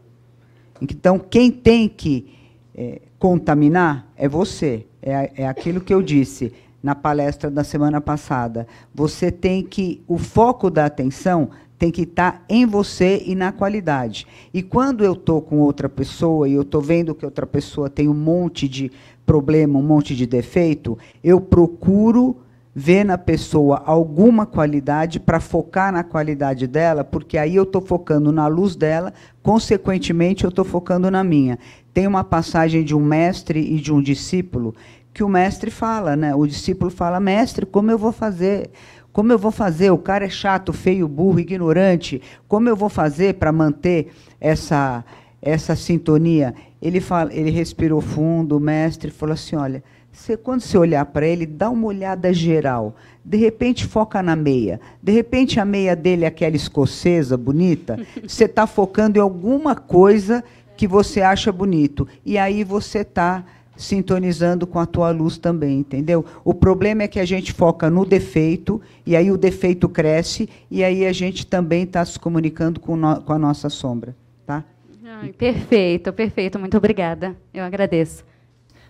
Então, 0.81 1.19
quem 1.19 1.51
tem 1.51 1.89
que 1.89 2.33
é, 2.73 3.01
contaminar 3.19 4.07
é 4.15 4.29
você. 4.29 4.85
É, 5.01 5.43
é 5.43 5.47
aquilo 5.47 5.81
que 5.81 5.93
eu 5.93 6.01
disse 6.01 6.53
na 6.81 6.95
palestra 6.95 7.49
da 7.51 7.63
semana 7.63 7.99
passada. 8.01 8.67
Você 8.93 9.31
tem 9.31 9.63
que. 9.63 10.01
O 10.07 10.17
foco 10.17 10.69
da 10.69 10.85
atenção 10.85 11.49
tem 11.77 11.89
que 11.89 12.01
estar 12.01 12.43
em 12.49 12.65
você 12.65 13.23
e 13.25 13.33
na 13.33 13.53
qualidade. 13.53 14.27
E 14.53 14.61
quando 14.61 15.03
eu 15.03 15.13
estou 15.13 15.41
com 15.41 15.59
outra 15.59 15.87
pessoa 15.87 16.47
e 16.47 16.53
eu 16.53 16.63
estou 16.63 16.81
vendo 16.81 17.15
que 17.15 17.25
outra 17.25 17.47
pessoa 17.47 17.89
tem 17.89 18.09
um 18.09 18.13
monte 18.13 18.67
de 18.67 18.91
problema, 19.25 19.79
um 19.79 19.83
monte 19.83 20.13
de 20.13 20.25
defeito, 20.25 20.97
eu 21.23 21.39
procuro 21.39 22.35
ver 22.75 23.03
na 23.03 23.17
pessoa 23.17 23.81
alguma 23.85 24.45
qualidade 24.45 25.19
para 25.19 25.39
focar 25.39 25.91
na 25.91 26.03
qualidade 26.03 26.67
dela, 26.67 27.03
porque 27.03 27.37
aí 27.37 27.55
eu 27.55 27.63
estou 27.63 27.81
focando 27.81 28.31
na 28.31 28.47
luz 28.47 28.75
dela, 28.75 29.13
consequentemente 29.41 30.43
eu 30.43 30.49
estou 30.49 30.65
focando 30.65 31.09
na 31.09 31.23
minha. 31.23 31.57
Tem 31.93 32.07
uma 32.07 32.23
passagem 32.23 32.83
de 32.83 32.95
um 32.95 33.03
mestre 33.03 33.59
e 33.59 33.79
de 33.79 33.91
um 33.91 34.01
discípulo 34.01 34.75
que 35.19 35.23
o 35.23 35.27
mestre 35.27 35.69
fala, 35.69 36.15
né? 36.15 36.33
O 36.33 36.47
discípulo 36.47 36.89
fala: 36.89 37.19
"Mestre, 37.19 37.65
como 37.65 37.91
eu 37.91 37.97
vou 37.97 38.13
fazer? 38.13 38.69
Como 39.11 39.33
eu 39.33 39.37
vou 39.37 39.51
fazer? 39.51 39.91
O 39.91 39.97
cara 39.97 40.23
é 40.23 40.29
chato, 40.29 40.71
feio, 40.71 41.09
burro, 41.09 41.41
ignorante. 41.41 42.21
Como 42.47 42.69
eu 42.69 42.75
vou 42.75 42.87
fazer 42.87 43.33
para 43.33 43.51
manter 43.51 44.13
essa 44.39 45.03
essa 45.41 45.75
sintonia?" 45.75 46.55
Ele 46.81 47.01
fala, 47.01 47.33
ele 47.33 47.49
respirou 47.49 47.99
fundo, 47.99 48.55
o 48.55 48.61
mestre 48.61 49.11
falou 49.11 49.33
assim: 49.33 49.57
"Olha, 49.57 49.83
você, 50.09 50.37
quando 50.37 50.61
você 50.61 50.77
olhar 50.77 51.05
para 51.07 51.27
ele, 51.27 51.45
dá 51.45 51.69
uma 51.69 51.87
olhada 51.87 52.31
geral. 52.31 52.95
De 53.23 53.35
repente, 53.35 53.85
foca 53.85 54.23
na 54.23 54.37
meia. 54.37 54.79
De 55.03 55.11
repente, 55.11 55.59
a 55.59 55.65
meia 55.65 55.97
dele 55.97 56.23
é 56.23 56.29
aquela 56.29 56.55
escocesa, 56.55 57.35
bonita. 57.35 57.99
Você 58.25 58.45
está 58.45 58.65
focando 58.65 59.17
em 59.17 59.21
alguma 59.21 59.75
coisa 59.75 60.41
que 60.77 60.87
você 60.87 61.21
acha 61.21 61.51
bonito. 61.51 62.07
E 62.25 62.37
aí 62.37 62.63
você 62.63 62.99
está 62.99 63.43
sintonizando 63.79 64.67
com 64.67 64.77
a 64.77 64.85
tua 64.85 65.09
luz 65.09 65.37
também, 65.37 65.79
entendeu? 65.79 66.25
O 66.43 66.53
problema 66.53 67.03
é 67.03 67.07
que 67.07 67.19
a 67.19 67.25
gente 67.25 67.53
foca 67.53 67.89
no 67.89 68.05
defeito, 68.05 68.81
e 69.05 69.15
aí 69.15 69.31
o 69.31 69.37
defeito 69.37 69.87
cresce, 69.87 70.49
e 70.69 70.83
aí 70.83 71.05
a 71.05 71.13
gente 71.13 71.47
também 71.47 71.83
está 71.83 72.03
se 72.03 72.19
comunicando 72.19 72.79
com, 72.79 72.97
no, 72.97 73.21
com 73.21 73.31
a 73.31 73.39
nossa 73.39 73.69
sombra. 73.69 74.13
Tá? 74.45 74.65
Ai, 75.05 75.31
perfeito, 75.31 76.11
perfeito. 76.11 76.59
Muito 76.59 76.75
obrigada. 76.75 77.35
Eu 77.53 77.63
agradeço. 77.63 78.25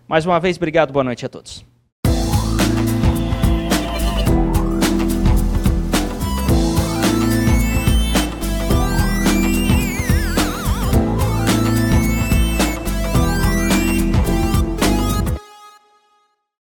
Mais 0.07 0.26
uma 0.26 0.40
vez, 0.40 0.57
obrigado, 0.57 0.91
boa 0.91 1.03
noite 1.03 1.24
a 1.24 1.30
todos. 1.30 1.64